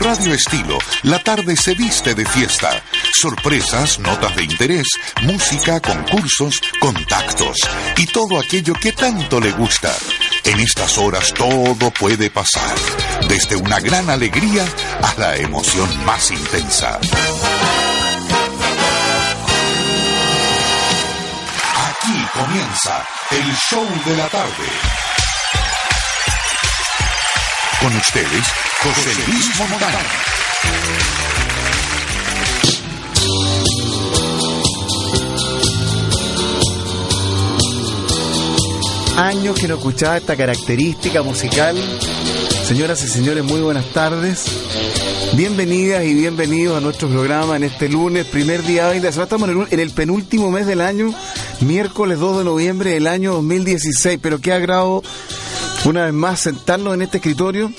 Radio 0.00 0.32
Estilo, 0.32 0.78
la 1.02 1.18
tarde 1.18 1.56
se 1.56 1.74
viste 1.74 2.14
de 2.14 2.24
fiesta. 2.24 2.82
Sorpresas, 3.20 3.98
notas 3.98 4.36
de 4.36 4.44
interés, 4.44 4.86
música, 5.22 5.80
concursos, 5.80 6.60
contactos 6.80 7.56
y 7.96 8.06
todo 8.06 8.38
aquello 8.38 8.74
que 8.74 8.92
tanto 8.92 9.40
le 9.40 9.50
gusta. 9.52 9.92
En 10.44 10.60
estas 10.60 10.98
horas 10.98 11.34
todo 11.34 11.90
puede 11.90 12.30
pasar, 12.30 12.76
desde 13.28 13.56
una 13.56 13.80
gran 13.80 14.08
alegría 14.08 14.64
a 15.02 15.18
la 15.18 15.36
emoción 15.36 15.88
más 16.04 16.30
intensa. 16.30 17.00
Aquí 21.88 22.26
comienza 22.34 23.04
el 23.32 23.56
show 23.56 23.86
de 24.06 24.16
la 24.16 24.28
tarde. 24.28 25.17
Con 27.80 27.94
ustedes, 27.96 28.44
José 28.82 29.30
Luis 29.30 29.56
Montana. 29.56 29.98
Años 39.16 39.56
que 39.60 39.68
no 39.68 39.74
escuchaba 39.76 40.16
esta 40.16 40.36
característica 40.36 41.22
musical. 41.22 41.76
Señoras 42.64 43.00
y 43.04 43.08
señores, 43.08 43.44
muy 43.44 43.60
buenas 43.60 43.86
tardes. 43.92 44.44
Bienvenidas 45.34 46.04
y 46.04 46.14
bienvenidos 46.14 46.78
a 46.78 46.80
nuestro 46.80 47.08
programa 47.08 47.56
en 47.56 47.62
este 47.62 47.88
lunes, 47.88 48.26
primer 48.26 48.64
día 48.64 48.88
de 48.88 48.98
la 48.98 49.10
Estamos 49.10 49.48
en 49.50 49.60
el, 49.60 49.66
en 49.70 49.78
el 49.78 49.90
penúltimo 49.90 50.50
mes 50.50 50.66
del 50.66 50.80
año, 50.80 51.14
miércoles 51.60 52.18
2 52.18 52.38
de 52.38 52.44
noviembre 52.44 52.90
del 52.90 53.06
año 53.06 53.34
2016. 53.34 54.18
Pero 54.20 54.40
qué 54.40 54.52
agrado 54.52 55.04
una 55.84 56.04
vez 56.04 56.14
más 56.14 56.40
sentarnos 56.40 56.94
en 56.94 57.02
este 57.02 57.18
escritorio, 57.18 57.72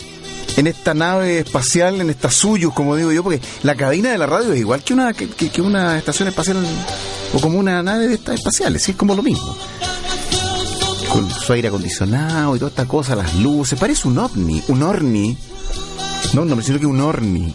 en 0.57 0.67
esta 0.67 0.94
nave 0.94 1.40
espacial, 1.40 2.02
en 2.02 2.09
esta 2.09 2.30
suyos, 2.30 2.73
como 2.73 2.95
digo 2.95 3.12
yo, 3.12 3.23
porque 3.23 3.41
la 3.63 3.76
cabina 3.76 4.12
de 4.12 4.17
la 4.17 4.26
radio 4.26 4.53
es 4.53 4.60
igual 4.60 4.84
que 4.84 4.93
una, 4.93 5.13
que, 5.13 5.62
una 5.62 5.98
estación 5.98 6.27
espacial 6.27 6.57
o 7.34 7.40
como 7.40 7.59
una 7.59 7.82
nave 7.84 8.07
de 8.07 8.15
estas 8.15 8.35
espaciales, 8.35 8.87
es 8.87 8.96
como 8.96 9.15
lo 9.15 9.24
mismo. 9.24 9.55
Con 11.12 11.29
su 11.29 11.54
aire 11.54 11.70
acondicionado 11.70 12.55
y 12.55 12.59
toda 12.59 12.70
esta 12.70 12.85
cosa, 12.85 13.15
las 13.15 13.35
luces, 13.35 13.79
parece 13.79 14.07
un 14.07 14.18
ovni, 14.18 14.62
un 14.68 14.84
orni. 14.84 15.37
No, 16.34 16.46
no 16.46 16.55
me 16.55 16.63
sino 16.63 16.79
que 16.79 16.85
un 16.85 17.02
orni. 17.02 17.54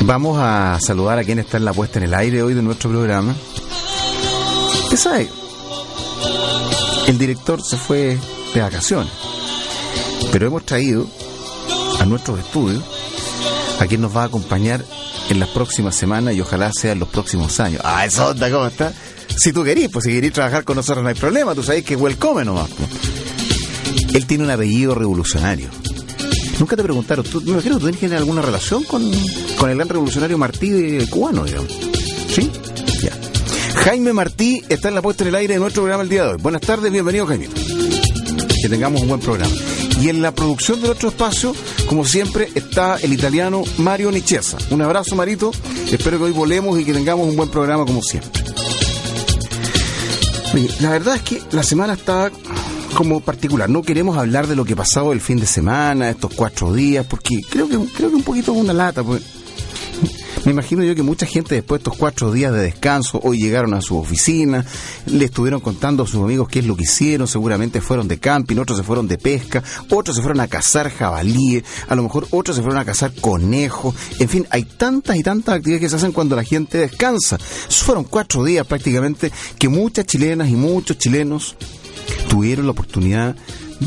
Vamos 0.00 0.38
a 0.38 0.78
saludar 0.80 1.18
a 1.18 1.24
quien 1.24 1.38
está 1.38 1.56
en 1.56 1.64
la 1.64 1.72
puesta 1.72 1.98
en 1.98 2.04
el 2.04 2.14
aire 2.14 2.42
hoy 2.42 2.52
de 2.52 2.62
nuestro 2.62 2.90
programa. 2.90 3.34
¿Qué 4.90 4.96
sabe? 4.98 5.30
El 7.06 7.18
director 7.18 7.62
se 7.62 7.76
fue 7.76 8.18
de 8.54 8.60
vacaciones. 8.60 9.12
Pero 10.32 10.46
hemos 10.46 10.64
traído 10.64 11.06
a 12.00 12.06
nuestros 12.06 12.38
estudios 12.38 12.82
a 13.80 13.86
quien 13.86 14.00
nos 14.00 14.16
va 14.16 14.22
a 14.22 14.26
acompañar 14.26 14.84
en 15.28 15.40
las 15.40 15.48
próximas 15.50 15.94
semanas 15.94 16.34
y 16.34 16.40
ojalá 16.40 16.70
sea 16.72 16.92
en 16.92 17.00
los 17.00 17.08
próximos 17.08 17.58
años. 17.60 17.80
Ah, 17.84 18.04
eso 18.06 18.28
onda, 18.28 18.50
¿cómo 18.50 18.66
está? 18.66 18.92
Si 19.36 19.52
tú 19.52 19.64
querís, 19.64 19.88
pues 19.88 20.04
si 20.04 20.12
querís 20.12 20.32
trabajar 20.32 20.64
con 20.64 20.76
nosotros 20.76 21.02
no 21.02 21.08
hay 21.08 21.14
problema, 21.14 21.54
tú 21.54 21.62
sabes 21.62 21.84
que 21.84 21.96
welcome 21.96 22.44
nomás. 22.44 22.70
Pues. 22.70 24.14
Él 24.14 24.26
tiene 24.26 24.44
un 24.44 24.50
apellido 24.50 24.94
revolucionario. 24.94 25.68
Nunca 26.58 26.76
te 26.76 26.84
preguntaron, 26.84 27.24
¿tú, 27.24 27.40
me 27.40 27.50
imagino 27.50 27.78
que 27.78 27.86
tú 27.86 27.90
tienes 27.90 28.18
alguna 28.18 28.42
relación 28.42 28.84
con, 28.84 29.02
con 29.58 29.70
el 29.70 29.76
gran 29.76 29.88
revolucionario 29.88 30.38
Martí 30.38 31.04
cubano, 31.10 31.44
digamos. 31.44 31.72
¿Sí? 32.32 32.50
Ya. 33.02 33.12
Jaime 33.82 34.12
Martí 34.12 34.62
está 34.68 34.88
en 34.88 34.94
la 34.94 35.02
puesta 35.02 35.24
en 35.24 35.28
el 35.28 35.34
aire 35.34 35.54
de 35.54 35.60
nuestro 35.60 35.82
programa 35.82 36.04
el 36.04 36.08
día 36.08 36.24
de 36.24 36.30
hoy. 36.34 36.38
Buenas 36.40 36.62
tardes, 36.62 36.92
bienvenido 36.92 37.26
Jaime. 37.26 37.48
Que 38.64 38.70
tengamos 38.70 39.02
un 39.02 39.08
buen 39.08 39.20
programa. 39.20 39.54
Y 40.00 40.08
en 40.08 40.22
la 40.22 40.32
producción 40.34 40.80
del 40.80 40.92
otro 40.92 41.10
espacio, 41.10 41.54
como 41.86 42.02
siempre, 42.06 42.48
está 42.54 42.96
el 42.96 43.12
italiano 43.12 43.62
Mario 43.76 44.10
Nichesa. 44.10 44.56
Un 44.70 44.80
abrazo, 44.80 45.14
Marito. 45.14 45.50
Espero 45.92 46.16
que 46.16 46.24
hoy 46.24 46.30
volemos 46.30 46.80
y 46.80 46.84
que 46.86 46.94
tengamos 46.94 47.28
un 47.28 47.36
buen 47.36 47.50
programa 47.50 47.84
como 47.84 48.00
siempre. 48.00 48.42
La 50.80 50.92
verdad 50.92 51.16
es 51.16 51.20
que 51.20 51.42
la 51.50 51.62
semana 51.62 51.92
está 51.92 52.32
como 52.94 53.20
particular. 53.20 53.68
No 53.68 53.82
queremos 53.82 54.16
hablar 54.16 54.46
de 54.46 54.56
lo 54.56 54.64
que 54.64 54.72
ha 54.72 54.76
pasado 54.76 55.12
el 55.12 55.20
fin 55.20 55.38
de 55.38 55.46
semana, 55.46 56.08
estos 56.08 56.32
cuatro 56.32 56.72
días, 56.72 57.04
porque 57.04 57.42
creo 57.50 57.68
que 57.68 57.76
creo 57.94 58.08
que 58.08 58.16
un 58.16 58.22
poquito 58.22 58.54
es 58.54 58.58
una 58.62 58.72
lata. 58.72 59.02
Pues. 59.02 59.33
Me 60.44 60.50
imagino 60.50 60.84
yo 60.84 60.94
que 60.94 61.02
mucha 61.02 61.24
gente 61.24 61.54
después 61.54 61.80
de 61.80 61.84
estos 61.84 61.98
cuatro 61.98 62.30
días 62.30 62.52
de 62.52 62.60
descanso 62.60 63.18
hoy 63.22 63.38
llegaron 63.38 63.72
a 63.72 63.80
su 63.80 63.96
oficina, 63.96 64.64
le 65.06 65.24
estuvieron 65.24 65.60
contando 65.60 66.02
a 66.02 66.06
sus 66.06 66.22
amigos 66.22 66.48
qué 66.48 66.58
es 66.58 66.66
lo 66.66 66.76
que 66.76 66.82
hicieron, 66.82 67.26
seguramente 67.26 67.80
fueron 67.80 68.08
de 68.08 68.18
camping, 68.18 68.58
otros 68.58 68.76
se 68.76 68.84
fueron 68.84 69.08
de 69.08 69.16
pesca, 69.16 69.62
otros 69.88 70.16
se 70.16 70.22
fueron 70.22 70.40
a 70.40 70.48
cazar 70.48 70.90
jabalíes, 70.90 71.64
a 71.88 71.94
lo 71.94 72.02
mejor 72.02 72.26
otros 72.30 72.56
se 72.56 72.62
fueron 72.62 72.78
a 72.78 72.84
cazar 72.84 73.14
conejos, 73.14 73.94
en 74.18 74.28
fin, 74.28 74.46
hay 74.50 74.64
tantas 74.64 75.16
y 75.16 75.22
tantas 75.22 75.54
actividades 75.56 75.80
que 75.80 75.88
se 75.88 75.96
hacen 75.96 76.12
cuando 76.12 76.36
la 76.36 76.44
gente 76.44 76.76
descansa. 76.76 77.38
Fueron 77.38 78.04
cuatro 78.04 78.44
días 78.44 78.66
prácticamente 78.66 79.32
que 79.58 79.70
muchas 79.70 80.04
chilenas 80.04 80.50
y 80.50 80.56
muchos 80.56 80.98
chilenos 80.98 81.56
tuvieron 82.28 82.66
la 82.66 82.72
oportunidad 82.72 83.34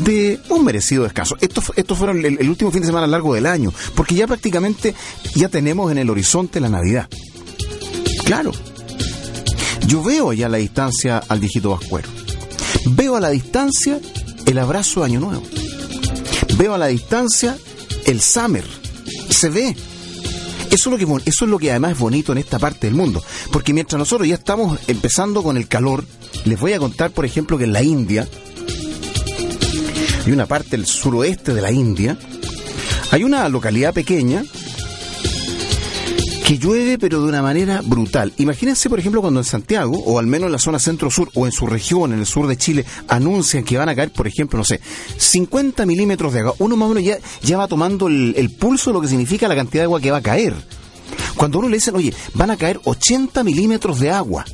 de 0.04 0.40
un 0.48 0.64
merecido 0.64 1.04
descanso. 1.04 1.36
Estos 1.40 1.72
esto 1.76 1.94
fueron 1.94 2.24
el, 2.24 2.48
último 2.48 2.70
fin 2.70 2.80
de 2.80 2.86
semana 2.86 3.06
largo 3.06 3.34
del 3.34 3.46
año, 3.46 3.72
porque 3.94 4.14
ya 4.14 4.26
prácticamente 4.26 4.94
ya 5.34 5.48
tenemos 5.48 5.90
en 5.90 5.98
el 5.98 6.10
horizonte 6.10 6.60
la 6.60 6.68
Navidad. 6.68 7.08
Claro. 8.24 8.52
Yo 9.86 10.02
veo 10.02 10.32
ya 10.32 10.48
la 10.48 10.58
distancia 10.58 11.22
al 11.28 11.40
viejito 11.40 11.70
Vascuero. 11.70 12.08
Veo 12.90 13.16
a 13.16 13.20
la 13.20 13.30
distancia 13.30 14.00
el 14.44 14.58
abrazo 14.58 15.00
de 15.00 15.06
Año 15.06 15.20
Nuevo. 15.20 15.42
Veo 16.56 16.74
a 16.74 16.78
la 16.78 16.88
distancia 16.88 17.56
el 18.04 18.20
Summer. 18.20 18.64
Se 19.30 19.48
ve. 19.48 19.76
Eso 20.70 20.94
es, 20.94 21.00
lo 21.00 21.18
que, 21.18 21.30
eso 21.30 21.44
es 21.44 21.50
lo 21.50 21.58
que 21.58 21.70
además 21.70 21.92
es 21.92 21.98
bonito 21.98 22.32
en 22.32 22.38
esta 22.38 22.58
parte 22.58 22.86
del 22.86 22.94
mundo. 22.94 23.22
Porque 23.50 23.72
mientras 23.72 23.98
nosotros 23.98 24.28
ya 24.28 24.34
estamos 24.34 24.78
empezando 24.86 25.42
con 25.42 25.56
el 25.56 25.66
calor, 25.66 26.04
les 26.44 26.60
voy 26.60 26.74
a 26.74 26.78
contar, 26.78 27.10
por 27.10 27.24
ejemplo, 27.24 27.56
que 27.56 27.64
en 27.64 27.72
la 27.72 27.82
India, 27.82 28.28
hay 30.28 30.34
una 30.34 30.44
parte 30.44 30.76
del 30.76 30.84
suroeste 30.84 31.54
de 31.54 31.62
la 31.62 31.72
India, 31.72 32.18
hay 33.10 33.24
una 33.24 33.48
localidad 33.48 33.94
pequeña 33.94 34.44
que 36.46 36.58
llueve 36.58 36.98
pero 36.98 37.22
de 37.22 37.28
una 37.28 37.40
manera 37.40 37.80
brutal. 37.82 38.34
Imagínense, 38.36 38.90
por 38.90 38.98
ejemplo, 38.98 39.22
cuando 39.22 39.40
en 39.40 39.44
Santiago, 39.44 39.98
o 40.04 40.18
al 40.18 40.26
menos 40.26 40.48
en 40.48 40.52
la 40.52 40.58
zona 40.58 40.78
centro-sur, 40.78 41.30
o 41.32 41.46
en 41.46 41.52
su 41.52 41.66
región, 41.66 42.12
en 42.12 42.18
el 42.18 42.26
sur 42.26 42.46
de 42.46 42.58
Chile, 42.58 42.84
anuncian 43.08 43.64
que 43.64 43.78
van 43.78 43.88
a 43.88 43.94
caer, 43.94 44.12
por 44.12 44.26
ejemplo, 44.26 44.58
no 44.58 44.64
sé, 44.64 44.82
50 45.16 45.86
milímetros 45.86 46.34
de 46.34 46.40
agua. 46.40 46.54
Uno 46.58 46.76
más 46.76 46.90
o 46.90 46.94
menos 46.94 47.04
ya, 47.04 47.16
ya 47.40 47.56
va 47.56 47.66
tomando 47.66 48.08
el, 48.08 48.34
el 48.36 48.50
pulso 48.50 48.90
de 48.90 48.94
lo 48.94 49.00
que 49.00 49.08
significa 49.08 49.48
la 49.48 49.56
cantidad 49.56 49.80
de 49.80 49.86
agua 49.86 49.98
que 50.02 50.10
va 50.10 50.18
a 50.18 50.22
caer. 50.22 50.54
Cuando 51.36 51.60
uno 51.60 51.70
le 51.70 51.78
dicen, 51.78 51.96
oye, 51.96 52.12
van 52.34 52.50
a 52.50 52.58
caer 52.58 52.80
80 52.84 53.44
milímetros 53.44 53.98
de 53.98 54.10
agua. 54.10 54.44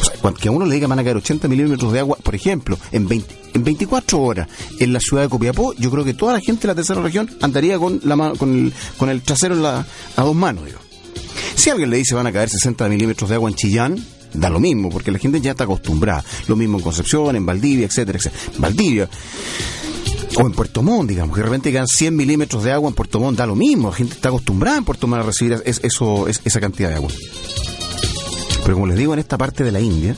O 0.00 0.04
sea, 0.04 0.32
que 0.32 0.48
a 0.48 0.50
uno 0.50 0.66
le 0.66 0.74
diga 0.74 0.86
van 0.86 0.98
a 0.98 1.04
caer 1.04 1.16
80 1.16 1.48
milímetros 1.48 1.92
de 1.92 2.00
agua, 2.00 2.16
por 2.22 2.34
ejemplo, 2.34 2.78
en, 2.92 3.06
20, 3.08 3.50
en 3.54 3.64
24 3.64 4.20
horas 4.20 4.48
en 4.78 4.92
la 4.92 5.00
ciudad 5.00 5.22
de 5.22 5.28
Copiapó, 5.28 5.74
yo 5.74 5.90
creo 5.90 6.04
que 6.04 6.14
toda 6.14 6.32
la 6.32 6.40
gente 6.40 6.62
de 6.62 6.68
la 6.68 6.74
tercera 6.74 7.00
región 7.00 7.30
andaría 7.40 7.78
con, 7.78 8.00
la 8.04 8.16
con, 8.38 8.54
el, 8.54 8.72
con 8.96 9.08
el 9.08 9.22
trasero 9.22 9.54
a 9.66 9.84
dos 10.16 10.34
manos. 10.34 10.64
Si 11.54 11.70
alguien 11.70 11.90
le 11.90 11.96
dice 11.96 12.14
van 12.14 12.26
a 12.26 12.32
caer 12.32 12.48
60 12.48 12.88
milímetros 12.88 13.30
de 13.30 13.36
agua 13.36 13.50
en 13.50 13.56
Chillán, 13.56 14.04
da 14.34 14.50
lo 14.50 14.60
mismo, 14.60 14.90
porque 14.90 15.10
la 15.10 15.18
gente 15.18 15.40
ya 15.40 15.52
está 15.52 15.64
acostumbrada. 15.64 16.24
Lo 16.48 16.56
mismo 16.56 16.78
en 16.78 16.84
Concepción, 16.84 17.34
en 17.36 17.46
Valdivia, 17.46 17.86
etcétera, 17.86 18.18
etcétera. 18.18 18.42
Valdivia. 18.58 19.08
O 20.36 20.40
en 20.42 20.52
Puerto 20.52 20.82
Montt, 20.82 21.08
digamos, 21.08 21.34
que 21.34 21.40
de 21.40 21.46
repente 21.46 21.72
quedan 21.72 21.86
100 21.86 22.14
milímetros 22.14 22.62
de 22.62 22.72
agua 22.72 22.88
en 22.88 22.94
Puerto 22.94 23.20
Montt, 23.20 23.38
da 23.38 23.46
lo 23.46 23.56
mismo. 23.56 23.88
La 23.88 23.96
gente 23.96 24.14
está 24.14 24.28
acostumbrada 24.28 24.76
en 24.76 24.84
Puerto 24.84 25.06
Montt 25.06 25.22
a 25.22 25.26
recibir 25.26 25.62
esa 25.64 26.60
cantidad 26.60 26.90
de 26.90 26.96
agua. 26.96 27.10
Pero 28.66 28.78
como 28.78 28.88
les 28.88 28.98
digo, 28.98 29.12
en 29.12 29.20
esta 29.20 29.38
parte 29.38 29.62
de 29.62 29.70
la 29.70 29.78
India, 29.78 30.16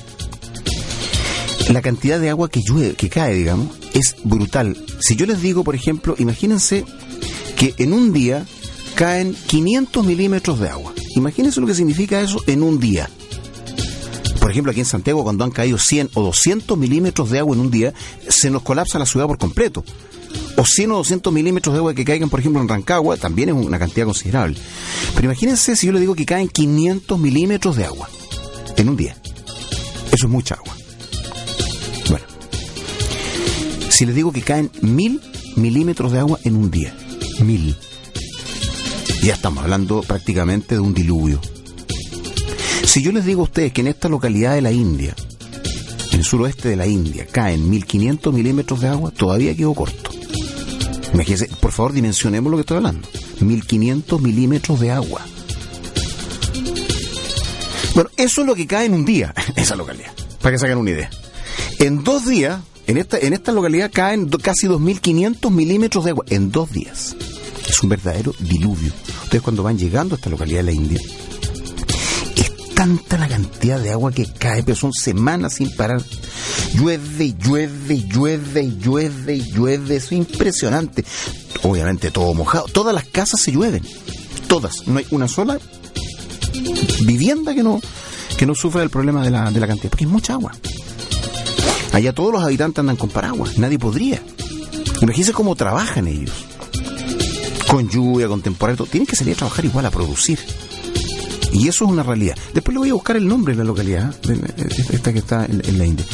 la 1.70 1.82
cantidad 1.82 2.18
de 2.18 2.30
agua 2.30 2.48
que 2.48 2.62
llueve, 2.62 2.94
que 2.94 3.10
cae, 3.10 3.34
digamos, 3.34 3.68
es 3.92 4.16
brutal. 4.24 4.74
Si 5.00 5.16
yo 5.16 5.26
les 5.26 5.42
digo, 5.42 5.64
por 5.64 5.74
ejemplo, 5.74 6.14
imagínense 6.16 6.86
que 7.58 7.74
en 7.76 7.92
un 7.92 8.10
día 8.14 8.46
caen 8.94 9.36
500 9.48 10.02
milímetros 10.06 10.60
de 10.60 10.70
agua. 10.70 10.94
Imagínense 11.14 11.60
lo 11.60 11.66
que 11.66 11.74
significa 11.74 12.22
eso 12.22 12.42
en 12.46 12.62
un 12.62 12.80
día. 12.80 13.10
Por 14.40 14.50
ejemplo, 14.50 14.70
aquí 14.70 14.80
en 14.80 14.86
Santiago, 14.86 15.24
cuando 15.24 15.44
han 15.44 15.50
caído 15.50 15.76
100 15.76 16.12
o 16.14 16.22
200 16.22 16.78
milímetros 16.78 17.28
de 17.28 17.40
agua 17.40 17.54
en 17.54 17.60
un 17.60 17.70
día, 17.70 17.92
se 18.30 18.48
nos 18.48 18.62
colapsa 18.62 18.98
la 18.98 19.04
ciudad 19.04 19.26
por 19.26 19.36
completo. 19.36 19.84
O 20.56 20.64
100 20.64 20.92
o 20.92 20.96
200 20.96 21.30
milímetros 21.34 21.74
de 21.74 21.80
agua 21.80 21.92
que 21.92 22.06
caigan, 22.06 22.30
por 22.30 22.40
ejemplo, 22.40 22.62
en 22.62 22.68
Rancagua, 22.68 23.18
también 23.18 23.50
es 23.50 23.54
una 23.54 23.78
cantidad 23.78 24.06
considerable. 24.06 24.56
Pero 25.14 25.26
imagínense 25.26 25.76
si 25.76 25.86
yo 25.86 25.92
le 25.92 26.00
digo 26.00 26.14
que 26.14 26.24
caen 26.24 26.48
500 26.48 27.18
milímetros 27.18 27.76
de 27.76 27.84
agua 27.84 28.08
en 28.78 28.88
un 28.88 28.96
día. 28.96 29.16
Eso 30.12 30.26
es 30.26 30.32
mucha 30.32 30.54
agua. 30.54 30.74
Bueno, 32.08 32.26
si 33.90 34.06
les 34.06 34.14
digo 34.14 34.32
que 34.32 34.42
caen 34.42 34.70
mil 34.80 35.20
milímetros 35.56 36.12
de 36.12 36.20
agua 36.20 36.38
en 36.44 36.56
un 36.56 36.70
día, 36.70 36.96
mil, 37.40 37.76
ya 39.22 39.34
estamos 39.34 39.62
hablando 39.64 40.02
prácticamente 40.02 40.76
de 40.76 40.80
un 40.80 40.94
diluvio. 40.94 41.40
Si 42.84 43.02
yo 43.02 43.12
les 43.12 43.24
digo 43.24 43.42
a 43.42 43.44
ustedes 43.44 43.72
que 43.72 43.82
en 43.82 43.88
esta 43.88 44.08
localidad 44.08 44.54
de 44.54 44.62
la 44.62 44.72
India, 44.72 45.14
en 46.12 46.20
el 46.20 46.24
suroeste 46.24 46.68
de 46.68 46.76
la 46.76 46.86
India, 46.86 47.26
caen 47.30 47.68
1500 47.68 48.32
milímetros 48.32 48.80
de 48.80 48.88
agua, 48.88 49.10
todavía 49.10 49.54
quedo 49.54 49.74
corto. 49.74 50.10
Imagínense, 51.12 51.48
por 51.60 51.72
favor, 51.72 51.92
dimensionemos 51.92 52.50
lo 52.50 52.56
que 52.56 52.62
estoy 52.62 52.76
hablando. 52.78 53.06
1500 53.40 54.20
milímetros 54.20 54.80
de 54.80 54.90
agua. 54.90 55.22
Bueno, 57.98 58.12
eso 58.16 58.42
es 58.42 58.46
lo 58.46 58.54
que 58.54 58.64
cae 58.64 58.86
en 58.86 58.94
un 58.94 59.04
día, 59.04 59.34
esa 59.56 59.74
localidad, 59.74 60.12
para 60.40 60.52
que 60.52 60.58
se 60.60 60.66
hagan 60.66 60.78
una 60.78 60.90
idea. 60.90 61.10
En 61.80 62.04
dos 62.04 62.26
días, 62.26 62.60
en 62.86 62.96
esta, 62.96 63.18
en 63.18 63.32
esta 63.32 63.50
localidad 63.50 63.90
caen 63.92 64.28
casi 64.28 64.68
2.500 64.68 65.50
milímetros 65.50 66.04
de 66.04 66.10
agua, 66.12 66.24
en 66.28 66.52
dos 66.52 66.70
días. 66.70 67.16
Es 67.68 67.82
un 67.82 67.88
verdadero 67.88 68.32
diluvio. 68.38 68.92
Ustedes 69.24 69.42
cuando 69.42 69.64
van 69.64 69.76
llegando 69.76 70.14
a 70.14 70.16
esta 70.16 70.30
localidad 70.30 70.58
de 70.58 70.62
la 70.62 70.70
India, 70.70 71.00
es 72.36 72.74
tanta 72.76 73.18
la 73.18 73.26
cantidad 73.26 73.80
de 73.80 73.90
agua 73.90 74.12
que 74.12 74.26
cae, 74.26 74.62
pero 74.62 74.76
son 74.76 74.92
semanas 74.92 75.54
sin 75.54 75.74
parar. 75.74 76.00
Llueve, 76.74 77.34
llueve, 77.36 78.04
llueve, 78.06 78.74
llueve, 78.78 79.40
llueve. 79.40 79.96
Es 79.96 80.12
impresionante. 80.12 81.04
Obviamente 81.64 82.12
todo 82.12 82.32
mojado. 82.32 82.66
Todas 82.66 82.94
las 82.94 83.06
casas 83.06 83.40
se 83.40 83.50
llueven. 83.50 83.82
Todas. 84.46 84.86
No 84.86 85.00
hay 85.00 85.06
una 85.10 85.26
sola 85.26 85.58
vivienda 87.04 87.54
que 87.54 87.62
no, 87.62 87.80
que 88.36 88.46
no 88.46 88.54
sufra 88.54 88.82
el 88.82 88.90
problema 88.90 89.22
de 89.22 89.30
la, 89.30 89.50
de 89.50 89.60
la 89.60 89.66
cantidad. 89.66 89.90
Porque 89.90 90.04
es 90.04 90.10
mucha 90.10 90.34
agua. 90.34 90.52
Allá 91.92 92.12
todos 92.12 92.32
los 92.32 92.42
habitantes 92.42 92.78
andan 92.78 92.96
con 92.96 93.10
paraguas. 93.10 93.58
Nadie 93.58 93.78
podría. 93.78 94.22
Imagínense 95.00 95.32
cómo 95.32 95.54
trabajan 95.56 96.06
ellos. 96.06 96.32
Con 97.68 97.88
lluvia, 97.88 98.28
con 98.28 98.42
temporal. 98.42 98.76
Tienen 98.90 99.06
que 99.06 99.16
salir 99.16 99.34
a 99.34 99.38
trabajar 99.38 99.64
igual 99.64 99.86
a 99.86 99.90
producir. 99.90 100.38
Y 101.52 101.68
eso 101.68 101.84
es 101.84 101.90
una 101.90 102.02
realidad. 102.02 102.36
Después 102.52 102.74
le 102.74 102.80
voy 102.80 102.90
a 102.90 102.94
buscar 102.94 103.16
el 103.16 103.26
nombre 103.26 103.54
de 103.54 103.58
la 103.58 103.64
localidad, 103.64 104.14
esta 104.92 105.12
que 105.12 105.18
está 105.20 105.46
en, 105.46 105.78
la 105.78 105.86
India. 105.86 106.04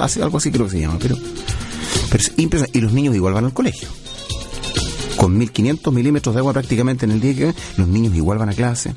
hace 0.00 0.22
algo 0.22 0.38
así 0.38 0.50
creo 0.50 0.66
que 0.66 0.72
se 0.72 0.80
llama, 0.80 0.98
pero, 1.00 1.16
pero 2.10 2.22
es 2.22 2.32
Y 2.74 2.80
los 2.80 2.92
niños 2.92 3.14
igual 3.14 3.34
van 3.34 3.46
al 3.46 3.54
colegio. 3.54 3.88
Con 5.16 5.36
1500 5.38 5.92
milímetros 5.92 6.34
de 6.34 6.40
agua 6.40 6.52
prácticamente 6.52 7.04
en 7.04 7.12
el 7.12 7.20
día 7.20 7.34
que 7.34 7.54
los 7.76 7.88
niños 7.88 8.14
igual 8.14 8.38
van 8.38 8.50
a 8.50 8.54
clase. 8.54 8.94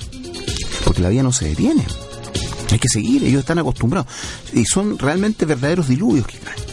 Porque 0.84 1.02
la 1.02 1.10
vida 1.10 1.24
no 1.24 1.32
se 1.32 1.50
detiene. 1.50 1.86
Hay 2.72 2.80
que 2.80 2.90
seguir, 2.90 3.24
ellos 3.24 3.42
están 3.42 3.60
acostumbrados. 3.60 4.08
Y 4.54 4.66
son 4.66 4.98
realmente 4.98 5.46
verdaderos 5.46 5.88
diluvios 5.88 6.28
que 6.28 6.38
caen. 6.38 6.68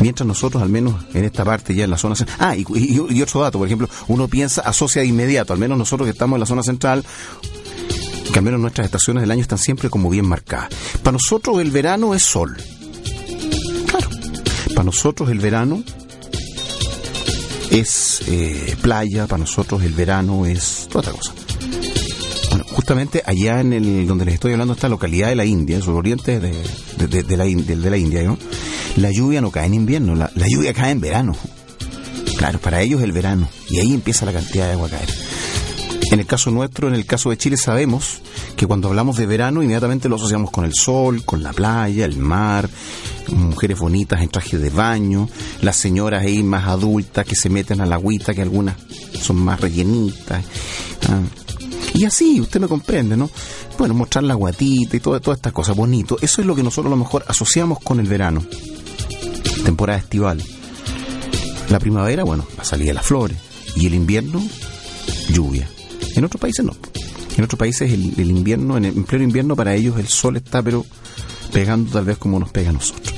Mientras 0.00 0.26
nosotros, 0.26 0.62
al 0.62 0.68
menos 0.68 0.94
en 1.14 1.24
esta 1.24 1.44
parte, 1.44 1.74
ya 1.74 1.84
en 1.84 1.90
la 1.90 1.98
zona 1.98 2.14
central. 2.14 2.36
Ah, 2.40 2.56
y, 2.56 3.20
otro 3.20 3.40
dato, 3.40 3.58
por 3.58 3.66
ejemplo, 3.66 3.88
uno 4.08 4.28
piensa, 4.28 4.62
asocia 4.62 5.02
de 5.02 5.08
inmediato, 5.08 5.52
al 5.52 5.58
menos 5.58 5.78
nosotros 5.78 6.06
que 6.06 6.12
estamos 6.12 6.36
en 6.36 6.40
la 6.40 6.46
zona 6.46 6.62
central, 6.62 7.04
que 8.32 8.38
al 8.38 8.44
menos 8.44 8.60
nuestras 8.60 8.84
estaciones 8.86 9.22
del 9.22 9.30
año 9.30 9.42
están 9.42 9.58
siempre 9.58 9.88
como 9.88 10.10
bien 10.10 10.26
marcadas. 10.26 10.68
Para 11.02 11.12
nosotros 11.12 11.60
el 11.60 11.70
verano 11.70 12.14
es 12.14 12.22
sol. 12.22 12.56
Claro. 13.86 14.08
Para 14.74 14.84
nosotros 14.84 15.30
el 15.30 15.38
verano 15.38 15.82
es 17.80 18.22
eh, 18.26 18.76
playa, 18.80 19.26
para 19.26 19.40
nosotros 19.40 19.82
el 19.82 19.92
verano 19.92 20.46
es 20.46 20.88
otra 20.92 21.12
cosa. 21.12 21.32
Bueno, 22.50 22.64
justamente 22.70 23.22
allá 23.26 23.60
en 23.60 23.72
el 23.72 24.06
donde 24.06 24.24
les 24.24 24.34
estoy 24.34 24.52
hablando, 24.52 24.74
esta 24.74 24.88
localidad 24.88 25.28
de 25.28 25.36
la 25.36 25.44
India, 25.44 25.76
el 25.76 25.88
oriente 25.88 26.40
de, 26.40 26.52
de, 27.06 27.36
la, 27.36 27.44
la 27.90 27.96
India, 27.96 28.22
¿no? 28.22 28.38
la 28.96 29.10
lluvia 29.10 29.40
no 29.40 29.50
cae 29.50 29.66
en 29.66 29.74
invierno, 29.74 30.14
la, 30.14 30.30
lluvia 30.48 30.72
cae 30.72 30.92
en 30.92 31.00
verano. 31.00 31.36
Claro, 32.38 32.58
para 32.58 32.80
ellos 32.82 33.02
el 33.02 33.12
verano. 33.12 33.48
Y 33.68 33.78
ahí 33.78 33.92
empieza 33.92 34.26
la 34.26 34.32
cantidad 34.32 34.66
de 34.66 34.72
agua 34.72 34.88
a 34.88 34.90
caer. 34.90 35.08
En 36.10 36.20
el 36.20 36.26
caso 36.26 36.50
nuestro, 36.50 36.88
en 36.88 36.94
el 36.94 37.04
caso 37.04 37.30
de 37.30 37.36
Chile, 37.36 37.56
sabemos 37.56 38.20
que 38.56 38.66
cuando 38.66 38.88
hablamos 38.88 39.16
de 39.16 39.26
verano, 39.26 39.62
inmediatamente 39.62 40.08
lo 40.08 40.16
asociamos 40.16 40.50
con 40.50 40.64
el 40.64 40.72
sol, 40.74 41.24
con 41.24 41.42
la 41.42 41.52
playa, 41.52 42.04
el 42.04 42.16
mar, 42.16 42.68
mujeres 43.28 43.78
bonitas 43.78 44.20
en 44.20 44.28
traje 44.28 44.58
de 44.58 44.70
baño, 44.70 45.28
las 45.62 45.76
señoras 45.76 46.22
ahí 46.22 46.42
más 46.42 46.68
adultas 46.68 47.26
que 47.26 47.34
se 47.34 47.50
meten 47.50 47.80
a 47.80 47.86
la 47.86 47.96
agüita, 47.96 48.34
que 48.34 48.42
algunas 48.42 48.76
son 49.20 49.36
más 49.36 49.60
rellenitas. 49.60 50.44
Ah. 51.08 51.20
Y 51.94 52.04
así, 52.04 52.40
usted 52.40 52.60
me 52.60 52.68
comprende, 52.68 53.16
¿no? 53.16 53.30
Bueno, 53.78 53.94
mostrar 53.94 54.24
la 54.24 54.34
guatita 54.34 54.96
y 54.96 55.00
todas 55.00 55.22
estas 55.26 55.52
cosas, 55.52 55.76
bonito. 55.76 56.18
Eso 56.20 56.40
es 56.40 56.46
lo 56.46 56.54
que 56.54 56.62
nosotros 56.62 56.86
a 56.86 56.96
lo 56.96 57.02
mejor 57.02 57.24
asociamos 57.26 57.80
con 57.80 58.00
el 58.00 58.06
verano 58.06 58.44
temporada 59.66 59.98
estival. 59.98 60.40
La 61.70 61.80
primavera, 61.80 62.22
bueno, 62.22 62.46
la 62.56 62.64
salida 62.64 62.88
de 62.88 62.94
las 62.94 63.06
flores. 63.06 63.36
Y 63.74 63.86
el 63.86 63.94
invierno, 63.94 64.40
lluvia. 65.28 65.68
En 66.16 66.24
otros 66.24 66.40
países 66.40 66.64
no. 66.64 66.74
En 67.36 67.44
otros 67.44 67.58
países 67.58 67.92
el, 67.92 68.30
invierno, 68.30 68.78
en, 68.78 69.04
pleno 69.04 69.24
invierno 69.24 69.54
para 69.54 69.74
ellos 69.74 69.98
el 69.98 70.08
sol 70.08 70.36
está 70.36 70.62
pero 70.62 70.84
pegando 71.52 71.92
tal 71.92 72.06
vez 72.06 72.16
como 72.16 72.40
nos 72.40 72.50
pega 72.50 72.70
a 72.70 72.72
nosotros. 72.72 73.14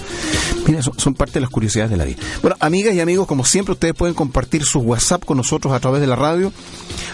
Mira, 0.68 0.82
son, 0.82 1.14
parte 1.14 1.34
de 1.34 1.40
las 1.40 1.48
curiosidades 1.48 1.90
de 1.90 1.96
la 1.96 2.04
vida. 2.04 2.18
Bueno, 2.42 2.54
amigas 2.60 2.94
y 2.94 3.00
amigos, 3.00 3.26
como 3.26 3.42
siempre, 3.46 3.72
ustedes 3.72 3.94
pueden 3.94 4.14
compartir 4.14 4.64
su 4.64 4.80
WhatsApp 4.80 5.24
con 5.24 5.38
nosotros 5.38 5.72
a 5.72 5.80
través 5.80 6.02
de 6.02 6.06
la 6.06 6.14
radio 6.14 6.52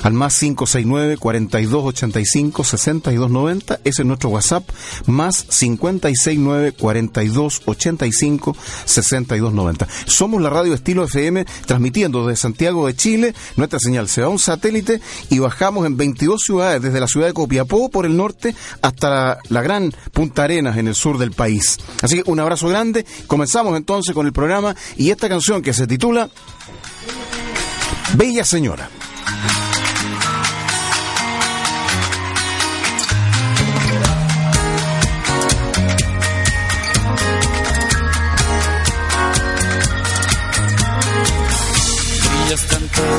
al 0.02 0.12
más 0.12 0.36
569 0.40 1.16
4285 1.18 2.64
6290. 2.64 3.80
Ese 3.84 4.02
es 4.02 4.06
nuestro 4.06 4.30
WhatsApp, 4.30 4.68
más 5.06 5.44
569 5.44 6.72
4285 6.72 8.56
6290. 8.84 9.88
Somos 10.06 10.42
la 10.42 10.50
radio 10.50 10.74
estilo 10.74 11.04
FM, 11.04 11.44
transmitiendo 11.66 12.26
desde 12.26 12.42
Santiago 12.42 12.88
de 12.88 12.96
Chile. 12.96 13.34
Nuestra 13.56 13.78
señal 13.78 14.08
se 14.08 14.20
va 14.20 14.26
a 14.26 14.30
un 14.30 14.40
satélite 14.40 15.00
y 15.30 15.38
bajamos 15.38 15.86
en 15.86 15.96
22 15.96 16.40
ciudades, 16.40 16.82
desde 16.82 16.98
la 16.98 17.06
ciudad 17.06 17.28
de 17.28 17.34
Copiapó 17.34 17.88
por 17.88 18.04
el 18.04 18.16
norte 18.16 18.54
hasta 18.82 19.38
la 19.48 19.62
gran 19.62 19.92
Punta 20.12 20.42
Arenas 20.42 20.76
en 20.76 20.88
el 20.88 20.96
sur 20.96 21.18
del 21.18 21.30
país. 21.30 21.78
Así 22.02 22.16
que 22.16 22.30
un 22.30 22.40
abrazo 22.40 22.68
grande. 22.68 23.06
Comenzamos 23.44 23.76
entonces 23.76 24.14
con 24.14 24.25
el 24.26 24.32
programa 24.32 24.75
y 24.96 25.11
esta 25.11 25.29
canción 25.29 25.61
que 25.61 25.75
se 25.75 25.87
titula 25.87 26.31
Bella 28.14 28.43
Señora. 28.43 28.88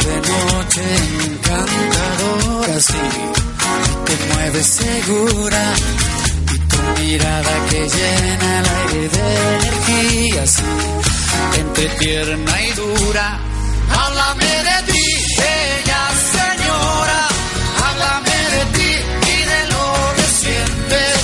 de 0.05 0.15
noche 0.15 0.81
encantadora, 1.27 2.79
sí, 2.79 2.97
te 4.05 4.33
mueves 4.33 4.65
segura 4.65 6.04
mirada 6.99 7.53
que 7.69 7.89
llena 7.95 8.59
el 8.59 8.65
aire 8.65 9.09
de 9.09 9.25
energía, 9.55 10.43
entre 11.59 11.85
tierna 11.99 12.61
y 12.61 12.71
dura. 12.73 13.39
Háblame 13.89 14.53
de 14.69 14.91
ti, 14.91 15.07
ella 15.37 16.01
señora, 16.37 17.21
háblame 17.85 18.37
de 18.55 18.63
ti 18.77 18.91
y 19.33 19.37
de 19.51 19.61
lo 19.73 19.85
que 20.15 20.27
sientes, 20.41 21.17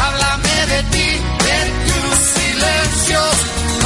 háblame 0.00 0.56
de 0.72 0.82
ti, 0.94 1.08
de 1.46 1.60
tus 1.86 2.14
silencios, 2.36 3.34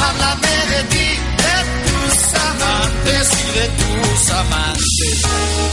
háblame 0.07 0.55
de 0.73 0.83
ti, 0.93 1.09
de 1.45 1.57
tus 1.85 2.15
amantes 2.51 3.25
y 3.41 3.59
de 3.59 3.65
tus 3.79 4.29
amantes. 4.31 5.72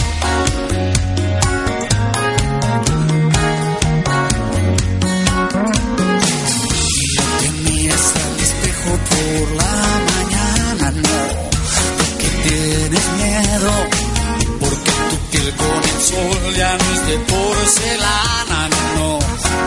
Sol 16.00 16.54
ya 16.57 16.76
no 16.78 16.95
es 16.95 17.07
de 17.07 17.19
porcelana, 17.19 18.69
no, 18.97 19.19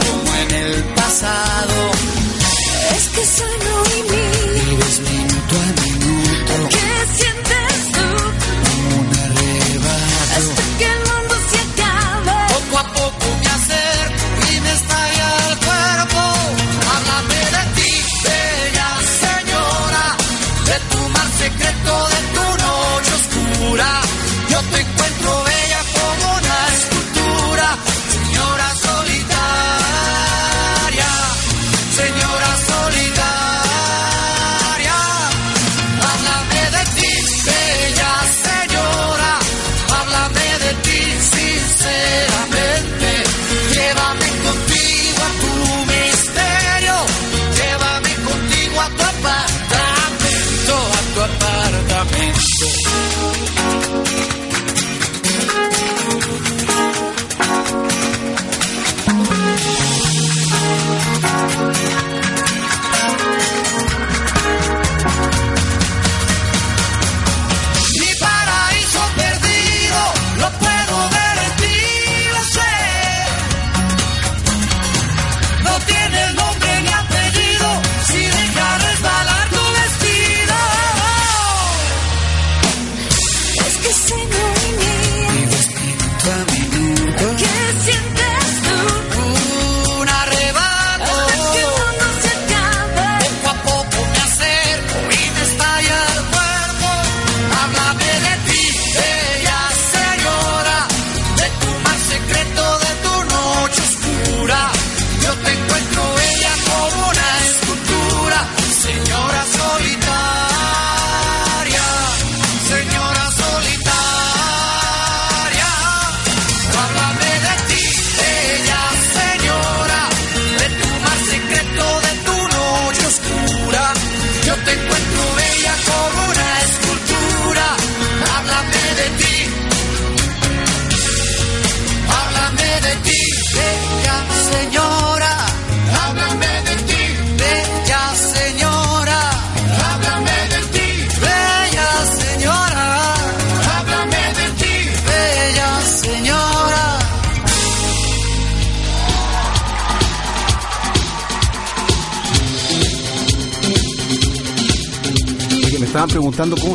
como 0.05 0.35
en 0.43 0.51
el 0.65 0.83
pasado. 0.95 1.91
Es 2.95 3.07
que 3.09 3.25
soy 3.25 3.55
muy 3.69 4.09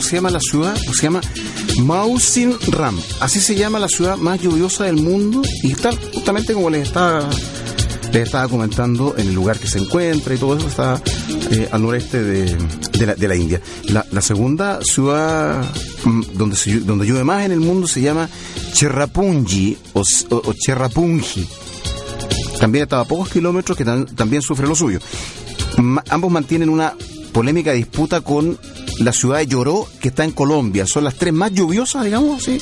se 0.09 0.17
llama 0.17 0.31
la 0.31 0.41
ciudad, 0.41 0.75
se 0.77 1.03
llama 1.03 1.21
Mausin 1.83 2.55
Ram. 2.69 2.99
Así 3.21 3.41
se 3.41 3.55
llama 3.55 3.79
la 3.79 3.89
ciudad 3.89 4.17
más 4.17 4.41
lluviosa 4.41 4.85
del 4.85 4.97
mundo 4.97 5.43
y 5.63 5.73
está 5.73 5.91
justamente 6.15 6.53
como 6.55 6.71
les 6.71 6.89
estaba, 6.89 7.29
les 8.13 8.23
estaba 8.25 8.49
comentando 8.49 9.15
en 9.17 9.29
el 9.29 9.35
lugar 9.35 9.59
que 9.59 9.67
se 9.69 9.79
encuentra 9.79 10.35
y 10.35 10.39
todo 10.39 10.57
eso 10.57 10.67
está 10.67 11.01
eh, 11.51 11.69
al 11.71 11.83
noreste 11.83 12.23
de, 12.23 12.57
de 13.17 13.29
la, 13.29 13.37
India. 13.37 13.61
La, 14.11 14.21
segunda 14.21 14.81
ciudad 14.83 15.63
mm, 16.05 16.23
donde, 16.35 16.57
donde 16.81 17.07
llueve 17.07 17.25
más 17.25 17.45
en 17.45 17.53
el 17.53 17.61
mundo 17.61 17.87
se 17.87 18.01
llama 18.01 18.29
Cherrapunji 18.73 19.77
o, 19.95 20.03
o- 20.31 20.55
Cherrapunji. 20.55 21.47
También 22.59 22.85
está 22.85 23.01
a 23.01 23.05
pocos 23.05 23.29
kilómetros 23.29 23.77
que 23.79 23.85
tam- 23.87 24.13
también 24.17 24.43
sufre 24.43 24.67
lo 24.67 24.75
suyo. 24.75 24.99
Ambos 26.11 26.31
mantienen 26.33 26.69
una 26.71 26.95
polémica 27.33 27.73
disputa 27.73 28.21
con 28.21 28.59
la 28.99 29.13
ciudad 29.13 29.39
de 29.39 29.47
Lloró, 29.47 29.87
que 30.01 30.09
está 30.09 30.25
en 30.25 30.33
Colombia. 30.33 30.87
Son 30.87 31.05
las 31.05 31.15
tres 31.15 31.33
más 31.33 31.53
lluviosas, 31.53 32.05
digamos 32.05 32.43
así, 32.43 32.59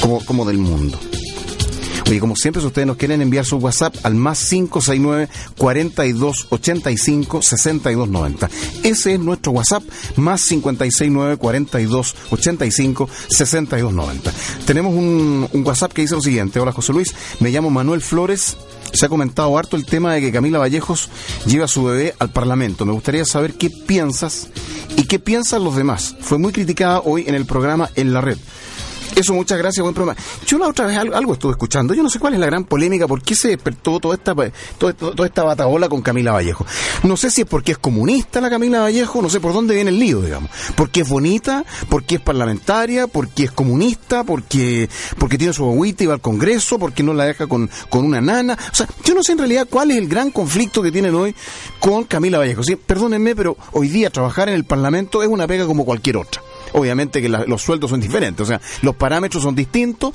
como, 0.00 0.24
como 0.24 0.44
del 0.44 0.58
mundo. 0.58 0.98
Oye, 2.12 2.20
como 2.20 2.36
siempre, 2.36 2.60
si 2.60 2.66
ustedes 2.66 2.86
nos 2.86 2.98
quieren 2.98 3.22
enviar 3.22 3.46
su 3.46 3.56
WhatsApp 3.56 3.96
al 4.02 4.14
más 4.14 4.46
569 4.46 5.30
42 5.56 6.48
85 6.50 7.40
62 7.40 8.08
90. 8.10 8.50
Ese 8.82 9.14
es 9.14 9.18
nuestro 9.18 9.52
WhatsApp, 9.52 9.82
más 10.16 10.44
569 10.44 11.38
42 11.38 12.14
85 12.30 13.08
62 13.28 13.94
90. 13.94 14.32
Tenemos 14.66 14.92
un, 14.92 15.48
WhatsApp 15.64 15.94
que 15.94 16.02
dice 16.02 16.14
lo 16.14 16.20
siguiente: 16.20 16.60
Hola 16.60 16.72
José 16.72 16.92
Luis, 16.92 17.14
me 17.40 17.48
llamo 17.48 17.70
Manuel 17.70 18.02
Flores. 18.02 18.58
Se 18.92 19.06
ha 19.06 19.08
comentado 19.08 19.56
harto 19.56 19.76
el 19.76 19.86
tema 19.86 20.12
de 20.12 20.20
que 20.20 20.32
Camila 20.32 20.58
Vallejos 20.58 21.08
lleva 21.46 21.64
a 21.64 21.68
su 21.68 21.84
bebé 21.84 22.14
al 22.18 22.28
Parlamento. 22.28 22.84
Me 22.84 22.92
gustaría 22.92 23.24
saber 23.24 23.54
qué 23.54 23.70
piensas 23.70 24.48
y 24.98 25.04
qué 25.04 25.18
piensan 25.18 25.64
los 25.64 25.76
demás. 25.76 26.14
Fue 26.20 26.36
muy 26.36 26.52
criticada 26.52 27.00
hoy 27.00 27.24
en 27.26 27.34
el 27.34 27.46
programa 27.46 27.88
En 27.94 28.12
la 28.12 28.20
Red. 28.20 28.36
Eso, 29.14 29.34
muchas 29.34 29.58
gracias, 29.58 29.82
buen 29.82 29.94
programa. 29.94 30.18
Yo 30.46 30.56
la 30.56 30.68
otra 30.68 30.86
vez 30.86 30.96
algo, 30.96 31.34
estuve 31.34 31.52
escuchando, 31.52 31.92
yo 31.92 32.02
no 32.02 32.08
sé 32.08 32.18
cuál 32.18 32.32
es 32.34 32.40
la 32.40 32.46
gran 32.46 32.64
polémica, 32.64 33.06
por 33.06 33.22
qué 33.22 33.34
se 33.34 33.48
despertó 33.48 34.00
toda 34.00 34.14
esta, 34.14 34.34
toda, 34.78 34.92
toda 34.94 35.26
esta 35.26 35.42
batabola 35.42 35.88
con 35.88 36.00
Camila 36.00 36.32
Vallejo. 36.32 36.64
No 37.02 37.16
sé 37.16 37.30
si 37.30 37.42
es 37.42 37.46
porque 37.46 37.72
es 37.72 37.78
comunista 37.78 38.40
la 38.40 38.48
Camila 38.48 38.80
Vallejo, 38.80 39.20
no 39.20 39.28
sé 39.28 39.38
por 39.38 39.52
dónde 39.52 39.74
viene 39.74 39.90
el 39.90 39.98
lío, 39.98 40.22
digamos. 40.22 40.50
Porque 40.76 41.02
es 41.02 41.08
bonita, 41.08 41.64
porque 41.90 42.14
es 42.14 42.20
parlamentaria, 42.22 43.06
porque 43.06 43.44
es 43.44 43.52
comunista, 43.52 44.24
porque, 44.24 44.88
porque 45.18 45.36
tiene 45.36 45.52
su 45.52 45.64
agüita 45.64 46.04
y 46.04 46.06
va 46.06 46.14
al 46.14 46.20
Congreso, 46.22 46.78
porque 46.78 47.02
no 47.02 47.12
la 47.12 47.26
deja 47.26 47.46
con, 47.46 47.68
con 47.90 48.04
una 48.06 48.20
nana. 48.22 48.56
O 48.72 48.74
sea, 48.74 48.88
yo 49.04 49.14
no 49.14 49.22
sé 49.22 49.32
en 49.32 49.38
realidad 49.38 49.66
cuál 49.68 49.90
es 49.90 49.98
el 49.98 50.08
gran 50.08 50.30
conflicto 50.30 50.82
que 50.82 50.90
tienen 50.90 51.14
hoy 51.14 51.34
con 51.80 52.04
Camila 52.04 52.38
Vallejo. 52.38 52.62
Sí, 52.62 52.76
perdónenme, 52.76 53.36
pero 53.36 53.58
hoy 53.72 53.88
día 53.88 54.08
trabajar 54.08 54.48
en 54.48 54.54
el 54.54 54.64
Parlamento 54.64 55.22
es 55.22 55.28
una 55.28 55.46
pega 55.46 55.66
como 55.66 55.84
cualquier 55.84 56.16
otra 56.16 56.40
obviamente 56.72 57.20
que 57.22 57.28
la- 57.28 57.44
los 57.44 57.62
sueldos 57.62 57.90
son 57.90 58.00
diferentes, 58.00 58.42
o 58.42 58.46
sea, 58.46 58.60
los 58.82 58.94
parámetros 58.96 59.42
son 59.42 59.54
distintos. 59.54 60.12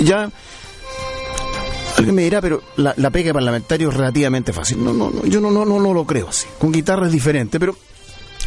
Ya 0.00 0.30
alguien 1.96 2.14
me 2.14 2.22
dirá, 2.22 2.40
pero 2.40 2.62
la, 2.76 2.94
pega 3.10 3.28
de 3.28 3.34
parlamentario 3.34 3.88
es 3.90 3.94
relativamente 3.96 4.52
fácil. 4.52 4.82
No, 4.82 4.92
no, 4.92 5.10
no, 5.10 5.24
yo 5.26 5.40
no, 5.40 5.50
no, 5.50 5.64
no, 5.64 5.78
no 5.80 5.92
lo 5.92 6.06
creo 6.06 6.28
así. 6.28 6.46
Con 6.58 6.72
guitarra 6.72 7.06
es 7.06 7.12
diferente, 7.12 7.60
pero 7.60 7.76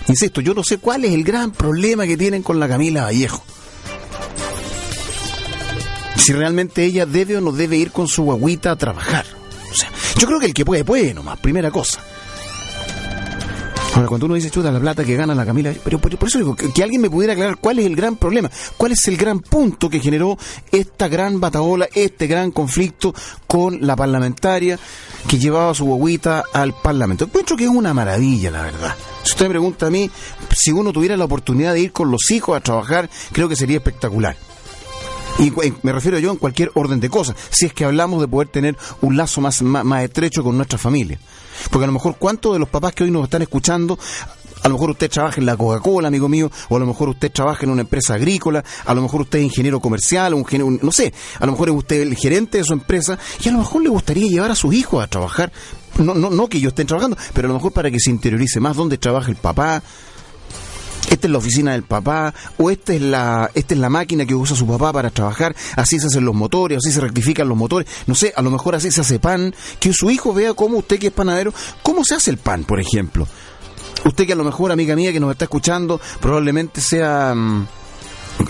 insisto, 0.07 0.41
yo 0.41 0.53
no 0.53 0.63
sé 0.63 0.77
cuál 0.79 1.05
es 1.05 1.13
el 1.13 1.23
gran 1.23 1.51
problema 1.51 2.05
que 2.07 2.17
tienen 2.17 2.41
con 2.43 2.59
la 2.59 2.67
Camila 2.67 3.03
Vallejo. 3.03 3.43
Si 6.17 6.31
realmente 6.31 6.83
ella 6.85 7.05
debe 7.05 7.37
o 7.37 7.41
no 7.41 7.51
debe 7.51 7.75
ir 7.77 7.91
con 7.91 8.07
su 8.07 8.23
guaguita 8.23 8.71
a 8.71 8.75
trabajar. 8.77 9.25
O 9.71 9.75
sea, 9.75 9.89
yo 10.17 10.27
creo 10.27 10.39
que 10.39 10.45
el 10.45 10.53
que 10.53 10.63
puede, 10.63 10.85
puede 10.85 11.13
nomás, 11.13 11.39
primera 11.39 11.69
cosa. 11.69 11.99
Ahora, 13.95 14.07
cuando 14.07 14.25
uno 14.25 14.33
dice, 14.35 14.49
chuta, 14.49 14.71
la 14.71 14.79
plata 14.79 15.03
que 15.05 15.15
gana 15.15 15.35
la 15.35 15.45
Camila, 15.45 15.71
pero 15.83 15.99
por, 15.99 16.11
eso 16.27 16.39
digo, 16.39 16.55
que, 16.55 16.81
alguien 16.81 16.99
me 16.99 17.11
pudiera 17.11 17.33
aclarar 17.33 17.57
cuál 17.57 17.77
es 17.77 17.85
el 17.85 17.95
gran 17.95 18.15
problema, 18.15 18.49
cuál 18.75 18.91
es 18.93 19.07
el 19.07 19.17
gran 19.17 19.39
punto 19.39 19.87
que 19.87 19.99
generó 19.99 20.35
esta 20.71 21.07
gran 21.07 21.39
bataola, 21.39 21.87
este 21.93 22.25
gran 22.25 22.49
conflicto 22.49 23.13
con 23.45 23.85
la 23.85 23.95
parlamentaria 23.95 24.79
que 25.27 25.37
llevaba 25.37 25.75
su 25.75 25.85
guaguita 25.85 26.43
al 26.53 26.73
Parlamento. 26.73 27.25
Encuentro 27.25 27.55
que 27.55 27.65
es 27.65 27.69
una 27.69 27.93
maravilla, 27.93 28.49
la 28.49 28.63
verdad. 28.63 28.95
Si 29.23 29.31
usted 29.33 29.45
me 29.45 29.51
pregunta 29.51 29.85
a 29.85 29.89
mí, 29.91 30.09
si 30.55 30.71
uno 30.71 30.91
tuviera 30.91 31.15
la 31.15 31.25
oportunidad 31.25 31.73
de 31.73 31.81
ir 31.81 31.91
con 31.91 32.09
los 32.09 32.31
hijos 32.31 32.57
a 32.57 32.61
trabajar, 32.61 33.09
creo 33.31 33.47
que 33.47 33.55
sería 33.55 33.77
espectacular. 33.77 34.35
Y 35.37 35.51
cu- 35.51 35.61
me 35.83 35.91
refiero 35.91 36.17
yo 36.17 36.31
en 36.31 36.37
cualquier 36.37 36.71
orden 36.73 36.99
de 36.99 37.09
cosas, 37.09 37.35
si 37.51 37.67
es 37.67 37.73
que 37.73 37.85
hablamos 37.85 38.21
de 38.21 38.27
poder 38.27 38.47
tener 38.47 38.75
un 39.01 39.17
lazo 39.17 39.39
más, 39.39 39.61
más, 39.61 39.85
más 39.85 40.03
estrecho 40.03 40.43
con 40.43 40.57
nuestra 40.57 40.77
familia. 40.79 41.19
Porque 41.69 41.83
a 41.83 41.87
lo 41.87 41.93
mejor, 41.93 42.15
¿cuántos 42.17 42.53
de 42.53 42.59
los 42.59 42.69
papás 42.69 42.93
que 42.93 43.03
hoy 43.03 43.11
nos 43.11 43.23
están 43.25 43.41
escuchando, 43.41 43.97
a 44.61 44.67
lo 44.69 44.75
mejor 44.75 44.91
usted 44.91 45.09
trabaja 45.11 45.39
en 45.41 45.45
la 45.45 45.57
Coca-Cola, 45.57 46.07
amigo 46.07 46.29
mío, 46.29 46.49
o 46.69 46.77
a 46.77 46.79
lo 46.79 46.85
mejor 46.85 47.09
usted 47.09 47.31
trabaja 47.31 47.65
en 47.65 47.69
una 47.71 47.81
empresa 47.81 48.13
agrícola, 48.13 48.63
a 48.85 48.93
lo 48.93 49.01
mejor 49.01 49.21
usted 49.21 49.39
es 49.39 49.45
ingeniero 49.45 49.79
comercial, 49.81 50.33
un, 50.33 50.45
un- 50.61 50.79
no 50.81 50.91
sé, 50.91 51.13
a 51.39 51.45
lo 51.45 51.51
mejor 51.51 51.69
es 51.69 51.75
usted 51.75 52.01
el 52.01 52.15
gerente 52.15 52.59
de 52.59 52.63
su 52.63 52.73
empresa, 52.73 53.17
y 53.43 53.49
a 53.49 53.51
lo 53.51 53.57
mejor 53.59 53.83
le 53.83 53.89
gustaría 53.89 54.27
llevar 54.29 54.51
a 54.51 54.55
sus 54.55 54.73
hijos 54.73 55.03
a 55.03 55.07
trabajar. 55.07 55.51
No, 55.97 56.13
no, 56.15 56.29
no 56.29 56.47
que 56.47 56.57
ellos 56.57 56.69
estén 56.71 56.87
trabajando, 56.87 57.17
pero 57.33 57.47
a 57.47 57.49
lo 57.49 57.55
mejor 57.55 57.71
para 57.73 57.91
que 57.91 57.99
se 57.99 58.09
interiorice 58.09 58.59
más 58.59 58.75
dónde 58.75 58.97
trabaja 58.97 59.29
el 59.29 59.35
papá, 59.35 59.83
esta 61.09 61.27
es 61.27 61.31
la 61.31 61.37
oficina 61.37 61.71
del 61.73 61.83
papá, 61.83 62.33
o 62.57 62.69
esta 62.69 62.93
es 62.93 63.01
la, 63.01 63.49
esta 63.53 63.73
es 63.73 63.79
la 63.79 63.89
máquina 63.89 64.25
que 64.25 64.35
usa 64.35 64.55
su 64.55 64.67
papá 64.67 64.93
para 64.93 65.09
trabajar, 65.09 65.55
así 65.75 65.99
se 65.99 66.07
hacen 66.07 66.25
los 66.25 66.35
motores, 66.35 66.77
así 66.77 66.91
se 66.91 67.01
rectifican 67.01 67.47
los 67.47 67.57
motores, 67.57 67.87
no 68.07 68.15
sé, 68.15 68.33
a 68.35 68.41
lo 68.41 68.51
mejor 68.51 68.75
así 68.75 68.91
se 68.91 69.01
hace 69.01 69.19
pan, 69.19 69.53
que 69.79 69.93
su 69.93 70.09
hijo 70.09 70.33
vea 70.33 70.53
cómo 70.53 70.77
usted 70.77 70.99
que 70.99 71.07
es 71.07 71.13
panadero, 71.13 71.53
cómo 71.81 72.03
se 72.03 72.15
hace 72.15 72.31
el 72.31 72.37
pan, 72.37 72.63
por 72.63 72.79
ejemplo. 72.79 73.27
Usted 74.05 74.25
que 74.25 74.33
a 74.33 74.35
lo 74.35 74.43
mejor, 74.43 74.71
amiga 74.71 74.95
mía, 74.95 75.13
que 75.13 75.19
nos 75.19 75.31
está 75.31 75.45
escuchando, 75.45 75.99
probablemente 76.19 76.81
sea... 76.81 77.33
mm, 77.35 77.67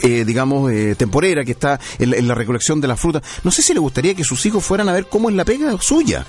eh, 0.01 0.23
digamos, 0.25 0.71
eh, 0.71 0.95
temporera, 0.97 1.43
que 1.43 1.51
está 1.51 1.79
en 1.99 2.11
la, 2.11 2.15
en 2.15 2.27
la 2.27 2.33
recolección 2.33 2.79
de 2.79 2.87
la 2.87 2.95
fruta. 2.95 3.21
No 3.43 3.51
sé 3.51 3.61
si 3.61 3.73
le 3.73 3.79
gustaría 3.79 4.15
que 4.15 4.23
sus 4.23 4.45
hijos 4.45 4.63
fueran 4.63 4.87
a 4.87 4.93
ver 4.93 5.07
cómo 5.07 5.29
es 5.29 5.35
la 5.35 5.43
pega 5.43 5.77
suya. 5.79 6.25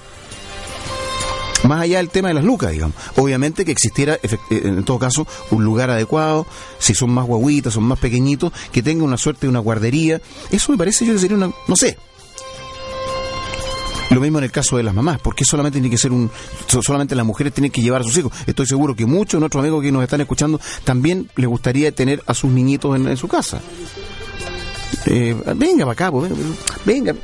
Más 1.64 1.80
allá 1.82 1.96
del 1.98 2.10
tema 2.10 2.28
de 2.28 2.34
las 2.34 2.44
lucas, 2.44 2.72
digamos. 2.72 2.94
Obviamente 3.16 3.64
que 3.64 3.72
existiera, 3.72 4.18
eh, 4.22 4.38
en 4.50 4.84
todo 4.84 4.98
caso, 4.98 5.26
un 5.50 5.64
lugar 5.64 5.90
adecuado, 5.90 6.46
si 6.78 6.94
son 6.94 7.10
más 7.10 7.26
guaguitas, 7.26 7.72
son 7.74 7.84
más 7.84 7.98
pequeñitos, 7.98 8.52
que 8.70 8.82
tengan 8.82 9.04
una 9.06 9.16
suerte 9.16 9.42
de 9.46 9.48
una 9.48 9.60
guardería. 9.60 10.20
Eso 10.50 10.72
me 10.72 10.78
parece 10.78 11.06
yo 11.06 11.14
que 11.14 11.18
sería 11.18 11.36
una, 11.38 11.50
no 11.66 11.76
sé. 11.76 11.96
Lo 14.10 14.20
mismo 14.20 14.38
en 14.38 14.44
el 14.44 14.52
caso 14.52 14.76
de 14.76 14.82
las 14.82 14.94
mamás, 14.94 15.18
porque 15.20 15.44
solamente 15.44 15.76
tiene 15.80 15.90
que 15.90 15.98
ser 15.98 16.12
un, 16.12 16.30
so- 16.68 16.82
solamente 16.82 17.14
las 17.16 17.26
mujeres 17.26 17.52
tienen 17.52 17.72
que 17.72 17.80
llevar 17.80 18.02
a 18.02 18.04
sus 18.04 18.16
hijos. 18.18 18.32
Estoy 18.46 18.66
seguro 18.66 18.94
que 18.94 19.06
muchos 19.06 19.38
de 19.38 19.40
nuestros 19.40 19.60
amigos 19.62 19.82
que 19.82 19.90
nos 19.90 20.02
están 20.04 20.20
escuchando 20.20 20.60
también 20.84 21.30
les 21.36 21.48
gustaría 21.48 21.90
tener 21.92 22.22
a 22.26 22.34
sus 22.34 22.50
niñitos 22.50 22.94
en, 22.94 23.08
en 23.08 23.16
su 23.16 23.26
casa. 23.26 23.60
Eh, 25.06 25.34
venga 25.56 25.84
para 25.86 25.92
acá, 25.92 26.12
pues, 26.12 26.30
venga, 26.30 26.44
venga. 26.84 27.14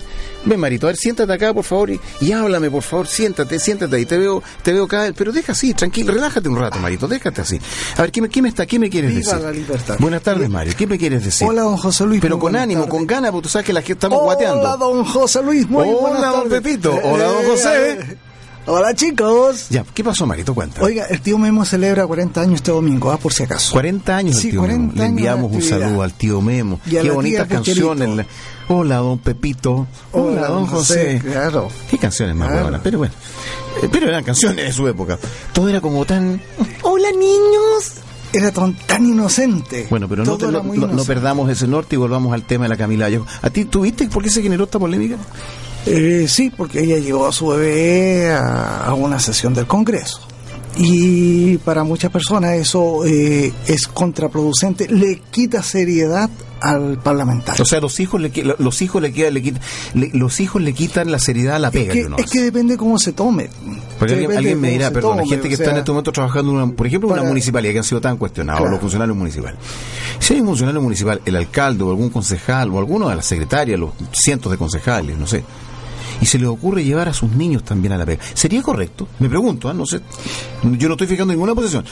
Ven, 0.45 0.59
Marito, 0.59 0.87
a 0.87 0.91
ver, 0.91 0.97
siéntate 0.97 1.33
acá, 1.33 1.53
por 1.53 1.65
favor, 1.65 1.91
y, 1.91 2.01
y 2.23 2.33
háblame, 2.33 2.71
por 2.71 2.83
favor, 2.83 3.07
siéntate, 3.07 3.59
siéntate 3.59 3.95
ahí, 3.97 4.07
te 4.07 4.17
veo, 4.17 4.43
te 4.63 4.73
veo 4.73 4.85
acá, 4.85 5.13
pero 5.15 5.33
deja 5.33 5.53
así, 5.53 5.75
tranquilo, 5.75 6.15
relájate 6.15 6.49
un 6.49 6.57
rato, 6.59 6.79
Marito, 6.79 7.07
déjate 7.07 7.43
así. 7.43 7.61
A 7.97 8.01
ver, 8.03 8.11
¿qué 8.11 8.23
me, 8.23 8.29
qué 8.31 8.41
me 8.41 8.49
está, 8.49 8.65
qué 8.65 8.79
me 8.79 8.89
quieres 8.89 9.11
Viva 9.15 9.33
decir? 9.33 9.45
la 9.45 9.53
libertad. 9.53 9.97
Buenas 9.99 10.23
tardes, 10.23 10.49
Mario, 10.49 10.73
¿qué 10.77 10.87
me 10.87 10.97
quieres 10.99 11.25
decir? 11.25 11.47
Hola, 11.47 11.63
don 11.63 11.77
José 11.77 12.07
Luis. 12.07 12.21
Pero 12.23 12.39
con 12.39 12.57
ánimo, 12.57 12.89
con 12.89 13.07
ganas, 13.07 13.33
porque 13.33 13.43
tú 13.45 13.49
sabes 13.51 13.67
que 13.67 13.73
la 13.75 13.81
gente 13.83 13.93
estamos 13.95 14.19
Hola, 14.19 14.25
guateando. 14.35 14.77
don 14.79 15.05
José 15.05 15.43
Luis. 15.43 15.69
Muy 15.69 15.87
Hola, 15.89 16.29
don. 16.29 16.49
Pepito. 16.49 16.99
Hola, 17.05 17.25
don 17.25 17.45
José. 17.45 18.17
Hola, 18.67 18.95
chicos. 18.95 19.69
Ya, 19.71 19.85
¿qué 19.95 20.05
pasó, 20.05 20.26
Marito? 20.26 20.55
Cuenta. 20.55 20.83
Oiga, 20.83 21.07
el 21.07 21.21
tío 21.23 21.38
Memo 21.38 21.64
celebra 21.64 22.07
40 22.07 22.40
años 22.43 22.55
este 22.57 22.71
domingo, 22.71 23.11
ah, 23.11 23.17
por 23.17 23.33
si 23.33 23.43
acaso. 23.43 23.73
40 23.73 24.17
años 24.17 24.37
el 24.45 24.50
tío 24.50 24.61
40 24.61 24.79
Memo. 24.81 24.93
Le 24.95 25.00
años 25.02 25.11
enviamos 25.11 25.52
un 25.52 25.62
saludo 25.62 26.02
al 26.02 26.12
tío 26.12 26.40
Memo. 26.40 26.79
Y 26.87 26.90
Qué 26.90 27.11
bonitas 27.11 27.49
canciones. 27.49 28.26
Hola, 28.69 28.97
don 28.99 29.19
Pepito. 29.19 29.87
Hola, 30.12 30.47
don 30.49 30.67
José. 30.67 31.21
Claro. 31.25 31.69
Qué 31.90 31.99
canciones 31.99 32.37
más 32.37 32.49
Claro. 32.49 32.62
buenas, 32.64 32.81
pero 32.85 32.99
bueno. 32.99 33.14
Eh, 33.83 33.88
Pero 33.90 34.09
eran 34.09 34.23
canciones 34.25 34.64
de 34.67 34.73
su 34.73 34.87
época. 34.87 35.19
Todo 35.52 35.69
era 35.69 35.81
como 35.81 36.05
tan. 36.05 36.40
Hola, 36.83 37.11
niños. 37.12 37.93
Era 38.33 38.52
tan, 38.52 38.75
tan 38.87 39.05
inocente. 39.07 39.88
Bueno, 39.90 40.09
pero 40.09 40.25
no, 40.25 40.37
te- 40.37 40.47
no, 40.47 40.62
no- 40.62 41.05
perdamos 41.05 41.50
ese 41.50 41.67
norte 41.67 41.97
y 41.97 41.99
volvamos 41.99 42.33
al 42.33 42.45
tema 42.45 42.67
de 42.67 42.69
la 42.69 42.76
Camila 42.76 43.07
Vallejo. 43.07 43.26
¿A 43.43 43.50
ti 43.50 43.64
tuviste 43.64 44.07
por 44.09 44.23
qué 44.23 44.31
se 44.31 44.43
generó 44.43 44.64
esta 44.64 44.79
polémica? 44.79 45.17
Eh, 45.87 46.27
sí, 46.29 46.51
porque 46.55 46.81
ella 46.83 46.99
llevó 46.99 47.27
a 47.27 47.33
su 47.33 47.49
bebé 47.49 48.31
a, 48.33 48.85
a 48.87 48.95
una 48.95 49.19
sesión 49.19 49.55
del 49.55 49.67
Congreso. 49.67 50.21
Y 50.77 51.59
para 51.59 51.83
muchas 51.83 52.13
personas 52.13 52.53
eso 52.53 53.05
eh, 53.05 53.53
es 53.67 53.89
contraproducente, 53.89 54.89
le 54.89 55.21
quita 55.31 55.63
seriedad 55.65 56.31
al 56.61 56.99
parlamentario. 57.03 57.61
O 57.63 57.67
sea, 57.67 57.81
los 57.81 57.99
hijos 57.99 58.21
le 58.21 58.31
los 58.59 58.81
hijos 58.83 59.03
le, 59.03 59.13
queda- 59.13 59.31
le 59.31 59.43
quitan 59.43 59.61
le- 59.95 60.11
los 60.13 60.39
hijos 60.41 60.63
le 60.63 60.73
quitan 60.73 61.11
la 61.11 61.19
seriedad 61.19 61.57
a 61.57 61.59
la 61.59 61.71
pega 61.73 61.87
es, 61.87 61.93
que, 61.93 62.01
que 62.03 62.07
uno 62.07 62.17
es 62.19 62.25
hace. 62.27 62.39
que 62.39 62.45
depende 62.45 62.77
cómo 62.77 62.99
se 62.99 63.13
tome. 63.13 63.51
Porque 63.99 64.15
alguien, 64.37 64.61
me 64.61 64.71
dirá, 64.71 64.91
perdón, 64.93 65.17
la 65.17 65.27
gente 65.27 65.49
que 65.49 65.55
o 65.55 65.59
está 65.59 65.73
en 65.73 65.79
este 65.79 65.91
momento 65.91 66.13
trabajando, 66.13 66.53
una, 66.53 66.67
por 66.69 66.87
ejemplo, 66.87 67.09
en 67.11 67.15
una 67.21 67.29
municipalidad 67.29 67.73
que 67.73 67.79
han 67.79 67.85
sido 67.85 68.01
tan 68.01 68.17
cuestionados, 68.17 68.61
Claro. 68.61 68.71
los 68.73 68.81
funcionarios 68.81 69.17
municipales. 69.17 69.59
Si 70.21 70.35
hay 70.35 70.41
un 70.41 70.47
funcionario 70.47 70.81
municipal, 70.81 71.21
el 71.25 71.35
alcalde 71.37 71.83
o 71.83 71.91
algún 71.91 72.11
concejal 72.11 72.71
o 72.71 72.79
alguno 72.79 73.09
de 73.09 73.17
las 73.17 73.27
secretarias, 73.27 73.79
los 73.81 73.91
cientos 74.13 74.53
de 74.53 74.59
concejales, 74.59 75.19
no 75.19 75.27
sé, 75.27 75.43
y 76.21 76.27
se 76.27 76.39
le 76.39 76.47
ocurre 76.47 76.85
llevar 76.85 77.09
a 77.09 77.12
sus 77.15 77.31
niños 77.33 77.65
también 77.65 77.93
a 77.93 77.99
la 77.99 78.07
pega, 78.07 78.23
¿sería 78.35 78.62
correcto? 78.62 79.09
Me 79.19 79.29
pregunto, 79.29 79.69
¿ah? 79.69 79.75
no 79.75 79.87
sé. 79.87 80.00
Yo 80.62 80.89
no 80.89 80.95
estoy 80.95 81.07
fijando 81.07 81.33
ninguna 81.33 81.55
posición. 81.55 81.85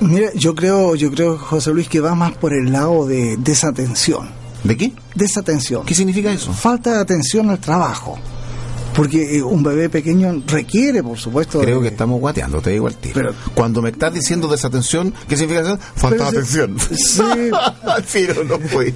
Mira, 0.00 0.30
yo 0.34 0.54
creo, 0.54 0.94
yo 0.96 1.10
creo, 1.10 1.38
José 1.38 1.72
Luis, 1.72 1.88
que 1.88 2.00
va 2.00 2.14
más 2.14 2.32
por 2.32 2.52
el 2.52 2.72
lado 2.72 3.06
de 3.06 3.36
desatención. 3.38 4.28
¿De 4.64 4.76
qué? 4.76 4.92
Desatención. 5.14 5.84
¿Qué 5.86 5.94
significa 5.94 6.30
eso? 6.32 6.52
Falta 6.52 6.92
de 6.92 6.98
atención 7.00 7.48
al 7.50 7.58
trabajo. 7.58 8.18
Porque 8.94 9.36
eh, 9.38 9.42
un 9.42 9.62
bebé 9.62 9.88
pequeño 9.88 10.42
requiere, 10.48 11.00
por 11.02 11.16
supuesto. 11.16 11.60
Creo 11.60 11.76
de- 11.76 11.82
que 11.82 11.88
estamos 11.88 12.18
guateando, 12.20 12.60
te 12.60 12.70
digo 12.70 12.88
al 12.88 12.96
tiro. 12.96 13.14
Pero- 13.14 13.34
Cuando 13.54 13.80
me 13.80 13.90
estás 13.90 14.12
diciendo 14.12 14.48
desatención, 14.48 15.14
¿qué 15.28 15.36
significa 15.36 15.60
eso? 15.64 15.78
Falta 15.94 16.24
de 16.24 16.28
atención. 16.38 16.76
sí. 16.94 17.22
al 17.86 18.04
tiro 18.04 18.42
no 18.44 18.58
fue. 18.58 18.92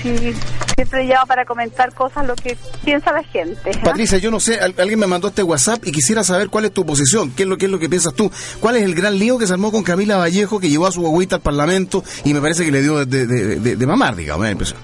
Sí, 0.02 0.34
siempre 0.76 1.04
llamo 1.04 1.26
para 1.26 1.44
comentar 1.44 1.92
cosas, 1.94 2.26
lo 2.26 2.34
que 2.36 2.56
piensa 2.84 3.12
la 3.12 3.22
gente. 3.22 3.70
¿ah? 3.76 3.80
Patricia, 3.84 4.18
yo 4.18 4.30
no 4.30 4.40
sé, 4.40 4.58
al- 4.58 4.74
alguien 4.78 4.98
me 4.98 5.06
mandó 5.06 5.28
este 5.28 5.42
WhatsApp 5.42 5.86
y 5.86 5.92
quisiera 5.92 6.24
saber 6.24 6.48
cuál 6.48 6.64
es 6.64 6.72
tu 6.72 6.86
posición, 6.86 7.30
qué 7.32 7.42
es 7.42 7.48
lo 7.48 7.56
qué 7.58 7.66
es 7.66 7.70
lo 7.70 7.78
que 7.78 7.88
piensas 7.88 8.14
tú. 8.14 8.30
¿Cuál 8.60 8.76
es 8.76 8.82
el 8.84 8.94
gran 8.94 9.18
lío 9.18 9.36
que 9.38 9.46
se 9.46 9.52
armó 9.52 9.70
con 9.72 9.82
Camila 9.82 10.16
Vallejo 10.16 10.58
que 10.60 10.68
llevó 10.70 10.86
a 10.86 10.92
su 10.92 11.02
guaguita 11.02 11.36
al 11.36 11.42
Parlamento 11.42 12.02
y 12.24 12.32
me 12.34 12.40
parece 12.40 12.64
que 12.64 12.72
le 12.72 12.82
dio 12.82 13.04
de, 13.04 13.26
de- 13.26 13.56
de- 13.60 13.76
de 13.76 13.86
mamar, 13.86 14.16
digamos, 14.16 14.42
da 14.42 14.48
la 14.48 14.52
impresión. 14.52 14.78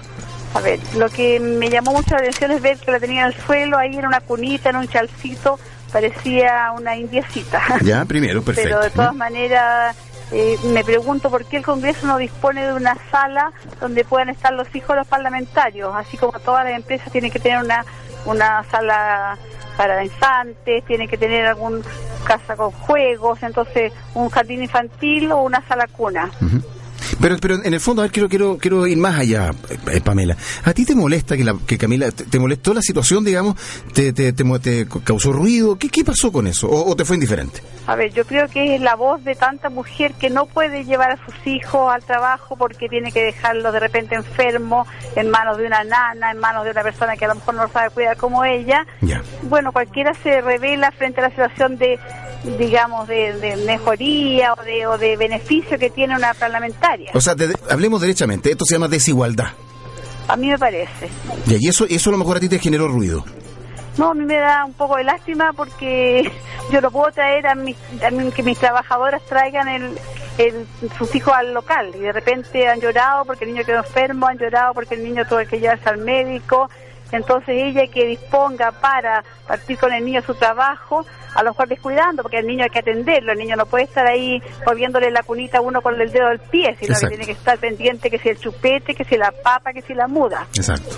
A 0.53 0.61
ver, 0.61 0.79
lo 0.95 1.09
que 1.09 1.39
me 1.39 1.69
llamó 1.69 1.91
mucho 1.91 2.11
la 2.11 2.17
atención 2.17 2.51
es 2.51 2.61
ver 2.61 2.77
que 2.77 2.91
la 2.91 2.99
tenía 2.99 3.21
en 3.21 3.27
el 3.27 3.35
suelo, 3.45 3.77
ahí 3.77 3.95
en 3.95 4.05
una 4.05 4.21
cunita, 4.21 4.69
en 4.69 4.77
un 4.77 4.87
chalcito, 4.87 5.59
parecía 5.91 6.71
una 6.77 6.95
indiecita. 6.95 7.61
Ya, 7.81 8.05
primero, 8.05 8.41
perfecto. 8.41 8.69
Pero 8.75 8.83
de 8.83 8.89
todas 8.91 9.15
maneras, 9.15 9.95
eh, 10.31 10.57
me 10.65 10.83
pregunto 10.83 11.29
por 11.29 11.45
qué 11.45 11.57
el 11.57 11.63
Congreso 11.63 12.05
no 12.05 12.17
dispone 12.17 12.65
de 12.65 12.73
una 12.73 12.97
sala 13.11 13.53
donde 13.79 14.03
puedan 14.03 14.29
estar 14.29 14.53
los 14.53 14.73
hijos 14.75 14.89
de 14.89 14.95
los 14.97 15.07
parlamentarios, 15.07 15.93
así 15.95 16.17
como 16.17 16.37
todas 16.39 16.65
las 16.65 16.73
empresas 16.75 17.11
tienen 17.11 17.31
que 17.31 17.39
tener 17.39 17.63
una, 17.63 17.85
una 18.25 18.63
sala 18.65 19.37
para 19.77 20.03
infantes, 20.03 20.83
tienen 20.85 21.07
que 21.07 21.17
tener 21.17 21.45
algún 21.45 21.83
casa 22.25 22.57
con 22.57 22.71
juegos, 22.71 23.41
entonces 23.41 23.93
un 24.13 24.29
jardín 24.29 24.61
infantil 24.61 25.31
o 25.31 25.43
una 25.43 25.61
sala 25.67 25.87
cuna. 25.87 26.29
Pero, 27.19 27.37
pero 27.39 27.55
en 27.63 27.73
el 27.73 27.79
fondo, 27.79 28.01
a 28.01 28.05
ver, 28.05 28.11
quiero, 28.11 28.29
quiero, 28.29 28.57
quiero 28.57 28.87
ir 28.87 28.97
más 28.97 29.19
allá, 29.19 29.51
eh, 29.91 30.01
Pamela. 30.01 30.37
¿A 30.63 30.73
ti 30.73 30.85
te 30.85 30.95
molesta 30.95 31.37
que, 31.37 31.43
la, 31.43 31.55
que 31.65 31.77
Camila, 31.77 32.11
te, 32.11 32.25
te 32.25 32.39
molestó 32.39 32.73
la 32.73 32.81
situación, 32.81 33.23
digamos, 33.23 33.55
te, 33.93 34.13
te, 34.13 34.33
te 34.33 34.87
causó 35.03 35.31
ruido? 35.31 35.77
¿Qué, 35.77 35.89
¿Qué 35.89 36.03
pasó 36.03 36.31
con 36.31 36.47
eso? 36.47 36.69
¿O, 36.69 36.91
o 36.91 36.95
te 36.95 37.05
fue 37.05 37.15
indiferente? 37.15 37.61
A 37.87 37.95
ver, 37.95 38.11
yo 38.11 38.25
creo 38.25 38.49
que 38.49 38.75
es 38.75 38.81
la 38.81 38.95
voz 38.95 39.23
de 39.23 39.35
tanta 39.35 39.69
mujer 39.69 40.13
que 40.13 40.29
no 40.29 40.45
puede 40.45 40.83
llevar 40.83 41.11
a 41.11 41.25
sus 41.25 41.35
hijos 41.47 41.91
al 41.91 42.03
trabajo 42.03 42.57
porque 42.57 42.89
tiene 42.89 43.13
que 43.13 43.23
dejarlos 43.23 43.71
de 43.71 43.79
repente 43.79 44.15
enfermos 44.15 44.87
en 45.15 45.29
manos 45.29 45.57
de 45.57 45.65
una 45.65 45.83
nana, 45.85 46.31
en 46.31 46.37
manos 46.37 46.65
de 46.65 46.71
una 46.71 46.83
persona 46.83 47.15
que 47.15 47.23
a 47.23 47.29
lo 47.29 47.35
mejor 47.35 47.55
no 47.55 47.63
lo 47.63 47.69
sabe 47.69 47.89
cuidar 47.91 48.17
como 48.17 48.43
ella. 48.43 48.85
Ya. 49.01 49.21
Bueno, 49.43 49.71
cualquiera 49.71 50.13
se 50.15 50.41
revela 50.41 50.91
frente 50.91 51.21
a 51.21 51.25
la 51.25 51.29
situación 51.29 51.77
de, 51.77 51.97
digamos, 52.57 53.07
de, 53.07 53.33
de 53.39 53.55
mejoría 53.57 54.53
o 54.53 54.63
de, 54.63 54.87
o 54.87 54.97
de 54.97 55.17
beneficio 55.17 55.77
que 55.77 55.89
tiene 55.89 56.15
una 56.15 56.33
parlamentaria. 56.33 57.11
O 57.13 57.21
sea, 57.21 57.35
de- 57.35 57.55
hablemos 57.69 58.01
derechamente, 58.01 58.51
esto 58.51 58.65
se 58.65 58.75
llama 58.75 58.87
desigualdad. 58.87 59.47
A 60.27 60.35
mí 60.35 60.47
me 60.49 60.57
parece. 60.57 61.09
Y 61.47 61.67
eso, 61.69 61.85
eso 61.89 62.09
a 62.09 62.13
lo 62.13 62.17
mejor 62.17 62.37
a 62.37 62.39
ti 62.39 62.49
te 62.49 62.59
generó 62.59 62.87
ruido. 62.87 63.23
No, 63.97 64.11
a 64.11 64.13
mí 64.13 64.25
me 64.25 64.37
da 64.37 64.63
un 64.65 64.73
poco 64.73 64.97
de 64.97 65.03
lástima 65.05 65.53
porque 65.53 66.31
yo 66.71 66.81
no 66.81 66.91
puedo 66.91 67.11
traer 67.11 67.47
a, 67.47 67.55
mis, 67.55 67.75
a 68.05 68.11
mí- 68.11 68.31
que 68.31 68.43
mis 68.43 68.57
trabajadoras 68.59 69.21
traigan 69.25 69.67
el, 69.69 69.97
el- 70.37 70.67
sus 70.97 71.13
hijos 71.15 71.33
al 71.33 71.53
local 71.53 71.91
y 71.95 71.99
de 71.99 72.11
repente 72.11 72.67
han 72.67 72.79
llorado 72.79 73.25
porque 73.25 73.45
el 73.45 73.53
niño 73.53 73.65
quedó 73.65 73.77
enfermo, 73.79 74.27
han 74.27 74.37
llorado 74.37 74.73
porque 74.73 74.95
el 74.95 75.03
niño 75.03 75.25
tuvo 75.27 75.39
que 75.49 75.59
llevarse 75.59 75.89
al 75.89 75.97
médico 75.99 76.69
entonces 77.11 77.49
ella 77.49 77.87
que 77.87 78.05
disponga 78.05 78.71
para 78.71 79.23
partir 79.47 79.77
con 79.77 79.93
el 79.93 80.03
niño 80.03 80.19
a 80.19 80.23
su 80.23 80.35
trabajo, 80.35 81.05
a 81.35 81.43
lo 81.43 81.51
mejor 81.51 81.67
descuidando, 81.67 82.23
porque 82.23 82.39
el 82.39 82.47
niño 82.47 82.63
hay 82.63 82.69
que 82.69 82.79
atenderlo, 82.79 83.31
el 83.31 83.37
niño 83.37 83.55
no 83.55 83.65
puede 83.65 83.85
estar 83.85 84.07
ahí 84.07 84.41
moviéndole 84.65 85.11
la 85.11 85.23
cunita 85.23 85.59
a 85.59 85.61
uno 85.61 85.81
con 85.81 85.99
el 85.99 86.11
dedo 86.11 86.29
del 86.29 86.39
pie, 86.39 86.75
sino 86.79 86.93
Exacto. 86.93 87.07
que 87.07 87.09
tiene 87.09 87.25
que 87.25 87.31
estar 87.31 87.57
pendiente 87.59 88.09
que 88.09 88.17
si 88.19 88.29
el 88.29 88.39
chupete, 88.39 88.95
que 88.95 89.03
si 89.03 89.17
la 89.17 89.31
papa, 89.43 89.71
que 89.73 89.81
si 89.81 89.93
la 89.93 90.07
muda. 90.07 90.47
Exacto. 90.55 90.95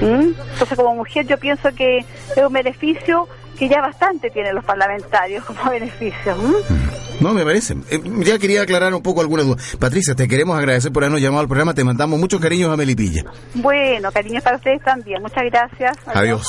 ¿Mm? 0.00 0.32
Entonces, 0.52 0.76
como 0.76 0.94
mujer, 0.94 1.26
yo 1.26 1.38
pienso 1.38 1.74
que 1.74 1.98
es 1.98 2.36
un 2.36 2.52
beneficio 2.52 3.28
que 3.58 3.68
ya 3.68 3.80
bastante 3.80 4.30
tienen 4.30 4.54
los 4.54 4.64
parlamentarios 4.64 5.44
como 5.44 5.70
beneficio. 5.70 6.34
¿Mm? 6.36 7.03
No, 7.20 7.32
me 7.32 7.44
parece. 7.44 7.76
Eh, 7.90 8.00
ya 8.18 8.38
quería 8.38 8.62
aclarar 8.62 8.92
un 8.94 9.02
poco 9.02 9.20
algunas 9.20 9.46
dudas. 9.46 9.76
Patricia, 9.78 10.14
te 10.14 10.28
queremos 10.28 10.56
agradecer 10.58 10.92
por 10.92 11.04
habernos 11.04 11.20
llamado 11.20 11.40
al 11.40 11.48
programa. 11.48 11.74
Te 11.74 11.84
mandamos 11.84 12.18
muchos 12.18 12.40
cariños 12.40 12.72
a 12.72 12.76
Melipilla. 12.76 13.24
Bueno, 13.54 14.10
cariños 14.12 14.42
para 14.42 14.56
ustedes 14.56 14.82
también. 14.82 15.22
Muchas 15.22 15.44
gracias. 15.44 15.96
Adiós. 16.06 16.46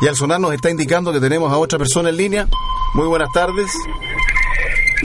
Y 0.00 0.06
al 0.06 0.14
sonar 0.14 0.40
nos 0.40 0.52
está 0.52 0.70
indicando 0.70 1.12
que 1.12 1.20
tenemos 1.20 1.52
a 1.52 1.56
otra 1.56 1.78
persona 1.78 2.10
en 2.10 2.16
línea. 2.16 2.46
Muy 2.94 3.06
buenas 3.06 3.30
tardes. 3.32 3.70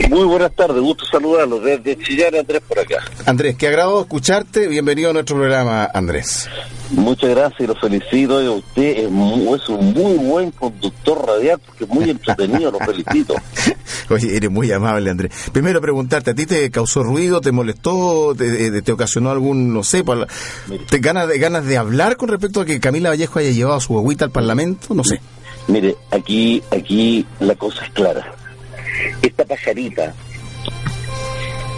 Muy 0.08 0.24
buenas 0.24 0.52
tardes, 0.54 0.80
gusto 0.82 1.04
saludarlos 1.06 1.62
desde 1.62 1.96
Chillán, 1.96 2.34
Andrés 2.34 2.60
por 2.66 2.78
acá. 2.80 2.96
Andrés, 3.26 3.56
qué 3.56 3.68
agrado 3.68 4.00
escucharte. 4.00 4.66
Bienvenido 4.66 5.10
a 5.10 5.12
nuestro 5.12 5.36
programa, 5.36 5.88
Andrés. 5.94 6.48
Muchas 6.90 7.30
gracias 7.30 7.60
y 7.60 7.66
lo 7.68 7.74
felicito. 7.76 8.54
Usted 8.56 9.04
es, 9.04 9.10
mu- 9.10 9.54
es 9.54 9.68
un 9.68 9.92
muy 9.92 10.14
buen 10.14 10.50
conductor 10.50 11.24
radial 11.26 11.60
porque 11.64 11.84
es 11.84 11.90
muy 11.90 12.10
entretenido, 12.10 12.72
lo 12.72 12.78
felicito. 12.80 13.34
Oye, 14.10 14.36
eres 14.36 14.50
muy 14.50 14.70
amable, 14.72 15.10
Andrés. 15.10 15.32
Primero 15.52 15.80
preguntarte, 15.80 16.32
¿a 16.32 16.34
ti 16.34 16.44
te 16.46 16.70
causó 16.72 17.04
ruido, 17.04 17.40
te 17.40 17.52
molestó, 17.52 18.34
te, 18.36 18.66
eh, 18.66 18.82
te 18.82 18.92
ocasionó 18.92 19.30
algún, 19.30 19.72
no 19.72 19.84
sé, 19.84 20.02
te 20.90 20.98
ganas 20.98 21.28
de, 21.28 21.38
ganas 21.38 21.64
de 21.66 21.78
hablar 21.78 22.16
con 22.16 22.28
respecto 22.30 22.60
a 22.60 22.64
que 22.64 22.80
Camila 22.80 23.10
Vallejo 23.10 23.38
haya 23.38 23.50
llevado 23.50 23.76
a 23.76 23.80
su 23.80 23.96
agüita 23.96 24.24
al 24.24 24.32
Parlamento? 24.32 24.92
No 24.92 25.04
sé. 25.04 25.20
Mire, 25.68 25.94
aquí, 26.10 26.62
aquí 26.72 27.24
la 27.40 27.54
cosa 27.54 27.84
es 27.84 27.90
clara. 27.92 28.34
Esta 29.22 29.44
pajarita, 29.44 30.14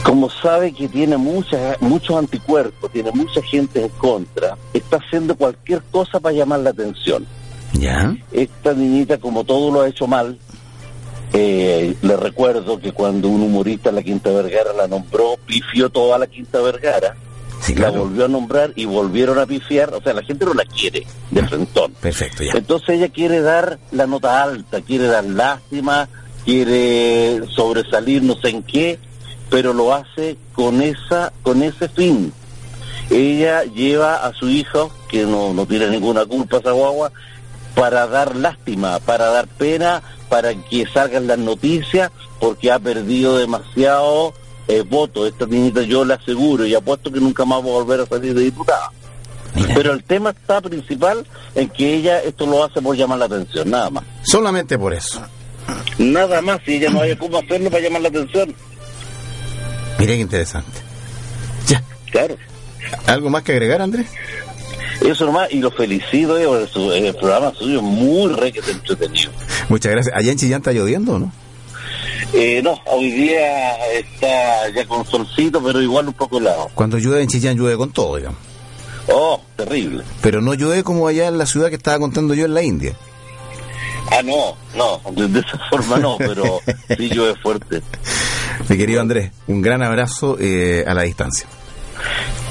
como 0.03 0.31
sabe 0.31 0.73
que 0.73 0.89
tiene 0.89 1.17
muchas, 1.17 1.81
muchos 1.81 2.17
anticuerpos, 2.17 2.93
tiene 2.93 3.11
mucha 3.13 3.43
gente 3.43 3.83
en 3.83 3.89
contra, 3.91 4.57
está 4.73 4.99
haciendo 4.99 5.37
cualquier 5.37 5.83
cosa 5.91 6.21
para 6.21 6.35
llamar 6.35 6.61
la 6.61 6.71
atención. 6.71 7.27
¿Ya? 7.73 8.17
esta 8.33 8.73
niñita, 8.73 9.19
como 9.19 9.45
todo 9.45 9.71
lo 9.71 9.83
ha 9.83 9.89
hecho 9.89 10.07
mal, 10.07 10.39
eh, 11.33 11.95
le 12.01 12.17
recuerdo 12.17 12.79
que 12.79 12.93
cuando 12.93 13.29
un 13.29 13.43
humorista 13.43 13.91
en 13.91 13.97
la 13.97 14.03
Quinta 14.03 14.31
Vergara 14.31 14.73
la 14.73 14.87
nombró, 14.87 15.37
pifió 15.45 15.91
toda 15.91 16.19
la 16.19 16.27
Quinta 16.27 16.61
Vergara, 16.61 17.17
Sí, 17.61 17.75
la 17.75 17.91
volvió 17.91 18.27
a 18.27 18.29
nombrar 18.29 18.73
y 18.77 18.85
volvieron 18.85 19.39
a 19.39 19.47
pifiar, 19.47 19.93
o 19.93 20.01
sea, 20.01 20.13
la 20.13 20.23
gente 20.23 20.45
no 20.45 20.55
la 20.55 20.65
quiere 20.65 21.07
de 21.31 21.43
frentón. 21.49 21.93
Perfecto, 22.01 22.45
ya. 22.45 22.53
Entonces 22.55 22.91
ella 22.91 23.09
quiere 23.09 23.41
dar 23.41 23.79
la 23.91 24.07
nota 24.07 24.43
alta, 24.43 24.83
quiere 24.83 25.07
dar 25.07 25.25
lástima, 25.25 26.09
quiere 26.47 27.43
sobresalir 27.49 28.23
no 28.23 28.37
sé 28.37 28.51
en 28.51 28.63
qué, 28.63 28.99
pero 29.51 29.75
lo 29.75 29.93
hace 29.93 30.39
con 30.55 30.81
esa, 30.81 31.33
con 31.43 31.63
ese 31.63 31.89
fin. 31.89 32.33
Ella 33.11 33.65
lleva 33.65 34.25
a 34.25 34.33
su 34.33 34.49
hijo, 34.49 34.91
que 35.09 35.25
no, 35.25 35.53
no 35.53 35.67
tiene 35.67 35.91
ninguna 35.91 36.25
culpa 36.25 36.59
esa 36.59 36.71
guagua, 36.71 37.13
para 37.75 38.07
dar 38.07 38.37
lástima, 38.37 39.01
para 39.01 39.27
dar 39.27 39.49
pena, 39.49 40.03
para 40.29 40.55
que 40.55 40.87
salgan 40.87 41.27
las 41.27 41.39
noticias, 41.39 42.11
porque 42.41 42.71
ha 42.71 42.79
perdido 42.79 43.37
demasiado 43.37 44.33
eh, 44.69 44.83
votos. 44.89 45.29
Esta 45.29 45.47
niñita 45.47 45.83
yo 45.83 46.05
le 46.05 46.15
aseguro 46.15 46.65
y 46.65 46.75
apuesto 46.75 47.13
que 47.13 47.21
nunca 47.21 47.45
más 47.45 47.59
va 47.59 47.69
a 47.69 47.73
volver 47.73 48.01
a 48.01 48.07
salir 48.07 48.35
de 48.35 48.45
diputada. 48.45 48.91
Pero 49.75 49.93
el 49.93 50.05
tema 50.05 50.31
está 50.31 50.61
principal 50.61 51.27
en 51.55 51.69
que 51.71 51.95
ella 51.95 52.21
esto 52.21 52.47
lo 52.47 52.63
hace 52.63 52.81
por 52.83 52.97
llamar 52.97 53.19
la 53.19 53.25
atención, 53.25 53.71
nada 53.71 53.91
más. 53.91 54.05
Solamente 54.23 54.79
por 54.79 54.93
eso. 54.93 55.21
Nada 55.99 56.41
más, 56.43 56.61
si 56.65 56.75
ella 56.75 56.91
no 56.91 57.01
hay 57.01 57.17
cómo 57.17 57.39
hacerlo 57.39 57.71
para 57.71 57.83
llamar 57.83 58.03
la 58.03 58.09
atención. 58.09 58.55
Mira 59.99 60.13
qué 60.15 60.21
interesante. 60.21 60.79
Ya. 61.67 61.83
Claro. 62.11 62.37
¿Algo 63.07 63.31
más 63.31 63.43
que 63.43 63.53
agregar, 63.53 63.81
Andrés? 63.83 64.07
Eso 65.01 65.27
nomás, 65.27 65.53
y 65.53 65.59
lo 65.59 65.71
felicito, 65.71 66.39
eh, 66.39 66.47
por 66.47 66.69
su- 66.69 66.93
el 66.93 67.15
programa 67.15 67.53
suyo 67.59 67.83
muy 67.83 68.33
re 68.33 68.53
que 68.53 68.61
entretenido. 68.71 69.31
Muchas 69.69 69.93
gracias. 69.93 70.15
¿Allá 70.17 70.33
en 70.33 70.39
Chillán 70.39 70.61
está 70.61 70.73
lloviendo 70.73 71.15
o 71.15 71.19
no? 71.19 71.33
Eh, 72.33 72.61
no, 72.63 72.79
hoy 72.87 73.11
día 73.11 73.77
está 73.95 74.69
ya 74.75 74.85
con 74.87 75.05
solcito, 75.07 75.63
pero 75.63 75.81
igual 75.81 76.09
un 76.09 76.15
poco 76.15 76.39
helado. 76.39 76.69
Cuando 76.75 76.99
llueve 76.99 77.23
en 77.23 77.29
Chillán 77.29 77.57
llueve 77.57 77.77
con 77.77 77.91
todo, 77.93 78.17
digamos. 78.17 78.39
Oh, 79.09 79.41
terrible. 79.57 80.03
Pero 80.23 80.41
no 80.41 80.55
llueve 80.55 80.83
como 80.83 81.07
allá 81.07 81.29
en 81.29 81.39
la 81.39 81.47
ciudad 81.47 81.69
que 81.69 81.77
estaba 81.77 81.99
contando 81.99 82.35
yo 82.35 82.45
en 82.47 82.55
la 82.55 82.63
India. 82.63 82.95
Ah, 84.11 84.23
no, 84.23 84.57
no, 84.77 85.01
de, 85.13 85.29
de 85.29 85.41
esa 85.41 85.59
forma 85.71 85.99
no, 85.99 86.17
pero 86.19 86.61
sí 86.97 87.09
llueve 87.09 87.35
fuerte. 87.43 87.83
Mi 88.69 88.77
querido 88.79 89.01
Andrés, 89.01 89.31
un 89.47 89.61
gran 89.61 89.83
abrazo 89.83 90.37
eh, 90.41 90.85
a 90.87 90.95
la 90.95 91.03
distancia. 91.03 91.47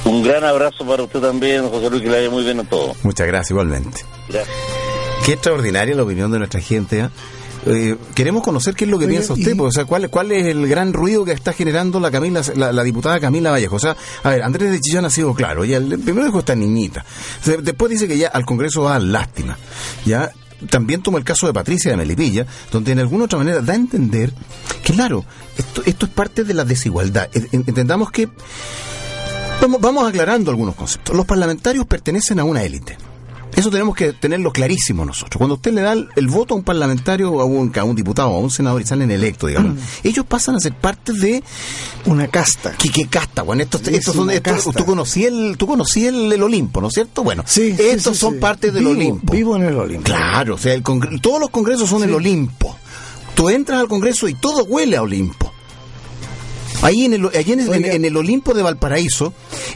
Un 0.04 0.22
gran 0.22 0.44
abrazo 0.44 0.86
para 0.86 1.04
usted 1.04 1.20
también, 1.22 1.68
José 1.70 1.90
Luis, 1.90 2.04
que 2.04 2.10
le 2.10 2.18
vaya 2.18 2.30
muy 2.30 2.44
bien 2.44 2.60
a 2.60 2.64
todos. 2.64 2.96
Muchas 3.04 3.26
gracias 3.28 3.52
igualmente. 3.52 4.02
Gracias. 4.30 4.56
Qué 5.26 5.34
extraordinaria 5.34 5.96
la 5.96 6.04
opinión 6.04 6.32
de 6.32 6.38
nuestra 6.40 6.60
gente. 6.60 7.02
¿ah? 7.02 7.10
Eh, 7.66 7.96
queremos 8.14 8.44
conocer 8.44 8.76
qué 8.76 8.84
es 8.84 8.92
lo 8.92 9.00
que 9.00 9.06
Oye, 9.06 9.16
piensa 9.16 9.34
usted, 9.34 9.52
y- 9.54 9.56
porque, 9.56 9.70
o 9.70 9.72
sea, 9.72 9.86
cuál, 9.86 10.08
cuál 10.12 10.32
es 10.32 10.46
el 10.46 10.68
gran 10.68 10.94
ruido 10.94 11.26
que 11.26 11.32
está 11.32 11.52
generando 11.54 12.00
la 12.00 12.12
Camila, 12.12 12.42
la, 12.56 12.72
la 12.72 12.84
diputada 12.84 13.20
Camila 13.20 13.50
Vallejo. 13.50 13.78
O 13.78 13.80
sea, 13.80 13.96
a 14.24 14.30
ver, 14.30 14.44
Andrés 14.44 14.72
de 14.72 14.80
Chillán 14.82 15.06
ha 15.06 15.10
sido 15.10 15.34
claro. 15.34 15.64
Ella, 15.64 15.78
el- 15.78 15.98
primero 16.00 16.26
dijo 16.28 16.40
esta 16.40 16.54
niñita. 16.54 17.04
O 17.42 17.44
sea, 17.46 17.58
después 17.58 17.90
dice 17.90 18.08
que 18.08 18.18
ya 18.20 18.28
al 18.28 18.46
Congreso 18.46 18.84
va 18.84 19.00
lástima. 19.00 19.58
Ya 20.06 20.30
también 20.66 21.02
toma 21.02 21.18
el 21.18 21.24
caso 21.24 21.48
de 21.48 21.54
Patricia 21.54 21.92
de 21.92 21.98
Melipilla, 21.98 22.46
donde 22.72 22.92
en 22.92 23.00
alguna 23.00 23.26
otra 23.26 23.38
manera 23.40 23.62
da 23.62 23.74
a 23.74 23.76
entender 23.76 24.32
que, 24.84 24.94
claro, 24.94 25.26
esto, 25.58 25.82
esto 25.86 26.06
es 26.06 26.12
parte 26.12 26.44
de 26.44 26.54
la 26.54 26.66
desigualdad. 26.66 27.30
En- 27.34 27.48
en- 27.52 27.64
Entendamos 27.68 28.12
que 28.12 28.30
Vamos, 29.62 29.80
vamos 29.80 30.08
aclarando 30.08 30.52
algunos 30.52 30.76
conceptos. 30.76 31.16
Los 31.16 31.26
parlamentarios 31.26 31.86
pertenecen 31.88 32.40
a 32.40 32.44
una 32.44 32.62
élite. 32.64 32.98
Eso 33.56 33.72
tenemos 33.72 33.96
que 33.96 34.12
tenerlo 34.12 34.52
clarísimo 34.52 35.06
nosotros. 35.06 35.38
Cuando 35.38 35.56
usted 35.56 35.72
le 35.74 35.82
da 35.82 35.94
el, 35.94 36.10
el 36.18 36.28
voto 36.28 36.54
a 36.54 36.58
un 36.58 36.64
parlamentario, 36.64 37.40
a 37.40 37.46
un, 37.46 37.72
a 37.78 37.84
un 37.86 37.96
diputado, 37.96 38.30
a 38.36 38.40
un 38.40 38.50
senador 38.52 38.82
y 38.82 38.86
salen 38.86 39.10
electos, 39.12 39.48
digamos, 39.50 39.78
ellos 40.04 40.26
pasan 40.28 40.56
a 40.56 40.60
ser 40.60 40.74
parte 40.74 41.14
de 41.14 41.42
Una 42.06 42.28
casta. 42.28 42.74
¿Qué, 42.78 42.90
qué 42.90 43.08
casta, 43.08 43.44
Juan? 43.44 43.62
Estos, 43.62 43.88
estos 43.88 44.14
son, 44.16 44.30
estos- 44.30 44.74
tú 44.76 44.86
conocí 44.86 45.24
el, 45.24 45.56
tú 45.58 45.68
conocí 45.68 46.06
el, 46.06 46.32
el 46.34 46.44
Olimpo, 46.44 46.82
¿no 46.82 46.90
es 46.90 46.94
cierto? 46.96 47.24
Bueno, 47.24 47.44
Sí, 47.48 47.74
estos 47.80 48.16
sí, 48.16 48.20
son 48.20 48.40
parte 48.40 48.72
del 48.72 48.84
Vivo- 48.84 48.92
Olimpo. 48.92 49.32
Vivo 49.34 49.56
en 49.56 49.64
el 49.64 49.78
Olimpo. 49.78 50.04
Claro, 50.04 50.56
o 50.56 50.58
sea, 50.58 50.74
el 50.74 50.84
todos 50.84 51.40
los 51.40 51.50
congresos 51.50 51.90
son 51.90 52.04
el 52.04 52.14
Olimpo. 52.14 52.76
Tú 53.36 53.50
entras 53.50 53.80
al 53.80 53.88
congreso 53.88 54.28
y 54.28 54.34
todo 54.34 54.66
huele 54.66 54.98
a 54.98 55.02
Olimpo. 55.02 55.52
Ahí 56.82 57.06
en 57.06 57.14
el, 57.14 57.26
allí 57.28 57.54
en 57.54 57.70
Oiga. 57.70 57.94
en 57.94 58.06
el 58.06 58.18
Olimpo 58.18 58.54
de 58.54 58.62
Valparaíso, 58.64 59.34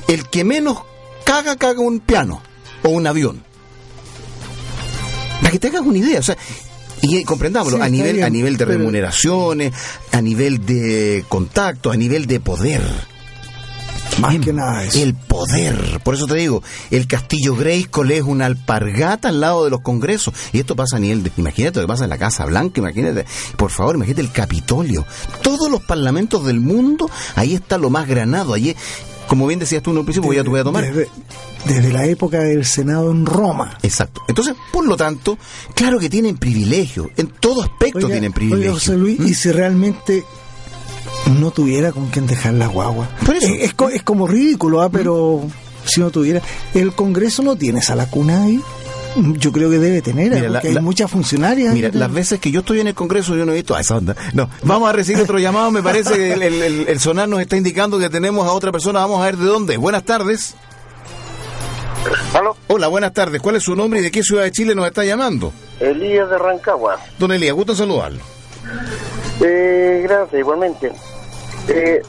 el 0.08 0.28
que 0.28 0.44
menos 0.44 0.80
caga, 1.24 1.56
caga 1.56 1.80
un 1.80 2.00
piano 2.02 2.42
o 2.84 2.90
un 2.90 3.08
avión. 3.08 3.44
Para 5.40 5.52
que 5.52 5.60
te 5.60 5.68
hagas 5.68 5.82
una 5.82 5.98
idea, 5.98 6.20
o 6.20 6.24
sea, 6.24 6.38
y 7.02 7.24
comprendámoslo, 7.24 7.78
Sí, 7.78 7.84
a 7.84 7.90
nivel, 7.90 8.14
bien, 8.16 8.26
a 8.26 8.30
nivel 8.30 8.58
de 8.58 8.66
pero- 8.66 8.78
remuneraciones, 8.78 9.74
a 10.12 10.22
nivel 10.22 10.66
de 10.66 11.24
contacto, 11.30 11.92
a 11.92 11.96
nivel 11.96 12.26
de 12.26 12.40
poder. 12.40 12.82
Más 14.20 14.38
que 14.40 14.52
nada 14.52 14.84
eso. 14.84 14.98
El 15.00 15.14
poder. 15.14 16.02
Por 16.04 16.16
eso 16.16 16.28
te 16.28 16.36
digo, 16.36 16.62
el 16.92 17.08
Castillo 17.08 17.56
Grayskull 17.56 18.12
es 18.12 18.24
una 18.24 18.48
alpargata 18.48 19.30
al 19.30 19.40
lado 19.40 19.64
de 19.64 19.70
los 19.70 19.80
congresos. 19.80 20.34
Y 20.52 20.60
esto 20.60 20.76
pasa 20.76 20.98
a 20.98 21.00
nivel 21.00 21.24
de... 21.24 21.32
Imagínate 21.38 21.80
lo 21.80 21.86
que 21.86 21.88
pasa 21.94 22.04
en 22.04 22.10
la 22.10 22.18
Casa 22.18 22.46
Blanca, 22.46 22.82
imagínate. 22.82 23.26
Por 23.56 23.72
favor, 23.72 23.96
imagínate 23.96 24.22
el 24.22 24.32
Capitolio. 24.34 25.06
Todos 25.42 25.72
los 25.72 25.82
parlamentos 25.84 26.44
del 26.46 26.60
mundo, 26.60 27.10
ahí 27.36 27.54
está 27.54 27.78
lo 27.78 27.90
más 27.90 28.08
granado. 28.08 28.54
Allí, 28.54 28.76
como 29.30 29.46
bien 29.46 29.60
decías 29.60 29.84
tú 29.84 29.92
en 29.92 30.00
un 30.00 30.06
principio, 30.06 30.28
pues 30.28 30.38
ya 30.38 30.44
te 30.44 30.50
voy 30.50 30.60
a 30.60 30.64
tomar. 30.64 30.84
Desde, 30.84 31.08
desde 31.66 31.94
la 31.94 32.06
época 32.06 32.40
del 32.40 32.66
Senado 32.66 33.12
en 33.12 33.28
Roma. 33.28 33.78
Exacto. 33.84 34.24
Entonces, 34.28 34.56
por 34.74 34.86
lo 34.86 34.98
tanto, 34.98 35.38
claro 35.76 36.00
que 36.00 36.10
tienen 36.10 36.38
privilegio. 36.38 37.12
En 37.16 37.28
todo 37.28 37.62
aspecto 37.62 38.00
Oiga, 38.00 38.10
tienen 38.10 38.32
oiga, 38.32 38.36
privilegio. 38.36 38.74
José 38.74 38.98
Luis, 38.98 39.20
¿Mm? 39.20 39.28
y 39.28 39.34
si 39.36 39.52
realmente 39.52 40.24
no 41.40 41.52
tuviera 41.52 41.92
con 41.92 42.08
quién 42.08 42.26
dejar 42.26 42.56
la 42.56 42.66
guagua. 42.66 43.08
Por 43.24 43.36
eso. 43.36 43.48
Es, 43.48 43.70
es 43.70 43.76
es 43.94 44.04
como 44.04 44.26
ridículo, 44.26 44.82
¿ah? 44.82 44.90
pero 44.90 45.44
si 45.86 46.02
no 46.02 46.10
tuviera. 46.10 46.42
El 46.74 46.94
Congreso 46.94 47.44
no 47.44 47.56
tiene 47.56 47.84
sala 47.84 48.10
cuna 48.10 48.46
ahí. 48.46 48.60
Yo 49.16 49.52
creo 49.52 49.70
que 49.70 49.80
debe 49.80 50.02
tener, 50.02 50.30
Mira, 50.30 50.38
porque 50.48 50.50
la- 50.52 50.60
hay 50.60 50.74
la- 50.76 50.82
muchas 50.82 51.10
funcionarias. 51.10 51.74
Mira, 51.74 51.90
las 51.94 52.12
veces 52.14 52.40
que 52.40 52.52
yo 52.52 52.60
estoy 52.60 52.80
en 52.80 52.88
el 52.88 52.94
Congreso 52.96 53.36
yo 53.36 53.46
no 53.46 53.52
he 53.52 53.56
visto 53.56 53.76
a 53.76 53.82
esa 53.82 53.98
onda. 53.98 54.16
No, 54.34 54.50
vamos 54.64 54.90
a 54.90 54.94
recibir 54.94 55.22
otro 55.22 55.40
llamado. 55.40 55.72
Me 55.72 55.82
parece 55.82 56.14
que 56.16 56.34
el, 56.34 56.42
el- 56.44 56.62
el- 56.62 56.88
el 56.88 57.00
sonar 57.00 57.28
nos 57.28 57.40
está 57.42 57.58
indicando 57.58 57.98
que 58.00 58.10
tenemos 58.10 58.48
a 58.48 58.52
otra 58.52 58.72
persona. 58.72 59.00
Vamos 59.00 59.22
a 59.22 59.26
ver 59.26 59.38
de 59.38 59.46
dónde. 59.46 59.78
Buenas 59.78 60.04
tardes. 60.04 60.56
¿Aló? 62.34 62.56
Hola, 62.68 62.88
buenas 62.88 63.14
tardes. 63.14 63.42
¿Cuál 63.42 63.56
es 63.58 63.64
su 63.64 63.76
nombre 63.76 64.00
y 64.00 64.04
de 64.04 64.12
qué 64.12 64.24
ciudad 64.24 64.44
de 64.44 64.52
Chile 64.52 64.74
nos 64.76 64.86
está 64.88 65.04
llamando? 65.04 65.52
Elías 65.80 66.30
de 66.30 66.38
Rancagua. 66.38 66.98
Don 67.18 67.32
Elías, 67.32 67.54
gusto 67.56 67.76
saludarlo. 67.76 68.20
Eh, 69.42 70.02
gracias, 70.04 70.40
igualmente. 70.40 70.92
Eh, 71.68 72.02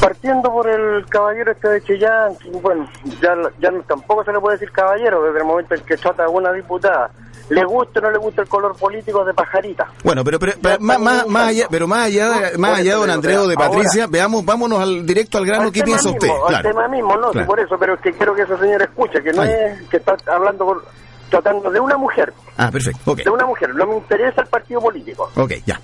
Partiendo 0.00 0.52
por 0.52 0.68
el 0.68 1.04
caballero 1.06 1.52
este 1.52 1.68
de 1.68 1.82
Chillán, 1.82 2.32
bueno, 2.62 2.88
ya, 3.20 3.34
ya 3.58 3.70
tampoco 3.88 4.22
se 4.24 4.32
le 4.32 4.38
puede 4.40 4.56
decir 4.56 4.70
caballero 4.70 5.22
desde 5.24 5.38
el 5.40 5.44
momento 5.44 5.74
en 5.74 5.80
que 5.82 5.96
trata 5.96 6.24
a 6.24 6.28
una 6.28 6.52
diputada. 6.52 7.10
Le 7.48 7.64
gusta 7.64 8.00
o 8.00 8.02
no 8.02 8.10
le 8.10 8.18
gusta 8.18 8.42
el 8.42 8.48
color 8.48 8.76
político 8.76 9.24
de 9.24 9.32
pajarita. 9.32 9.86
Bueno, 10.04 10.22
pero, 10.24 10.38
pero, 10.38 10.52
pero 10.60 10.76
más, 10.80 10.98
más, 11.00 11.26
más 11.28 11.48
allá, 11.48 11.66
pero 11.70 11.86
más 11.86 12.06
allá, 12.06 12.28
de- 12.50 12.58
más 12.58 12.78
allá, 12.80 12.94
don 12.94 13.02
digo, 13.04 13.14
Andrés 13.14 13.36
o 13.38 13.46
de 13.48 13.54
ahora- 13.54 13.68
Patricia, 13.70 14.06
veamos, 14.08 14.44
vámonos 14.44 14.80
al 14.80 15.06
directo 15.06 15.38
al 15.38 15.46
grano. 15.46 15.62
Al 15.64 15.72
¿Qué 15.72 15.82
piensa 15.82 16.10
usted? 16.10 16.26
mismo, 16.28 16.46
Al 16.48 16.62
tema 16.62 16.88
mismo, 16.88 17.16
no, 17.16 17.26
sí, 17.28 17.32
Claro. 17.34 17.46
por 17.46 17.60
eso, 17.60 17.78
pero 17.78 17.94
es 17.94 18.00
que 18.00 18.12
quiero 18.12 18.34
que 18.34 18.42
esa 18.42 18.58
señora 18.58 18.84
escuche, 18.84 19.22
que 19.22 19.32
no 19.32 19.42
Ay. 19.42 19.50
es 19.50 19.88
que 19.88 19.96
está 19.98 20.16
hablando, 20.26 20.64
por- 20.66 20.84
tratando 21.30 21.70
de 21.70 21.78
una 21.80 21.96
mujer, 21.96 22.32
Ah, 22.56 22.68
perfecto. 22.70 23.12
Ok. 23.12 23.18
de 23.18 23.30
una 23.30 23.46
mujer, 23.46 23.74
no 23.74 23.86
me 23.86 23.96
interesa 23.96 24.42
el 24.42 24.48
partido 24.48 24.80
político. 24.80 25.30
Ok, 25.36 25.52
ya. 25.64 25.80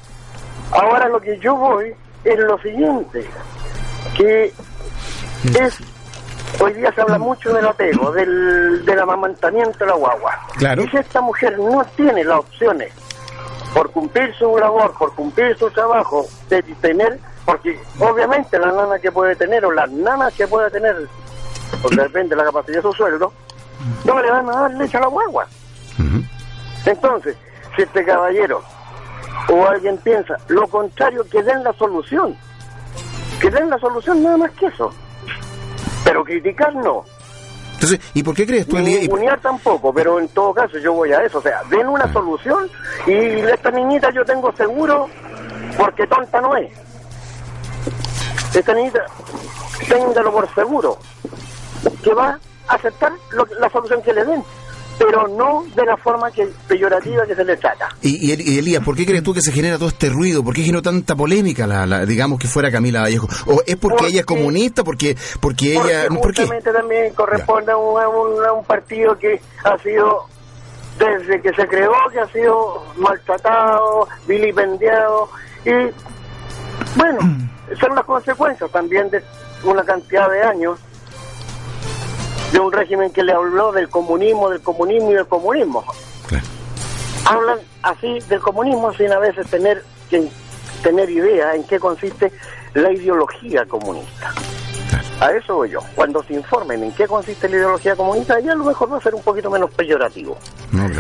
Ahora 0.73 1.09
lo 1.09 1.21
que 1.21 1.39
yo 1.39 1.55
voy 1.55 1.95
es 2.25 2.39
lo 2.41 2.59
siguiente, 2.59 3.25
que 4.17 4.53
es, 5.61 5.79
hoy 6.61 6.73
día 6.75 6.93
se 6.93 7.01
habla 7.01 7.19
mucho 7.19 7.53
del 7.53 7.67
apego, 7.67 8.13
del, 8.13 8.85
del 8.85 8.99
amamantamiento 8.99 9.79
de 9.79 9.87
la 9.87 9.95
guagua. 9.95 10.39
Claro. 10.57 10.83
Y 10.83 10.89
si 10.89 10.97
esta 10.97 11.21
mujer 11.21 11.59
no 11.59 11.85
tiene 11.97 12.25
las 12.25 12.39
opciones, 12.39 12.93
por 13.75 13.91
cumplir 13.91 14.35
su 14.35 14.57
labor, 14.59 14.93
por 14.99 15.15
cumplir 15.15 15.57
su 15.57 15.71
trabajo, 15.71 16.27
de 16.49 16.63
tener, 16.63 17.19
porque 17.45 17.79
obviamente 17.99 18.59
la 18.59 18.73
nana 18.73 18.99
que 18.99 19.11
puede 19.11 19.35
tener, 19.37 19.65
o 19.65 19.73
las 19.73 19.91
nanas 19.91 20.33
que 20.35 20.47
puede 20.47 20.71
tener, 20.71 21.09
porque 21.81 21.97
depende 21.97 22.31
de 22.31 22.37
la 22.37 22.45
capacidad 22.45 22.77
de 22.77 22.83
su 22.83 22.93
sueldo, 22.93 23.33
no 24.05 24.23
le 24.23 24.31
van 24.31 24.49
a 24.49 24.53
dar 24.53 24.71
leche 24.75 24.97
a 24.97 25.01
la 25.01 25.07
guagua. 25.07 25.47
Entonces, 26.85 27.37
si 27.77 27.83
este 27.83 28.05
caballero 28.05 28.63
o 29.49 29.67
alguien 29.67 29.97
piensa 29.99 30.37
lo 30.49 30.67
contrario, 30.69 31.25
que 31.31 31.43
den 31.43 31.63
la 31.65 31.73
solución. 31.75 32.37
Que 33.43 33.51
den 33.51 33.69
la 33.69 33.79
solución, 33.79 34.23
nada 34.23 34.37
más 34.39 34.51
que 34.53 34.67
eso. 34.67 34.91
Pero 36.05 36.25
criticar 36.25 36.75
no. 36.77 37.05
Entonces, 37.75 37.99
¿y 38.15 38.23
por 38.23 38.35
qué 38.37 38.47
crees 38.47 38.67
tú, 38.69 38.77
Elías? 38.77 39.01
Ningunear 39.03 39.41
tampoco, 39.41 39.93
pero 39.93 40.21
en 40.21 40.29
todo 40.29 40.55
caso 40.55 40.79
yo 40.79 40.93
voy 40.93 41.13
a 41.13 41.23
eso. 41.25 41.39
O 41.39 41.43
sea, 41.43 41.63
den 41.69 41.89
una 41.89 42.11
solución 42.13 42.71
y 43.07 43.13
esta 43.13 43.71
niñita 43.73 44.11
yo 44.13 44.25
tengo 44.25 44.53
seguro, 44.57 45.09
porque 45.77 46.07
tonta 46.07 46.41
no 46.41 46.57
es. 46.57 46.71
Esta 48.55 48.73
niñita, 48.75 49.05
téngalo 49.89 50.33
por 50.33 50.55
seguro, 50.55 50.99
que 52.05 52.15
va 52.15 52.39
a 52.69 52.75
aceptar 52.75 53.13
lo- 53.33 53.47
la 53.59 53.69
solución 53.71 54.01
que 54.03 54.13
le 54.13 54.25
den, 54.25 54.45
pero 54.99 55.27
no 55.29 55.65
de 55.75 55.85
la 55.85 55.97
forma 55.97 56.31
que 56.31 56.47
peyorativa 56.69 57.27
que 57.27 57.35
se 57.35 57.45
le 57.45 57.57
trata. 57.57 57.89
Y, 58.03 58.31
Elías, 58.59 58.85
¿por 58.85 58.95
qué 58.97 59.05
crees 59.05 59.23
tú 59.23 59.35
que 59.35 59.41
se 59.41 59.51
genera 59.53 59.77
todo 59.79 59.89
este 59.89 60.09
ruido? 60.09 60.45
¿Por 60.45 60.55
qué 60.55 60.63
generó 60.63 60.83
tanta 60.83 61.17
polémica, 61.17 61.67
la, 61.67 61.87
la- 61.87 62.05
digamos, 62.07 62.39
que 62.39 62.47
fuera 62.49 62.71
Camila 62.71 63.03
Vallejo? 63.03 63.27
¿O 63.47 63.63
es 63.67 63.77
porque, 63.77 63.97
Porque- 63.97 64.07
ella 64.09 64.21
es 64.21 64.27
comunista? 64.27 64.85
¿Porque, 64.85 65.17
porque 65.41 65.73
ella...? 65.73 66.05
Porque 66.09 66.21
¿Por 66.21 66.35
qué? 66.35 66.43
justamente 66.43 66.73
también 66.73 67.15
corresponde 67.15 67.73
a 67.73 67.77
un, 67.77 68.01
a 68.01 68.09
un- 68.09 68.45
a 68.45 68.53
un 68.53 68.65
partido 68.65 69.19
que 69.19 69.41
ha 69.65 69.77
sido, 69.79 70.27
desde 70.99 71.41
que 71.41 71.53
se 71.55 71.67
creó, 71.67 71.93
que 72.13 72.21
ha 72.21 72.29
sido 72.29 72.85
maltratado, 72.97 74.07
vilipendiado, 74.27 75.29
y 75.65 75.71
bueno, 76.97 77.19
son 77.81 77.95
las 77.95 78.05
consecuencias 78.05 78.71
también 78.71 79.09
de 79.11 79.23
una 79.65 79.83
cantidad 79.85 80.31
de 80.31 80.43
años 80.43 80.79
de 82.53 82.61
un 82.61 82.71
régimen 82.73 83.11
que 83.13 83.23
le 83.23 83.33
habló 83.33 83.73
del 83.73 83.89
comunismo, 83.89 84.51
del 84.51 84.61
comunismo 84.61 85.11
y 85.11 85.15
del 85.15 85.27
comunismo. 85.27 85.85
Claro. 86.27 86.45
Hablan 87.25 87.59
así 87.83 88.19
del 88.29 88.41
comunismo 88.41 88.93
sin 88.95 89.11
a 89.13 89.19
veces 89.19 89.47
tener, 89.49 89.83
que- 90.11 90.29
tener 90.83 91.09
idea 91.11 91.55
en 91.55 91.65
qué 91.65 91.79
consiste 91.81 92.33
la 92.75 92.93
ideología 92.93 93.65
comunista. 93.67 94.33
A 95.21 95.31
eso 95.31 95.55
voy 95.55 95.71
yo. 95.71 95.79
Cuando 95.95 96.23
se 96.25 96.35
informen 96.35 96.83
en 96.83 96.93
qué 96.93 97.07
consiste 97.07 97.49
la 97.49 97.57
ideología 97.57 97.95
comunista, 97.95 98.41
ya 98.41 98.53
a 98.53 98.57
lo 98.57 98.65
mejor 98.65 98.93
va 98.93 98.97
a 98.97 99.01
ser 99.01 99.15
un 99.15 99.23
poquito 99.23 99.51
menos 99.51 99.71
peyorativo. 99.71 100.37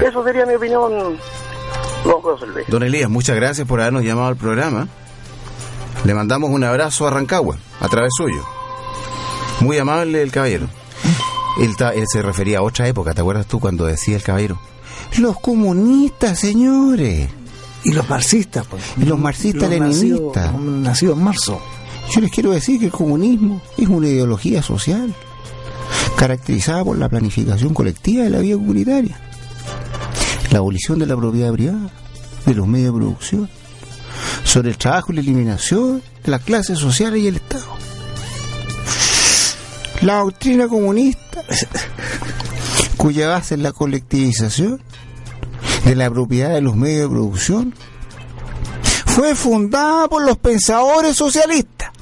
Eso 0.00 0.22
sería 0.24 0.46
mi 0.46 0.54
opinión, 0.54 1.18
don 2.04 2.20
José 2.22 2.46
Luis. 2.46 2.66
Don 2.68 2.82
Elías, 2.84 3.10
muchas 3.10 3.34
gracias 3.36 3.66
por 3.66 3.80
habernos 3.80 4.04
llamado 4.04 4.28
al 4.28 4.36
programa. 4.36 4.86
Le 6.04 6.14
mandamos 6.14 6.50
un 6.50 6.62
abrazo 6.62 7.06
a 7.06 7.10
Rancagua, 7.10 7.56
a 7.80 7.88
través 7.88 8.10
suyo. 8.16 8.42
Muy 9.60 9.78
amable 9.78 10.22
el 10.22 10.30
caballero. 10.30 10.66
Él, 11.60 11.76
ta- 11.76 11.92
él 11.94 12.04
se 12.10 12.22
refería 12.22 12.58
a 12.58 12.62
otra 12.62 12.88
época, 12.88 13.12
¿te 13.14 13.20
acuerdas 13.20 13.46
tú 13.46 13.60
cuando 13.60 13.84
decía 13.84 14.16
el 14.16 14.22
caballero? 14.22 14.58
Los 15.18 15.38
comunistas, 15.40 16.38
señores. 16.38 17.28
Y 17.84 17.92
los 17.92 18.08
marxistas, 18.08 18.66
pues. 18.66 18.82
Y 18.96 19.04
los 19.04 19.18
marxistas-leninistas. 19.18 20.52
nacidos 20.52 20.62
nacidos 20.62 21.18
en 21.18 21.24
marzo. 21.24 21.60
Yo 22.14 22.20
les 22.20 22.30
quiero 22.30 22.50
decir 22.52 22.78
que 22.78 22.86
el 22.86 22.92
comunismo 22.92 23.60
es 23.76 23.88
una 23.88 24.06
ideología 24.08 24.62
social 24.62 25.14
caracterizada 26.16 26.84
por 26.84 26.96
la 26.98 27.08
planificación 27.08 27.74
colectiva 27.74 28.24
de 28.24 28.30
la 28.30 28.38
vida 28.38 28.54
comunitaria, 28.56 29.18
la 30.50 30.58
abolición 30.58 30.98
de 30.98 31.06
la 31.06 31.16
propiedad 31.16 31.52
privada, 31.52 31.90
de 32.46 32.54
los 32.54 32.66
medios 32.66 32.92
de 32.94 32.98
producción, 33.00 33.48
sobre 34.44 34.70
el 34.70 34.76
trabajo 34.78 35.12
y 35.12 35.16
la 35.16 35.20
eliminación 35.22 36.02
de 36.24 36.30
las 36.30 36.42
clases 36.42 36.78
sociales 36.78 37.20
y 37.20 37.26
el 37.28 37.36
Estado. 37.36 37.64
La 40.02 40.16
doctrina 40.16 40.68
comunista, 40.68 41.42
cuya 42.96 43.28
base 43.28 43.54
es 43.54 43.60
la 43.60 43.72
colectivización 43.72 44.82
de 45.84 45.94
la 45.94 46.10
propiedad 46.10 46.50
de 46.50 46.60
los 46.60 46.76
medios 46.76 47.02
de 47.02 47.08
producción, 47.08 47.74
fue 49.06 49.34
fundada 49.34 50.08
por 50.08 50.24
los 50.24 50.38
pensadores 50.38 51.16
socialistas 51.16 51.92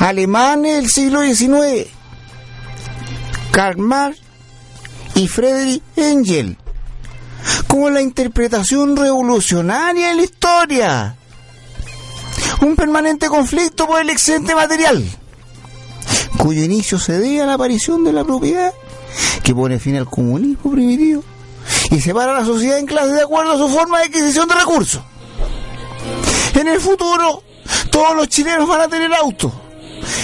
alemanes 0.00 0.76
del 0.76 0.90
siglo 0.90 1.22
XIX, 1.22 1.88
Karl 3.50 3.78
Marx 3.78 4.18
y 5.14 5.28
Friedrich 5.28 5.82
Engel, 5.96 6.56
como 7.66 7.90
la 7.90 8.00
interpretación 8.00 8.96
revolucionaria 8.96 10.08
de 10.08 10.14
la 10.14 10.22
historia, 10.22 11.16
un 12.62 12.76
permanente 12.76 13.28
conflicto 13.28 13.86
por 13.86 14.00
el 14.00 14.10
excedente 14.10 14.54
material, 14.54 15.04
cuyo 16.42 16.62
inicio 16.62 16.98
se 16.98 17.18
debe 17.18 17.42
a 17.42 17.46
la 17.46 17.54
aparición 17.54 18.04
de 18.04 18.12
la 18.12 18.24
propiedad, 18.24 18.72
que 19.42 19.54
pone 19.54 19.78
fin 19.78 19.96
al 19.96 20.06
comunismo 20.06 20.72
primitivo 20.72 21.22
y 21.90 22.00
separa 22.00 22.36
a 22.36 22.40
la 22.40 22.46
sociedad 22.46 22.78
en 22.78 22.86
clases 22.86 23.14
de 23.14 23.22
acuerdo 23.22 23.52
a 23.52 23.58
su 23.58 23.68
forma 23.68 23.98
de 23.98 24.06
adquisición 24.06 24.48
de 24.48 24.54
recursos. 24.54 25.02
En 26.54 26.68
el 26.68 26.80
futuro, 26.80 27.42
todos 27.90 28.16
los 28.16 28.28
chilenos 28.28 28.68
van 28.68 28.82
a 28.82 28.88
tener 28.88 29.12
auto. 29.14 29.52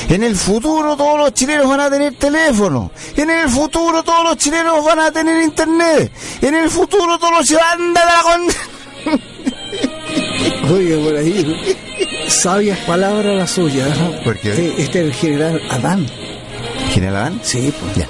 En 0.09 0.22
el 0.22 0.37
futuro, 0.37 0.96
todos 0.96 1.18
los 1.18 1.35
chilenos 1.35 1.68
van 1.68 1.81
a 1.81 1.90
tener 1.90 2.16
teléfono. 2.16 2.90
En 3.16 3.29
el 3.29 3.48
futuro, 3.48 4.02
todos 4.02 4.24
los 4.24 4.37
chilenos 4.37 4.85
van 4.85 5.00
a 5.00 5.11
tener 5.11 5.42
internet. 5.42 6.12
En 6.40 6.55
el 6.55 6.70
futuro, 6.70 7.18
todos 7.18 7.38
los 7.38 7.46
chilenos 7.46 7.94
van 7.94 7.96
a 7.96 8.22
con... 8.22 8.75
Oye, 10.72 10.96
por 10.98 11.16
ahí, 11.16 11.57
sabias 12.29 12.79
palabras 12.81 13.37
las 13.37 13.50
suyas. 13.50 13.96
Este 14.44 14.81
es 14.83 14.96
el 14.96 15.12
general 15.14 15.62
Adán. 15.70 16.07
¿General 16.92 17.16
Adán? 17.16 17.40
Sí, 17.42 17.72
pues. 17.81 17.96
Ya. 17.96 18.09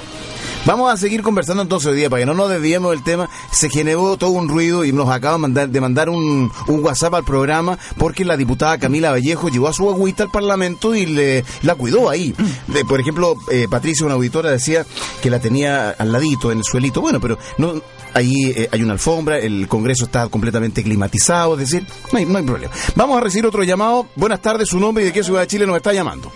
Vamos 0.65 0.91
a 0.91 0.97
seguir 0.97 1.21
conversando 1.21 1.61
entonces 1.63 1.89
hoy 1.91 1.95
día 1.97 2.09
para 2.09 2.21
que 2.21 2.25
no 2.25 2.33
nos 2.33 2.49
desviemos 2.49 2.91
del 2.91 3.01
tema. 3.01 3.29
Se 3.51 3.69
generó 3.69 4.17
todo 4.17 4.31
un 4.31 4.49
ruido 4.49 4.83
y 4.83 4.91
nos 4.91 5.07
acaba 5.09 5.35
de 5.35 5.39
mandar, 5.39 5.69
de 5.69 5.79
mandar 5.79 6.09
un, 6.09 6.51
un 6.67 6.83
WhatsApp 6.83 7.13
al 7.13 7.23
programa 7.23 7.77
porque 7.97 8.25
la 8.25 8.35
diputada 8.35 8.77
Camila 8.77 9.11
Vallejo 9.11 9.47
llevó 9.47 9.69
a 9.69 9.73
su 9.73 9.89
agüita 9.89 10.23
al 10.23 10.29
Parlamento 10.31 10.93
y 10.93 11.05
le 11.05 11.45
la 11.61 11.75
cuidó 11.75 12.09
ahí. 12.09 12.35
De- 12.67 12.83
por 12.83 12.99
ejemplo, 12.99 13.35
eh, 13.49 13.67
Patricia, 13.69 14.05
una 14.05 14.15
auditora, 14.15 14.51
decía 14.51 14.85
que 15.21 15.29
la 15.29 15.39
tenía 15.39 15.91
al 15.91 16.11
ladito, 16.11 16.51
en 16.51 16.57
el 16.57 16.63
suelito. 16.65 16.99
Bueno, 16.99 17.21
pero 17.21 17.37
no 17.57 17.75
ahí 18.13 18.51
eh, 18.55 18.69
hay 18.71 18.81
una 18.81 18.93
alfombra, 18.93 19.37
el 19.37 19.67
Congreso 19.67 20.05
está 20.05 20.27
completamente 20.29 20.83
climatizado, 20.83 21.53
es 21.53 21.59
decir, 21.59 21.85
no 22.11 22.19
hay, 22.19 22.25
no 22.25 22.37
hay 22.37 22.43
problema. 22.45 22.73
Vamos 22.95 23.17
a 23.17 23.21
recibir 23.21 23.45
otro 23.45 23.63
llamado. 23.63 24.07
Buenas 24.15 24.41
tardes, 24.41 24.69
su 24.69 24.79
nombre 24.79 25.03
y 25.03 25.07
de 25.07 25.13
qué 25.13 25.23
ciudad 25.23 25.41
de 25.41 25.47
Chile 25.47 25.65
nos 25.65 25.77
está 25.77 25.93
llamando. 25.93 26.31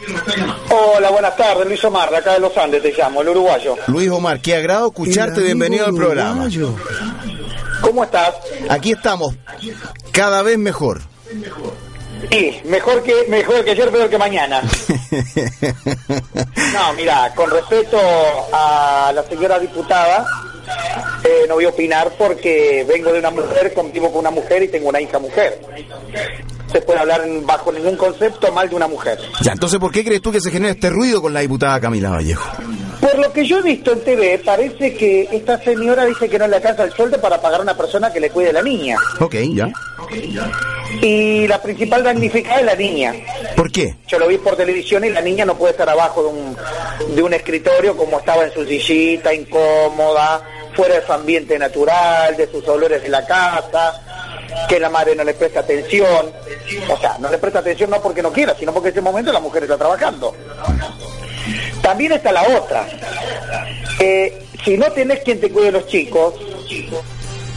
Hola, 0.70 1.10
buenas 1.10 1.36
tardes, 1.36 1.68
Luis 1.68 1.84
Omar, 1.84 2.10
de 2.10 2.18
acá 2.18 2.34
de 2.34 2.40
Los 2.40 2.56
Andes 2.58 2.82
te 2.82 2.94
llamo, 2.94 3.22
el 3.22 3.30
uruguayo. 3.30 3.76
Luis 3.88 4.10
Omar, 4.10 4.42
qué 4.42 4.56
agrado 4.56 4.88
escucharte, 4.88 5.42
bienvenido 5.42 5.86
al 5.86 5.94
programa. 5.96 6.32
uruguayo. 6.46 6.74
¿Cómo 7.82 8.04
estás? 8.04 8.36
Aquí 8.70 8.92
estamos, 8.92 9.36
cada 10.12 10.44
vez 10.44 10.58
mejor. 10.58 11.02
Sí, 12.30 12.62
mejor 12.66 13.02
que, 13.02 13.26
mejor 13.30 13.64
que 13.66 13.72
ayer, 13.72 13.90
peor 13.90 14.10
que 14.10 14.18
mañana. 14.18 14.62
No, 16.74 16.94
mira, 16.94 17.34
con 17.36 17.50
respecto 17.50 17.98
a 18.54 19.12
la 19.14 19.24
señora 19.24 19.60
diputada, 19.60 20.26
eh, 21.24 21.46
no 21.48 21.56
voy 21.56 21.66
a 21.66 21.70
opinar 21.70 22.12
porque 22.18 22.86
vengo 22.88 23.12
de 23.12 23.20
una 23.20 23.30
mujer, 23.30 23.74
convivo 23.74 24.10
con 24.12 24.20
una 24.20 24.32
mujer 24.32 24.64
y 24.64 24.68
tengo 24.68 24.90
una 24.90 25.02
hija 25.02 25.20
mujer. 25.20 25.60
Se 26.72 26.82
puede 26.82 27.00
hablar 27.00 27.22
bajo 27.44 27.72
ningún 27.72 27.98
concepto 27.98 28.52
mal 28.52 28.70
de 28.70 28.76
una 28.76 28.88
mujer. 28.88 29.20
ya, 29.42 29.52
entonces, 29.52 29.80
¿por 29.80 29.92
qué 29.92 30.04
crees 30.04 30.22
tú 30.22 30.32
que 30.32 30.40
se 30.40 30.52
genera 30.52 30.72
este 30.72 30.90
ruido 30.90 31.22
con 31.22 31.34
la 31.34 31.42
diputada 31.42 31.80
Camila 31.80 32.12
Vallejo? 32.12 32.50
Por 33.02 33.20
lo 33.20 33.34
que 33.34 33.46
yo 33.46 33.60
he 33.60 33.62
visto 33.62 33.92
en 33.92 34.04
TV, 34.04 34.42
parece 34.46 34.96
que 34.96 35.28
esta 35.32 35.62
señora 35.62 36.06
dice 36.06 36.30
que 36.30 36.40
no 36.40 36.48
le 36.48 36.58
alcanza 36.58 36.84
el 36.84 36.94
sueldo 36.94 37.20
para 37.20 37.42
pagar 37.42 37.60
a 37.60 37.64
una 37.64 37.76
persona 37.76 38.14
que 38.14 38.20
le 38.20 38.30
cuide 38.30 38.50
a 38.50 38.54
la 38.54 38.62
niña. 38.62 38.96
Ok, 39.20 39.36
ya. 39.54 39.70
Y 41.02 41.48
la 41.48 41.62
principal 41.62 42.04
damnificada 42.04 42.60
es 42.60 42.66
la 42.66 42.76
niña. 42.76 43.14
¿Por 43.56 43.72
qué? 43.72 43.96
Yo 44.08 44.20
lo 44.20 44.28
vi 44.28 44.38
por 44.38 44.56
televisión 44.56 45.04
y 45.06 45.10
la 45.10 45.22
niña 45.22 45.46
no 45.46 45.58
puede 45.58 45.72
estar 45.72 45.90
abajo 45.90 46.24
de 46.24 46.30
un, 46.30 47.16
de 47.16 47.22
un 47.22 47.34
escritorio 47.34 47.96
como 47.96 48.20
estaba 48.20 48.44
en 48.44 48.54
su 48.54 48.66
sillita, 48.66 49.34
incómoda, 49.34 50.42
fuera 50.76 50.96
de 50.96 51.06
su 51.06 51.14
ambiente 51.14 51.58
natural, 51.58 52.36
de 52.38 52.50
sus 52.52 52.68
olores 52.68 53.02
de 53.02 53.10
la 53.10 53.26
casa, 53.26 54.02
que 54.68 54.80
la 54.80 54.90
madre 54.90 55.16
no 55.16 55.24
le 55.24 55.34
presta 55.34 55.62
atención. 55.62 56.32
O 56.90 56.98
sea, 56.98 57.18
no 57.20 57.30
le 57.30 57.38
presta 57.38 57.60
atención 57.60 57.90
no 57.90 58.02
porque 58.02 58.22
no 58.22 58.32
quiera, 58.32 58.56
sino 58.58 58.74
porque 58.74 58.90
en 58.90 58.94
ese 58.94 59.02
momento 59.02 59.32
la 59.32 59.40
mujer 59.40 59.64
está 59.64 59.78
trabajando. 59.78 60.36
También 61.82 62.12
está 62.12 62.32
la 62.32 62.44
otra. 62.44 62.88
Eh, 64.00 64.44
si 64.64 64.78
no 64.78 64.92
tenés 64.92 65.20
quien 65.20 65.40
te 65.40 65.50
cuide 65.50 65.72
los 65.72 65.88
chicos, 65.88 66.36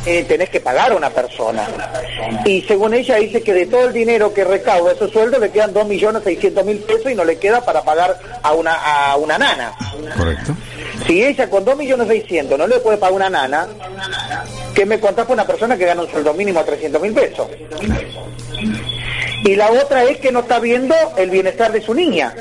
eh, 0.07 0.25
tenés 0.25 0.51
que 0.51 0.61
pagar 0.61 0.93
a 0.93 0.97
una 0.97 1.11
persona. 1.11 1.67
Y 2.45 2.63
según 2.63 2.95
ella 2.95 3.17
dice 3.17 3.43
que 3.43 3.53
de 3.53 3.67
todo 3.67 3.89
el 3.89 3.93
dinero 3.93 4.33
que 4.33 4.45
recauda 4.45 4.93
esos 4.93 5.11
sueldos 5.11 5.41
le 5.41 5.51
quedan 5.51 5.73
2.600.000 5.73 6.83
pesos 6.83 7.11
y 7.11 7.15
no 7.15 7.25
le 7.25 7.39
queda 7.39 7.65
para 7.65 7.83
pagar 7.83 8.19
a 8.43 8.53
una, 8.53 8.75
a 8.75 9.17
una 9.17 9.39
nana. 9.39 9.75
Correcto. 10.17 10.55
Si 11.07 11.23
ella 11.25 11.49
con 11.49 11.65
2.600.000 11.65 12.57
no 12.57 12.67
le 12.67 12.79
puede 12.81 12.99
pagar 12.99 13.15
una 13.15 13.31
nana, 13.31 13.69
¿qué 14.75 14.87
me 14.87 15.01
contás 15.01 15.27
por 15.27 15.35
una 15.35 15.47
persona 15.47 15.77
que 15.77 15.87
gana 15.87 16.03
un 16.03 16.11
sueldo 16.11 16.33
mínimo 16.35 16.61
a 16.61 16.67
300.000 16.67 17.15
pesos? 17.15 17.49
Y 19.45 19.57
la 19.57 19.71
otra 19.71 20.05
es 20.05 20.17
que 20.19 20.33
no 20.33 20.41
está 20.41 20.59
viendo 20.59 20.95
el 21.19 21.29
bienestar 21.29 21.71
de 21.71 21.83
su 21.83 21.93
niña. 21.93 22.35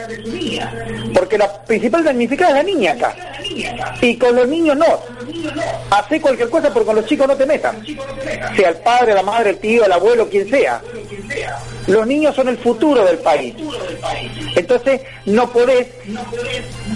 Porque 1.14 1.38
la 1.38 1.64
principal 1.66 2.04
damnificada 2.04 2.52
es 2.52 2.58
la 2.58 2.64
niña 2.64 2.94
acá. 2.94 3.16
Y 4.02 4.18
con 4.18 4.36
los 4.36 4.48
niños 4.48 4.78
no. 4.78 4.86
Hace 5.90 6.22
cualquier 6.22 6.50
cosa, 6.50 6.74
pero 6.74 6.86
con 6.86 6.96
los 6.96 7.06
chicos 7.06 7.28
no 7.28 7.36
te 7.36 7.46
metas. 7.46 7.76
Sea 8.56 8.70
el 8.70 8.78
padre, 8.78 9.14
la 9.14 9.22
madre, 9.22 9.50
el 9.52 9.58
tío, 9.58 9.86
el 9.86 9.92
abuelo, 9.92 10.30
quien 10.30 10.50
sea. 10.50 10.82
Los 11.88 12.08
niños 12.08 12.34
son 12.36 12.48
el 12.48 12.58
futuro 12.58 13.04
del 13.04 13.18
país. 13.18 13.54
Entonces, 14.56 15.02
no 15.26 15.52
podés 15.52 15.88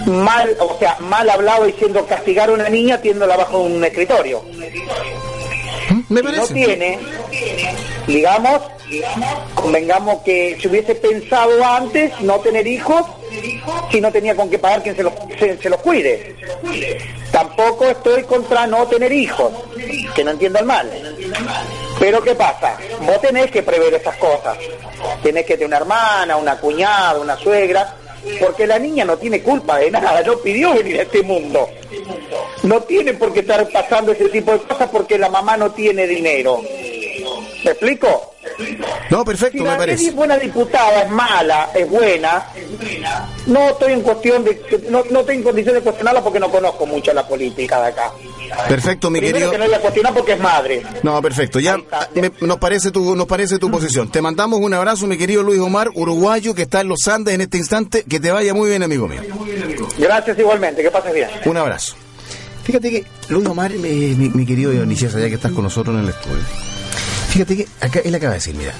mal, 0.05 0.55
o 0.59 0.77
sea, 0.79 0.95
mal 1.01 1.29
hablado 1.29 1.65
diciendo 1.65 2.05
castigar 2.05 2.49
a 2.49 2.53
una 2.53 2.69
niña 2.69 3.01
tiéndola 3.01 3.35
bajo 3.35 3.59
un 3.59 3.83
escritorio. 3.83 4.43
Me 6.09 6.21
no 6.21 6.47
tiene, 6.47 6.99
digamos, 8.07 8.61
convengamos 9.53 10.21
que 10.23 10.57
si 10.59 10.67
hubiese 10.69 10.95
pensado 10.95 11.63
antes 11.63 12.19
no 12.21 12.39
tener 12.39 12.65
hijos, 12.65 13.03
si 13.91 13.99
no 13.99 14.11
tenía 14.11 14.33
con 14.35 14.49
qué 14.49 14.57
pagar 14.57 14.83
quien 14.83 14.95
se 14.95 15.03
los, 15.03 15.13
se, 15.37 15.57
se 15.57 15.69
los 15.69 15.81
cuide. 15.81 16.35
Tampoco 17.31 17.85
estoy 17.85 18.23
contra 18.23 18.65
no 18.67 18.87
tener 18.87 19.11
hijos, 19.11 19.51
que 20.15 20.23
no 20.23 20.31
entiendan 20.31 20.65
mal. 20.65 20.89
Pero 21.99 22.23
¿qué 22.23 22.35
pasa? 22.35 22.77
Vos 23.01 23.19
tenés 23.19 23.51
que 23.51 23.63
prever 23.63 23.93
esas 23.93 24.15
cosas. 24.15 24.57
Tenés 25.21 25.45
que 25.45 25.55
tener 25.55 25.67
una 25.67 25.77
hermana, 25.77 26.37
una 26.37 26.57
cuñada, 26.57 27.19
una 27.19 27.35
suegra, 27.35 27.95
porque 28.39 28.67
la 28.67 28.79
niña 28.79 29.05
no 29.05 29.17
tiene 29.17 29.41
culpa 29.41 29.77
de 29.77 29.91
nada, 29.91 30.21
no 30.23 30.37
pidió 30.37 30.73
venir 30.73 30.99
a 30.99 31.03
este 31.03 31.23
mundo. 31.23 31.67
No 32.63 32.81
tiene 32.81 33.13
por 33.13 33.33
qué 33.33 33.41
estar 33.41 33.67
pasando 33.69 34.11
ese 34.11 34.29
tipo 34.29 34.51
de 34.51 34.59
cosas 34.59 34.89
porque 34.91 35.17
la 35.17 35.29
mamá 35.29 35.57
no 35.57 35.71
tiene 35.71 36.07
dinero. 36.07 36.61
¿Me 37.63 37.71
explico? 37.71 38.33
No, 39.09 39.19
Si 39.19 39.25
perfecto, 39.25 39.63
me 39.63 39.69
la 39.69 39.77
parece. 39.77 40.07
es 40.07 40.15
buena 40.15 40.37
diputada, 40.37 41.01
es 41.03 41.09
mala, 41.09 41.69
es 41.75 41.89
buena, 41.89 42.45
no 43.47 43.69
estoy 43.69 43.93
en 43.93 44.01
cuestión 44.01 44.43
de, 44.43 44.61
no, 44.89 45.03
no 45.09 45.19
estoy 45.19 45.35
en 45.35 45.43
condición 45.43 45.75
de 45.75 45.81
cuestionarla 45.81 46.23
porque 46.23 46.39
no 46.39 46.49
conozco 46.49 46.85
mucho 46.85 47.13
la 47.13 47.27
política 47.27 47.81
de 47.81 47.87
acá. 47.87 48.11
Perfecto, 48.69 49.09
mi 49.09 49.19
Primero 49.19 49.35
querido. 49.37 49.51
que 49.51 49.57
no 49.57 49.65
voy 49.65 49.73
a 49.73 49.81
cuestionar 49.81 50.13
porque 50.13 50.31
es 50.33 50.39
madre. 50.39 50.81
No, 51.03 51.21
perfecto. 51.21 51.59
Ya 51.59 51.77
me- 52.15 52.31
nos 52.41 52.57
parece 52.57 52.91
tu 52.91 53.15
nos 53.15 53.27
parece 53.27 53.59
tu 53.59 53.69
posición. 53.69 54.09
Te 54.09 54.21
mandamos 54.21 54.59
un 54.61 54.73
abrazo, 54.73 55.07
mi 55.07 55.17
querido 55.17 55.43
Luis 55.43 55.59
Omar, 55.59 55.89
uruguayo 55.95 56.55
que 56.55 56.61
está 56.63 56.81
en 56.81 56.87
los 56.87 57.05
Andes 57.07 57.35
en 57.35 57.41
este 57.41 57.57
instante. 57.57 58.05
Que 58.07 58.19
te 58.21 58.31
vaya 58.31 58.53
muy 58.53 58.69
bien, 58.69 58.81
amigo 58.83 59.07
mío. 59.07 59.21
Gracias 59.97 60.39
igualmente, 60.39 60.81
que 60.81 60.89
pases 60.91 61.13
bien. 61.13 61.29
Un 61.45 61.57
abrazo. 61.57 61.95
Fíjate 62.63 62.89
que 62.91 63.05
Luis 63.29 63.45
Omar, 63.47 63.71
mi, 63.71 63.89
mi- 64.15 64.29
mi 64.29 64.45
querido 64.45 64.71
Dionisio, 64.71 65.09
ya 65.09 65.27
que 65.27 65.35
estás 65.35 65.51
con 65.51 65.63
nosotros 65.63 65.95
en 65.95 66.03
el 66.03 66.09
estudio. 66.09 66.43
Fíjate 67.29 67.57
que 67.57 67.67
acá 67.81 67.99
él 68.03 68.15
acaba 68.15 68.31
de 68.33 68.39
decir, 68.39 68.55
mira, 68.55 68.73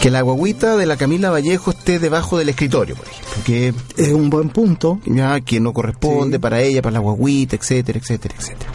que 0.00 0.10
la 0.10 0.20
guaguita 0.20 0.76
de 0.76 0.86
la 0.86 0.96
Camila 0.96 1.30
Vallejo 1.30 1.70
esté 1.72 1.98
debajo 1.98 2.38
del 2.38 2.48
escritorio, 2.50 2.94
por 2.94 3.06
ejemplo, 3.08 3.28
que 3.44 3.74
Es 3.96 4.12
un 4.12 4.30
buen 4.30 4.50
punto. 4.50 5.00
ya 5.06 5.40
que 5.40 5.58
no 5.60 5.72
corresponde 5.72 6.36
Sí. 6.36 6.40
para 6.40 6.60
ella, 6.60 6.82
para 6.82 6.94
la 6.94 6.98
guaguita, 7.00 7.56
etcétera, 7.56 7.98
etcétera, 7.98 8.34
etcétera. 8.38 8.70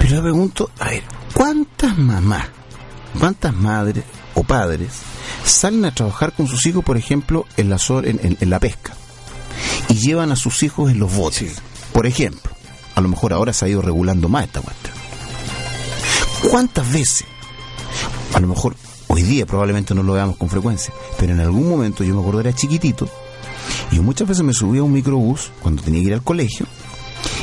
Pero 0.00 0.16
yo 0.16 0.22
pregunto, 0.22 0.70
a 0.80 0.90
ver, 0.90 1.02
¿cuántas 1.32 1.96
mamás, 1.98 2.46
cuántas 3.18 3.54
madres 3.54 4.04
o 4.34 4.42
padres 4.42 4.90
salen 5.44 5.84
a 5.84 5.94
trabajar 5.94 6.32
con 6.32 6.46
sus 6.48 6.66
hijos, 6.66 6.82
por 6.84 6.96
ejemplo, 6.96 7.46
en 7.56 7.70
la, 7.70 7.78
sol- 7.78 8.06
en, 8.06 8.18
en- 8.22 8.36
en 8.40 8.50
la 8.50 8.58
pesca 8.58 8.94
y 9.88 9.94
llevan 9.94 10.32
a 10.32 10.36
sus 10.36 10.62
hijos 10.64 10.90
en 10.90 10.98
los 10.98 11.14
botes? 11.14 11.54
Por 11.92 12.06
ejemplo, 12.06 12.50
a 12.96 13.00
lo 13.00 13.08
mejor 13.08 13.32
ahora 13.32 13.52
se 13.52 13.64
ha 13.64 13.68
ido 13.68 13.82
regulando 13.82 14.28
más 14.28 14.44
esta 14.44 14.60
cuestión. 14.60 14.94
¿Cuántas 16.50 16.92
veces? 16.92 17.24
A 18.34 18.40
lo 18.40 18.48
mejor 18.48 18.76
hoy 19.08 19.22
día 19.22 19.46
probablemente 19.46 19.94
no 19.94 20.02
lo 20.02 20.12
veamos 20.12 20.36
con 20.36 20.48
frecuencia, 20.48 20.92
pero 21.18 21.32
en 21.32 21.40
algún 21.40 21.68
momento 21.68 22.04
yo 22.04 22.14
me 22.14 22.20
acuerdo 22.20 22.40
era 22.40 22.52
chiquitito 22.52 23.08
y 23.90 23.96
yo 23.96 24.02
muchas 24.02 24.28
veces 24.28 24.44
me 24.44 24.52
subía 24.52 24.80
a 24.80 24.84
un 24.84 24.92
microbús 24.92 25.50
cuando 25.62 25.82
tenía 25.82 26.00
que 26.00 26.08
ir 26.08 26.14
al 26.14 26.22
colegio. 26.22 26.66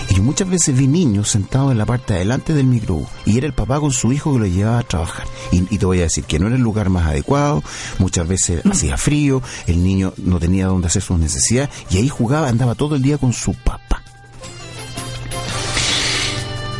Y 0.09 0.15
yo 0.15 0.23
muchas 0.23 0.49
veces 0.49 0.77
vi 0.77 0.87
niños 0.87 1.29
sentados 1.29 1.71
en 1.71 1.77
la 1.77 1.85
parte 1.85 2.13
de 2.13 2.19
adelante 2.19 2.53
del 2.53 2.65
microbús. 2.65 3.07
Y 3.25 3.37
era 3.37 3.47
el 3.47 3.53
papá 3.53 3.79
con 3.79 3.91
su 3.91 4.11
hijo 4.11 4.33
que 4.33 4.39
lo 4.39 4.45
llevaba 4.45 4.79
a 4.79 4.83
trabajar. 4.83 5.25
Y, 5.51 5.73
y 5.73 5.77
te 5.77 5.85
voy 5.85 5.99
a 5.99 6.03
decir 6.03 6.25
que 6.25 6.37
no 6.37 6.47
era 6.47 6.57
el 6.57 6.61
lugar 6.61 6.89
más 6.89 7.07
adecuado. 7.07 7.63
Muchas 7.97 8.27
veces 8.27 8.65
hacía 8.65 8.97
frío. 8.97 9.41
El 9.67 9.83
niño 9.83 10.13
no 10.17 10.39
tenía 10.39 10.67
dónde 10.67 10.87
hacer 10.87 11.01
sus 11.01 11.17
necesidades. 11.17 11.69
Y 11.89 11.97
ahí 11.97 12.09
jugaba, 12.09 12.49
andaba 12.49 12.75
todo 12.75 12.95
el 12.95 13.01
día 13.01 13.17
con 13.17 13.31
su 13.31 13.53
papá. 13.53 14.03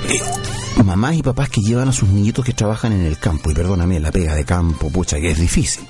Eh, 0.09 0.40
mamás 0.83 1.15
y 1.15 1.23
papás 1.23 1.49
que 1.49 1.61
llevan 1.61 1.89
a 1.89 1.93
sus 1.93 2.09
niñitos 2.09 2.43
que 2.45 2.53
trabajan 2.53 2.93
en 2.93 3.05
el 3.05 3.17
campo. 3.17 3.51
Y 3.51 3.53
perdóname, 3.53 3.99
la 3.99 4.11
pega 4.11 4.35
de 4.35 4.45
campo, 4.45 4.89
pucha, 4.89 5.17
que 5.19 5.31
es 5.31 5.39
difícil 5.39 5.83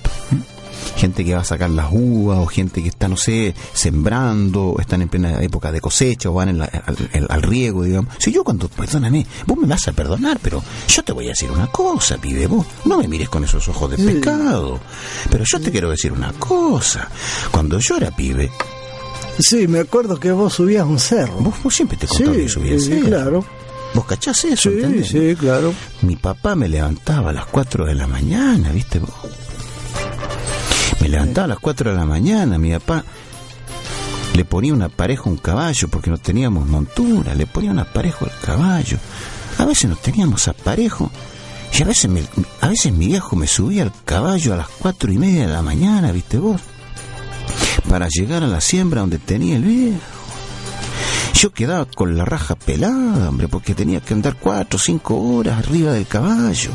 gente 0.95 1.23
que 1.23 1.33
va 1.35 1.41
a 1.41 1.45
sacar 1.45 1.69
las 1.69 1.87
uvas 1.91 2.39
o 2.39 2.45
gente 2.47 2.81
que 2.81 2.89
está, 2.89 3.07
no 3.07 3.15
sé, 3.15 3.53
sembrando, 3.73 4.75
están 4.79 5.01
en 5.03 5.09
plena 5.09 5.41
época 5.41 5.71
de 5.71 5.79
cosecha 5.79 6.29
o 6.29 6.33
van 6.33 6.49
en 6.49 6.57
la- 6.57 6.65
al, 6.65 6.97
al- 7.13 7.27
al 7.29 7.41
riego, 7.43 7.83
digamos. 7.83 8.13
Si 8.19 8.31
yo 8.31 8.43
cuando, 8.43 8.67
perdóname, 8.67 9.25
vos 9.45 9.57
me 9.57 9.67
vas 9.67 9.87
a 9.87 9.91
perdonar, 9.93 10.39
pero 10.41 10.61
yo 10.87 11.03
te 11.03 11.11
voy 11.13 11.27
a 11.27 11.29
decir 11.29 11.49
una 11.51 11.67
cosa, 11.67 12.17
pibe, 12.17 12.47
vos 12.47 12.65
no 12.85 12.97
me 12.97 13.07
mires 13.07 13.29
con 13.29 13.43
esos 13.43 13.67
ojos 13.69 13.91
de 13.91 13.97
pescado. 13.97 14.79
Pero 15.29 15.43
yo 15.49 15.61
te 15.61 15.71
quiero 15.71 15.89
decir 15.91 16.11
una 16.11 16.33
cosa. 16.33 17.07
Cuando 17.51 17.79
yo 17.79 17.97
era 17.97 18.11
pibe, 18.11 18.51
Sí, 19.39 19.67
me 19.67 19.79
acuerdo 19.79 20.19
que 20.19 20.31
vos 20.31 20.53
subías 20.53 20.85
un 20.85 20.99
cerro. 20.99 21.33
vos, 21.35 21.55
vos 21.63 21.73
siempre 21.73 21.97
te 21.97 22.05
Sí, 22.07 22.15
contaba 22.17 22.35
que 22.37 22.49
subía 22.49 22.73
el 22.73 22.81
sí, 22.81 22.87
cerro. 22.89 23.05
claro. 23.07 23.45
¿Vos 23.93 24.05
cachás 24.05 24.43
eso? 24.45 24.69
Sí, 24.69 24.75
entendés? 24.77 25.07
sí, 25.09 25.35
claro. 25.37 25.73
Mi 26.01 26.15
papá 26.15 26.55
me 26.55 26.67
levantaba 26.69 27.31
a 27.31 27.33
las 27.33 27.45
4 27.47 27.85
de 27.85 27.95
la 27.95 28.07
mañana, 28.07 28.71
¿viste 28.71 28.99
vos? 28.99 29.09
Me 31.01 31.09
levantaba 31.09 31.45
a 31.45 31.49
las 31.49 31.59
4 31.59 31.91
de 31.91 31.97
la 31.97 32.05
mañana, 32.05 32.57
mi 32.57 32.71
papá 32.71 33.03
le 34.33 34.45
ponía 34.45 34.73
una 34.73 34.87
pareja 34.87 35.23
a 35.25 35.29
un 35.29 35.37
caballo 35.37 35.87
porque 35.89 36.09
no 36.09 36.17
teníamos 36.17 36.67
montura, 36.67 37.35
le 37.35 37.45
ponía 37.47 37.71
una 37.71 37.85
pareja 37.85 38.25
al 38.25 38.31
caballo. 38.39 38.97
A 39.57 39.65
veces 39.65 39.89
no 39.89 39.95
teníamos 39.97 40.47
aparejo. 40.47 41.11
Y 41.77 41.83
a 41.83 41.85
veces, 41.85 42.09
me- 42.09 42.23
a 42.61 42.67
veces 42.67 42.93
mi 42.93 43.07
viejo 43.07 43.35
me 43.35 43.47
subía 43.47 43.83
al 43.83 43.91
caballo 44.05 44.53
a 44.53 44.57
las 44.57 44.67
cuatro 44.69 45.11
y 45.11 45.17
media 45.17 45.47
de 45.47 45.53
la 45.53 45.61
mañana, 45.61 46.11
¿viste 46.11 46.37
vos? 46.37 46.61
Para 47.89 48.07
llegar 48.09 48.43
a 48.43 48.47
la 48.47 48.61
siembra 48.61 49.01
donde 49.01 49.19
tenía 49.19 49.55
el 49.57 49.63
viejo. 49.63 49.99
Yo 51.33 51.51
quedaba 51.51 51.85
con 51.85 52.17
la 52.17 52.25
raja 52.25 52.55
pelada, 52.55 53.29
hombre, 53.29 53.47
porque 53.47 53.73
tenía 53.73 53.99
que 54.01 54.13
andar 54.13 54.35
cuatro 54.39 54.77
o 54.77 54.79
cinco 54.79 55.15
horas 55.19 55.57
arriba 55.59 55.91
del 55.93 56.07
caballo. 56.07 56.71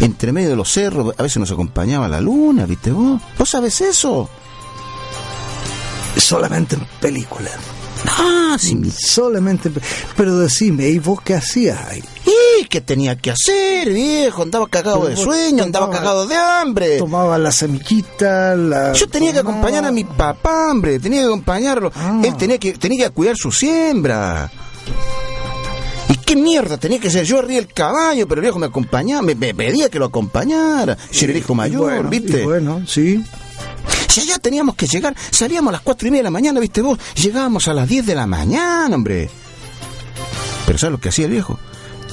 Entre 0.00 0.32
medio 0.32 0.50
de 0.50 0.56
los 0.56 0.72
cerros, 0.72 1.14
a 1.18 1.22
veces 1.22 1.38
nos 1.38 1.50
acompañaba 1.50 2.08
la 2.08 2.20
luna, 2.20 2.66
¿viste 2.66 2.90
vos? 2.90 3.20
¿Vos 3.38 3.48
sabes 3.48 3.80
eso? 3.80 4.28
Solamente 6.16 6.76
en 6.76 6.86
películas. 7.00 7.52
Ah, 8.06 8.56
sí, 8.58 8.78
Solamente. 8.90 9.68
en 9.68 9.74
pe- 9.74 9.80
Pero 10.16 10.36
decime, 10.38 10.88
¿y 10.88 10.98
vos 10.98 11.20
qué 11.22 11.34
hacías 11.34 11.78
ahí? 11.88 12.02
¿Y 12.62 12.66
qué 12.66 12.80
tenía 12.80 13.16
que 13.16 13.32
hacer, 13.32 13.92
viejo? 13.92 14.42
Andaba 14.42 14.68
cagado 14.68 15.08
de 15.08 15.16
Pero 15.16 15.24
sueño, 15.24 15.64
andaba 15.64 15.90
cagado 15.90 16.28
de 16.28 16.36
hambre. 16.36 16.96
Tomaba 16.96 17.36
la 17.36 17.50
semiquita, 17.50 18.54
la. 18.54 18.92
Yo 18.92 19.08
tenía 19.08 19.32
que 19.32 19.40
acompañar 19.40 19.84
a 19.84 19.90
mi 19.90 20.04
papá, 20.04 20.70
hombre, 20.70 21.00
tenía 21.00 21.22
que 21.22 21.26
acompañarlo. 21.26 21.90
Ah. 21.92 22.22
Él 22.22 22.36
tenía 22.36 22.58
que, 22.58 22.74
tenía 22.74 23.06
que 23.06 23.10
cuidar 23.10 23.36
su 23.36 23.50
siembra. 23.50 24.48
¿Y 26.08 26.14
qué 26.18 26.36
mierda 26.36 26.76
tenía 26.76 27.00
que 27.00 27.10
ser? 27.10 27.24
Yo 27.24 27.40
arriba 27.40 27.58
el 27.58 27.66
caballo, 27.66 28.28
pero 28.28 28.40
el 28.40 28.42
viejo 28.42 28.60
me 28.60 28.66
acompañaba, 28.66 29.22
me, 29.22 29.34
me 29.34 29.52
pedía 29.54 29.88
que 29.88 29.98
lo 29.98 30.04
acompañara. 30.04 30.96
Si 31.10 31.24
era 31.24 31.32
el 31.32 31.40
hijo 31.40 31.56
mayor, 31.56 31.80
bueno, 31.80 32.10
¿viste? 32.10 32.44
bueno, 32.44 32.84
sí. 32.86 33.24
Si 34.08 34.20
allá 34.20 34.38
teníamos 34.38 34.76
que 34.76 34.86
llegar, 34.86 35.16
salíamos 35.32 35.70
a 35.70 35.72
las 35.72 35.80
cuatro 35.80 36.06
y 36.06 36.12
media 36.12 36.20
de 36.20 36.24
la 36.24 36.30
mañana, 36.30 36.60
¿viste 36.60 36.80
vos? 36.80 36.96
Llegábamos 37.16 37.66
a 37.66 37.74
las 37.74 37.88
10 37.88 38.06
de 38.06 38.14
la 38.14 38.28
mañana, 38.28 38.94
hombre. 38.94 39.28
Pero 40.64 40.78
¿sabes 40.78 40.92
lo 40.92 41.00
que 41.00 41.08
hacía 41.08 41.24
el 41.24 41.32
viejo? 41.32 41.58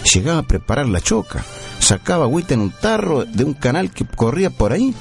Llegaba 0.04 0.40
a 0.40 0.48
preparar 0.48 0.88
la 0.88 1.02
choca, 1.02 1.44
sacaba 1.80 2.26
agüita 2.26 2.54
en 2.54 2.62
un 2.62 2.72
tarro 2.72 3.26
de 3.26 3.44
un 3.44 3.54
canal 3.54 3.92
que 3.92 4.06
corría 4.06 4.50
por 4.50 4.72
ahí. 4.72 4.94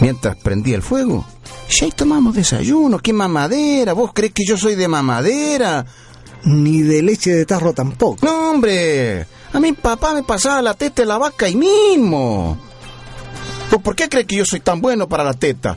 Mientras 0.00 0.36
prendía 0.36 0.76
el 0.76 0.82
fuego. 0.82 1.26
Y 1.70 1.84
ahí 1.84 1.90
tomamos 1.92 2.34
desayuno. 2.34 2.98
¡Qué 2.98 3.12
mamadera! 3.12 3.92
¿Vos 3.92 4.12
crees 4.14 4.32
que 4.32 4.44
yo 4.44 4.56
soy 4.56 4.74
de 4.74 4.88
mamadera? 4.88 5.84
Ni 6.44 6.82
de 6.82 7.02
leche 7.02 7.30
de 7.30 7.46
tarro 7.46 7.72
tampoco. 7.72 8.24
No, 8.24 8.50
hombre. 8.50 9.26
A 9.52 9.60
mi 9.60 9.72
papá 9.72 10.14
me 10.14 10.22
pasaba 10.22 10.62
la 10.62 10.74
teta 10.74 11.02
de 11.02 11.06
la 11.06 11.18
vaca 11.18 11.46
ahí 11.46 11.56
mismo. 11.56 12.58
¿Pues 13.68 13.82
¿Por 13.82 13.94
qué 13.94 14.08
crees 14.08 14.26
que 14.26 14.36
yo 14.36 14.44
soy 14.44 14.60
tan 14.60 14.80
bueno 14.80 15.08
para 15.08 15.22
la 15.22 15.34
teta? 15.34 15.76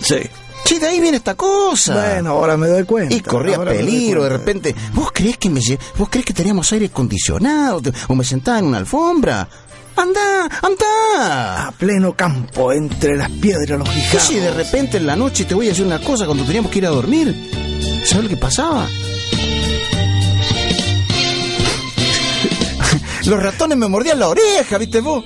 Sí. 0.00 0.16
Sí, 0.64 0.78
de 0.78 0.86
ahí 0.86 1.00
viene 1.00 1.16
esta 1.18 1.34
cosa. 1.34 1.94
Bueno, 1.94 2.30
ahora 2.30 2.56
me 2.56 2.68
doy 2.68 2.84
cuenta. 2.84 3.14
Y 3.14 3.20
corría 3.20 3.56
ahora 3.56 3.72
peligro 3.72 4.24
de 4.24 4.30
repente. 4.30 4.74
¿Vos 4.94 5.10
crees 5.12 5.36
que 5.38 5.50
me 5.50 5.60
lle- 5.60 5.78
vos 5.98 6.08
crees 6.08 6.24
que 6.24 6.32
teníamos 6.32 6.72
aire 6.72 6.86
acondicionado 6.86 7.80
o 8.08 8.14
me 8.14 8.24
sentaba 8.24 8.58
en 8.58 8.66
una 8.66 8.78
alfombra? 8.78 9.46
Anda, 9.94 10.48
anda. 10.62 11.66
A 11.68 11.72
pleno 11.72 12.14
campo, 12.16 12.72
entre 12.72 13.16
las 13.16 13.30
piedras, 13.30 13.78
los 13.78 13.88
¿Qué 13.88 13.94
guijarros. 13.96 14.22
si 14.26 14.36
de 14.36 14.50
repente 14.52 14.96
en 14.96 15.06
la 15.06 15.16
noche 15.16 15.44
te 15.44 15.54
voy 15.54 15.66
a 15.66 15.68
decir 15.70 15.84
una 15.84 16.00
cosa 16.00 16.24
cuando 16.24 16.44
teníamos 16.44 16.70
que 16.70 16.78
ir 16.78 16.86
a 16.86 16.90
dormir? 16.90 17.50
¿Sabes 18.06 18.24
lo 18.24 18.30
que 18.30 18.36
pasaba? 18.38 18.88
Los 23.26 23.40
ratones 23.42 23.78
me 23.78 23.88
mordían 23.88 24.18
la 24.18 24.28
oreja, 24.28 24.78
¿viste 24.78 25.00
vos? 25.00 25.24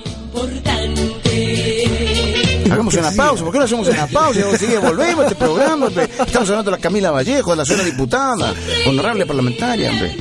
Hagamos 2.77 2.93
una 2.93 3.11
pausa, 3.11 3.43
¿por 3.43 3.51
qué 3.51 3.57
no 3.57 3.65
hacemos 3.65 3.87
una 3.87 4.05
pausa? 4.05 4.39
Y 4.53 4.57
sigue, 4.57 4.77
volvemos 4.77 5.25
a 5.25 5.27
este 5.29 5.35
programa. 5.35 5.87
hombre. 5.87 6.03
Estamos 6.03 6.47
hablando 6.47 6.69
de 6.69 6.77
la 6.77 6.81
Camila 6.81 7.09
Vallejo, 7.09 7.49
de 7.49 7.57
la 7.57 7.65
zona 7.65 7.81
diputada, 7.81 8.53
honorable 8.85 9.25
parlamentaria, 9.25 9.89
hombre. 9.89 10.15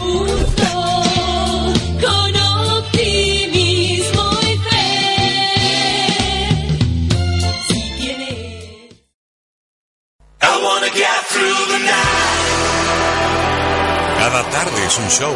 Cada 14.18 14.50
tarde 14.50 14.86
es 14.86 14.96
un 14.96 15.10
show. 15.10 15.34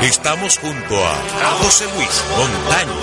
Estamos 0.00 0.56
junto 0.56 0.96
a 0.96 1.14
José 1.62 1.84
Luis 1.94 2.24
Montaño. 2.38 2.94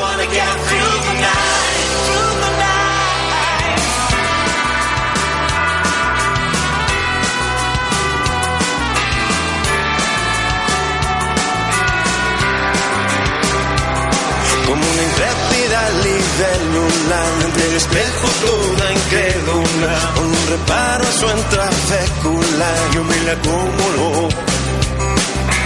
El 17.71 17.77
espejo 17.77 18.27
toda 18.45 18.91
incrédula 18.91 20.13
un 20.19 20.33
reparo 20.49 21.03
a 21.07 21.11
su 21.11 21.25
intrafécula 21.25 22.69
Yo 22.93 23.03
me 23.03 23.17
la 23.21 23.35
como 23.35 24.29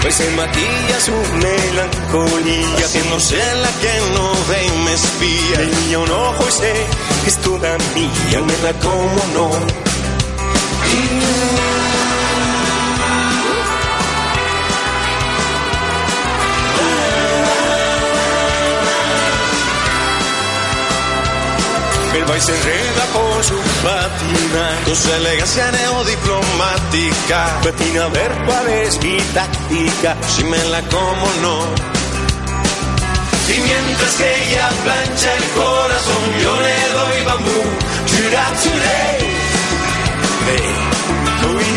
Pues 0.01 0.15
se 0.15 0.29
maquilla 0.31 0.99
su 0.99 1.13
melancolía 1.37 2.85
Haciéndose 2.85 3.37
la 3.37 3.71
que 3.81 3.93
no 4.13 4.31
ve 4.49 4.65
y 4.65 4.71
me 4.83 4.93
espía. 4.93 5.59
Niño 5.79 6.03
un 6.03 6.11
ojo 6.11 6.45
y 6.47 6.51
sé 6.51 6.73
que 7.23 7.29
es 7.29 7.37
toda 7.37 7.77
mía 7.95 8.41
Me 8.41 8.57
la 8.63 8.73
como 8.79 9.21
no 9.33 9.49
El 22.15 22.23
baile 22.23 22.41
se 22.41 22.55
enreda 22.55 23.05
por 23.13 23.43
su 23.43 23.57
patina, 23.83 24.79
con 24.85 24.95
su 24.95 25.11
elegancia 25.11 25.69
neodiplomática. 25.71 27.59
Patina 27.61 28.05
a 28.05 28.07
ver 28.07 28.31
cuál 28.45 28.67
es 28.69 29.01
mi 29.03 29.17
táctica, 29.33 30.15
si 30.33 30.43
me 30.45 30.63
la 30.65 30.81
como 30.83 31.27
no. 31.41 31.57
Y 33.53 33.57
mientras 33.59 34.13
que 34.15 34.43
ella 34.43 34.69
plancha 34.83 35.33
el 35.35 35.43
corazón, 35.59 36.23
yo 36.41 36.55
le 36.61 36.89
doy 36.97 37.23
bambú. 37.25 37.61
Chura, 38.07 38.45
churé. 38.63 39.35
Oh. 41.43 41.75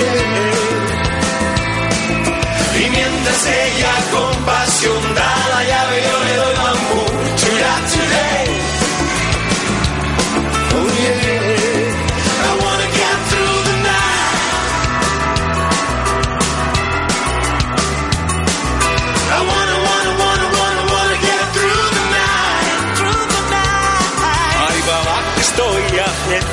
Y 2.79 2.91
mientras 2.91 3.47
ella 3.47 3.93
con 4.13 4.45
pasión 4.45 5.15
da 5.17 5.49
la 5.49 5.65
llave, 5.65 5.98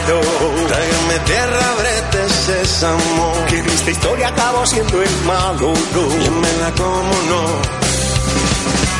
haciendo. 0.05 0.67
Tráigame 0.67 1.19
tierra, 1.25 1.75
brete, 1.79 2.29
sésamo. 2.29 3.33
Que 3.47 3.59
en 3.59 3.69
esta 3.69 3.91
historia 3.91 4.27
acabo 4.29 4.65
siendo 4.65 5.01
el 5.01 5.15
malo, 5.25 5.73
no. 5.93 6.23
Yo 6.23 6.31
me 6.31 6.51
la 6.61 6.71
como, 6.71 7.13
no. 7.29 7.41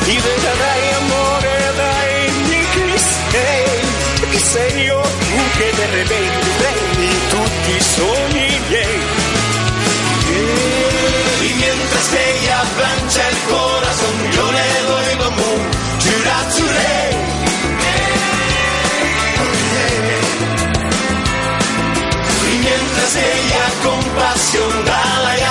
Y 0.06 0.14
de 0.14 0.34
dai 0.62 0.84
amore, 1.00 1.56
dai 1.78 2.30
mi 2.48 2.62
criste. 2.74 3.44
Che 4.32 4.38
sei 4.38 4.84
io 4.84 5.00
che 5.56 5.72
de 5.76 5.86
repente 5.86 6.46
prendi 6.58 7.10
tutti 7.30 7.70
i 7.70 7.80
sogni 7.80 8.60
miei. 8.68 9.00
Y 11.42 11.54
mientras 11.54 12.06
ella 12.12 12.62
plancha 12.76 13.28
el 13.28 13.38
corazón, 13.50 13.75
ella 23.16 23.66
con 23.82 24.00
pasión 24.14 24.84
da 24.84 25.20
la 25.24 25.45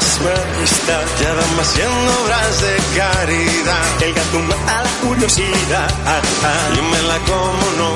su 0.00 0.26
amistad, 0.26 1.04
ya 1.20 1.32
van 1.34 1.60
haciendo 1.60 2.10
obras 2.22 2.60
de 2.62 2.74
caridad. 2.96 4.02
El 4.02 4.14
gato 4.14 4.38
mata 4.40 4.82
la 4.82 4.90
curiosidad, 5.02 5.90
ah, 6.06 6.20
ah, 6.44 6.74
yo 6.74 6.82
me 6.82 7.02
la 7.02 7.18
como, 7.18 7.66
no. 7.78 7.90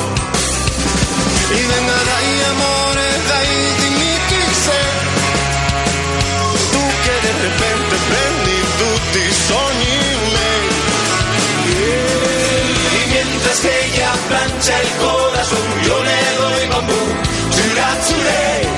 Y 1.57 1.61
venga, 1.71 1.99
dai 2.11 2.33
amore, 2.51 3.09
dai, 3.29 3.51
dimmi 3.81 4.13
chi 4.29 4.43
sei. 4.65 4.93
Tu 6.73 6.83
che 7.05 7.17
de 7.27 7.33
repente 7.47 7.95
prendi 8.11 8.59
tutti 8.81 9.19
i 9.19 9.33
sogni 9.47 9.97
miei. 10.35 10.65
Y 12.99 13.11
mientras 13.13 13.59
que 13.61 13.73
ella 13.87 14.13
plancha 14.29 14.81
el 14.81 14.91
corazón, 15.05 15.69
yo 15.87 15.97
le 16.03 16.21
doy 16.41 16.67
bambú. 16.69 17.01
Chura. 17.55 18.76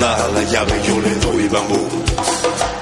nada, 0.00 0.28
la 0.28 0.42
llave 0.42 0.80
yo 0.86 1.00
le 1.00 1.14
doy 1.16 1.48
bambú. 1.48 2.79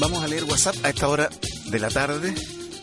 Vamos 0.00 0.22
a 0.22 0.28
leer 0.28 0.44
WhatsApp 0.44 0.76
a 0.84 0.90
esta 0.90 1.08
hora 1.08 1.28
de 1.66 1.78
la 1.80 1.88
tarde, 1.88 2.32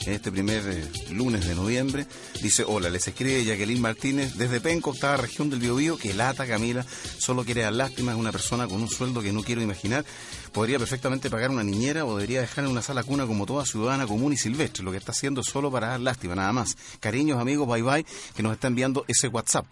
en 0.06 0.14
este 0.14 0.34
primer 0.34 0.62
eh, 0.68 0.86
lunes 1.12 1.48
de 1.48 1.56
noviembre. 1.56 2.06
Dice, 2.42 2.66
hola, 2.68 2.90
les 2.90 3.08
escribe 3.08 3.46
Jacqueline 3.46 3.80
Martínez 3.80 4.36
desde 4.36 4.60
Penco, 4.60 4.90
octava 4.90 5.16
región 5.16 5.50
del 5.50 5.62
Biobío, 5.62 5.98
que 5.98 6.14
lata 6.14 6.46
Camila, 6.46 6.86
solo 7.18 7.46
quiere 7.46 7.62
dar 7.62 7.72
lástima, 7.72 8.12
es 8.12 8.18
una 8.18 8.34
persona 8.34 8.68
con 8.68 8.82
un 8.82 8.90
sueldo 8.90 9.22
que 9.22 9.32
no 9.32 9.44
quiero 9.44 9.62
imaginar. 9.62 10.04
Podría 10.52 10.78
perfectamente 10.78 11.30
pagar 11.30 11.52
una 11.52 11.64
niñera 11.64 12.04
o 12.04 12.18
debería 12.18 12.42
dejar 12.42 12.66
en 12.66 12.72
una 12.72 12.82
sala 12.82 13.02
cuna 13.02 13.26
como 13.26 13.46
toda 13.46 13.66
ciudadana 13.66 14.06
común 14.06 14.34
y 14.34 14.38
silvestre. 14.38 14.84
Lo 14.84 14.92
que 14.92 14.98
está 14.98 15.14
haciendo 15.14 15.40
es 15.40 15.48
solo 15.48 15.72
para 15.72 15.88
dar 15.88 16.02
lástima, 16.02 16.36
nada 16.36 16.52
más. 16.52 16.76
Cariños, 17.00 17.40
amigos, 17.40 17.66
bye 17.66 17.82
bye, 17.82 18.06
que 18.36 18.44
nos 18.44 18.52
está 18.52 18.68
enviando 18.68 19.06
ese 19.08 19.30
WhatsApp. 19.30 19.66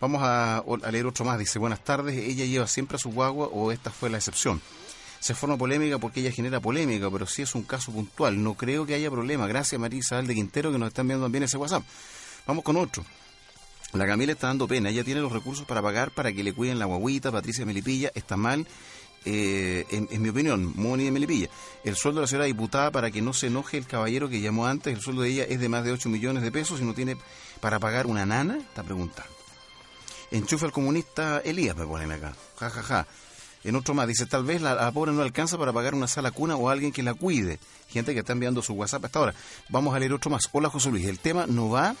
Vamos 0.00 0.20
a, 0.24 0.58
a 0.58 0.90
leer 0.90 1.06
otro 1.06 1.24
más. 1.24 1.38
Dice, 1.38 1.60
buenas 1.60 1.84
tardes, 1.84 2.16
ella 2.18 2.44
lleva 2.44 2.66
siempre 2.66 2.96
a 2.96 2.98
su 2.98 3.10
guagua 3.12 3.46
o 3.46 3.70
esta 3.70 3.92
fue 3.92 4.10
la 4.10 4.18
excepción 4.18 4.60
se 5.22 5.36
forma 5.36 5.56
polémica 5.56 5.98
porque 5.98 6.18
ella 6.18 6.32
genera 6.32 6.58
polémica, 6.58 7.08
pero 7.08 7.26
sí 7.28 7.42
es 7.42 7.54
un 7.54 7.62
caso 7.62 7.92
puntual. 7.92 8.42
No 8.42 8.54
creo 8.54 8.84
que 8.84 8.94
haya 8.94 9.08
problema. 9.08 9.46
Gracias, 9.46 9.80
María 9.80 10.00
Isabel 10.00 10.26
de 10.26 10.34
Quintero, 10.34 10.72
que 10.72 10.78
nos 10.78 10.88
están 10.88 11.06
viendo 11.06 11.24
también 11.24 11.44
ese 11.44 11.56
WhatsApp. 11.56 11.84
Vamos 12.44 12.64
con 12.64 12.76
otro. 12.76 13.04
La 13.92 14.04
Camila 14.04 14.32
está 14.32 14.48
dando 14.48 14.66
pena. 14.66 14.90
Ella 14.90 15.04
tiene 15.04 15.20
los 15.20 15.30
recursos 15.30 15.64
para 15.64 15.80
pagar 15.80 16.10
para 16.10 16.32
que 16.32 16.42
le 16.42 16.52
cuiden 16.52 16.80
la 16.80 16.86
guaguita. 16.86 17.30
Patricia 17.30 17.64
Melipilla 17.64 18.10
está 18.16 18.36
mal. 18.36 18.66
eh, 19.24 19.86
en, 19.90 20.20
mi 20.20 20.30
opinión, 20.30 20.72
Moni 20.74 21.04
de 21.04 21.12
Melipilla. 21.12 21.48
El 21.84 21.94
sueldo 21.94 22.18
de 22.18 22.24
la 22.24 22.26
señora 22.26 22.46
diputada, 22.46 22.90
para 22.90 23.12
que 23.12 23.22
no 23.22 23.32
se 23.32 23.46
enoje 23.46 23.78
el 23.78 23.86
caballero 23.86 24.28
que 24.28 24.40
llamó 24.40 24.66
antes, 24.66 24.92
el 24.92 25.00
sueldo 25.00 25.22
de 25.22 25.28
ella 25.28 25.44
es 25.44 25.60
de 25.60 25.68
más 25.68 25.84
de 25.84 25.92
8 25.92 26.08
millones 26.08 26.42
de 26.42 26.50
pesos 26.50 26.80
y 26.80 26.84
no 26.84 26.94
tiene 26.94 27.16
para 27.60 27.78
pagar 27.78 28.08
una 28.08 28.26
nana, 28.26 28.58
está 28.58 28.82
preguntando. 28.82 29.30
Enchufe 30.32 30.64
al 30.64 30.72
comunista 30.72 31.40
Elías, 31.44 31.76
me 31.76 31.86
ponen 31.86 32.10
acá. 32.10 32.34
Ja, 32.58 32.70
ja, 32.70 32.82
ja. 32.82 33.06
En 33.64 33.76
otro 33.76 33.94
más, 33.94 34.08
dice, 34.08 34.26
tal 34.26 34.44
vez 34.44 34.60
la, 34.60 34.90
pobre 34.90 35.12
no 35.12 35.22
alcanza 35.22 35.56
para 35.56 35.72
pagar 35.72 35.94
una 35.94 36.08
sala 36.08 36.30
cuna 36.30 36.56
o 36.56 36.68
alguien 36.68 36.92
que 36.92 37.02
la 37.02 37.14
cuide. 37.14 37.60
Gente 37.88 38.12
que 38.12 38.20
está 38.20 38.32
enviando 38.32 38.62
su 38.62 38.72
WhatsApp 38.72 39.04
hasta 39.04 39.18
ahora. 39.18 39.34
Vamos 39.68 39.94
a 39.94 39.98
leer 39.98 40.12
otro 40.12 40.30
más. 40.30 40.48
Hola, 40.52 40.68
José 40.68 40.90
Luis. 40.90 41.06
El 41.06 41.18
tema 41.18 41.46
no 41.46 41.70
va 41.70 41.94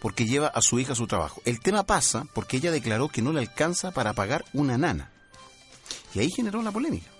porque 0.00 0.26
lleva 0.26 0.48
a 0.48 0.60
su 0.60 0.78
hija 0.78 0.92
a 0.92 0.96
su 0.96 1.06
trabajo. 1.06 1.40
El 1.44 1.60
tema 1.60 1.84
pasa 1.84 2.26
porque 2.34 2.56
ella 2.56 2.70
declaró 2.70 3.08
que 3.08 3.22
no 3.22 3.32
le 3.32 3.40
alcanza 3.40 3.92
para 3.92 4.12
pagar 4.12 4.44
una 4.52 4.76
nana. 4.76 5.10
Y 6.14 6.20
ahí 6.20 6.30
generó 6.30 6.62
la 6.62 6.72
polémica. 6.72 7.10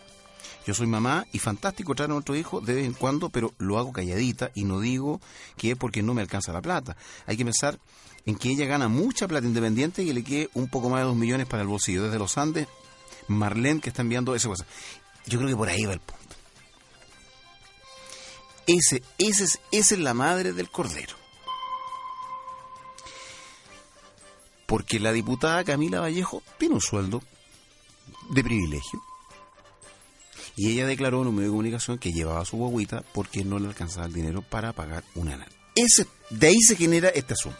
Yo 0.66 0.74
soy 0.74 0.88
mamá 0.88 1.26
y 1.32 1.38
fantástico 1.38 1.94
traer 1.94 2.10
a 2.10 2.16
otro 2.16 2.34
hijo 2.34 2.60
de 2.60 2.74
vez 2.74 2.86
en 2.86 2.92
cuando, 2.92 3.30
pero 3.30 3.54
lo 3.58 3.78
hago 3.78 3.92
calladita 3.92 4.50
y 4.52 4.64
no 4.64 4.80
digo 4.80 5.20
que 5.56 5.70
es 5.70 5.76
porque 5.76 6.02
no 6.02 6.12
me 6.12 6.22
alcanza 6.22 6.52
la 6.52 6.60
plata. 6.60 6.96
Hay 7.26 7.36
que 7.36 7.44
pensar 7.44 7.78
en 8.24 8.34
que 8.34 8.50
ella 8.50 8.66
gana 8.66 8.88
mucha 8.88 9.28
plata 9.28 9.46
independiente 9.46 10.02
y 10.02 10.12
le 10.12 10.24
quede 10.24 10.50
un 10.54 10.68
poco 10.68 10.88
más 10.88 11.00
de 11.00 11.06
dos 11.06 11.14
millones 11.14 11.46
para 11.46 11.62
el 11.62 11.68
bolsillo. 11.68 12.02
Desde 12.02 12.18
los 12.18 12.36
Andes, 12.36 12.66
Marlene 13.28 13.80
que 13.80 13.88
está 13.90 14.02
enviando 14.02 14.34
esa 14.34 14.48
cosa. 14.48 14.66
Yo 15.26 15.38
creo 15.38 15.50
que 15.50 15.56
por 15.56 15.68
ahí 15.68 15.84
va 15.84 15.92
el 15.92 16.00
punto. 16.00 16.36
Ese, 18.66 19.02
ese 19.18 19.44
es, 19.44 19.60
esa 19.70 19.94
es 19.94 20.00
la 20.00 20.14
madre 20.14 20.52
del 20.52 20.70
cordero. 20.70 21.14
Porque 24.66 24.98
la 24.98 25.12
diputada 25.12 25.64
Camila 25.64 26.00
Vallejo 26.00 26.42
tiene 26.58 26.74
un 26.74 26.80
sueldo 26.80 27.22
de 28.30 28.42
privilegio. 28.42 29.02
Y 30.56 30.70
ella 30.70 30.86
declaró 30.86 31.20
en 31.20 31.28
un 31.28 31.34
medio 31.34 31.48
de 31.48 31.52
comunicación 31.52 31.98
que 31.98 32.12
llevaba 32.12 32.44
su 32.44 32.56
guaguita 32.56 33.04
porque 33.12 33.44
no 33.44 33.58
le 33.58 33.68
alcanzaba 33.68 34.06
el 34.06 34.12
dinero 34.12 34.42
para 34.42 34.72
pagar 34.72 35.04
una 35.14 35.32
nana. 35.32 35.46
Ese, 35.74 36.06
de 36.30 36.46
ahí 36.46 36.60
se 36.60 36.76
genera 36.76 37.10
este 37.10 37.34
asunto. 37.34 37.58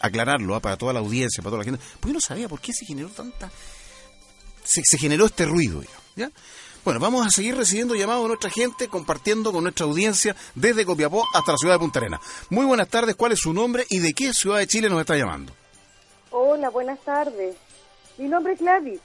Aclararlo 0.00 0.54
¿ah? 0.54 0.60
para 0.60 0.76
toda 0.76 0.92
la 0.92 1.00
audiencia, 1.00 1.42
para 1.42 1.50
toda 1.50 1.58
la 1.58 1.64
gente. 1.64 1.80
Porque 1.94 2.08
yo 2.08 2.14
no 2.14 2.20
sabía 2.20 2.48
por 2.48 2.60
qué 2.60 2.72
se 2.72 2.86
generó 2.86 3.08
tanta. 3.08 3.50
Se, 4.68 4.82
se 4.84 4.98
generó 4.98 5.26
este 5.26 5.46
ruido. 5.46 5.82
¿ya? 6.16 6.30
Bueno, 6.84 7.00
vamos 7.00 7.26
a 7.26 7.30
seguir 7.30 7.56
recibiendo 7.56 7.94
llamados 7.94 8.22
de 8.24 8.28
nuestra 8.28 8.50
gente, 8.50 8.88
compartiendo 8.88 9.52
con 9.52 9.62
nuestra 9.64 9.86
audiencia 9.86 10.34
desde 10.54 10.84
Copiapó 10.84 11.24
hasta 11.34 11.52
la 11.52 11.58
ciudad 11.58 11.74
de 11.74 11.78
Punta 11.80 11.98
Arenas. 12.00 12.20
Muy 12.50 12.64
buenas 12.66 12.88
tardes, 12.88 13.14
¿cuál 13.16 13.32
es 13.32 13.40
su 13.40 13.52
nombre 13.52 13.84
y 13.90 13.98
de 14.00 14.12
qué 14.12 14.32
ciudad 14.32 14.58
de 14.58 14.66
Chile 14.66 14.88
nos 14.88 15.00
está 15.00 15.16
llamando? 15.16 15.52
Hola, 16.30 16.68
buenas 16.70 16.98
tardes. 17.04 17.56
Mi 18.18 18.28
nombre 18.28 18.52
es 18.54 18.58
Gladys. 18.60 19.00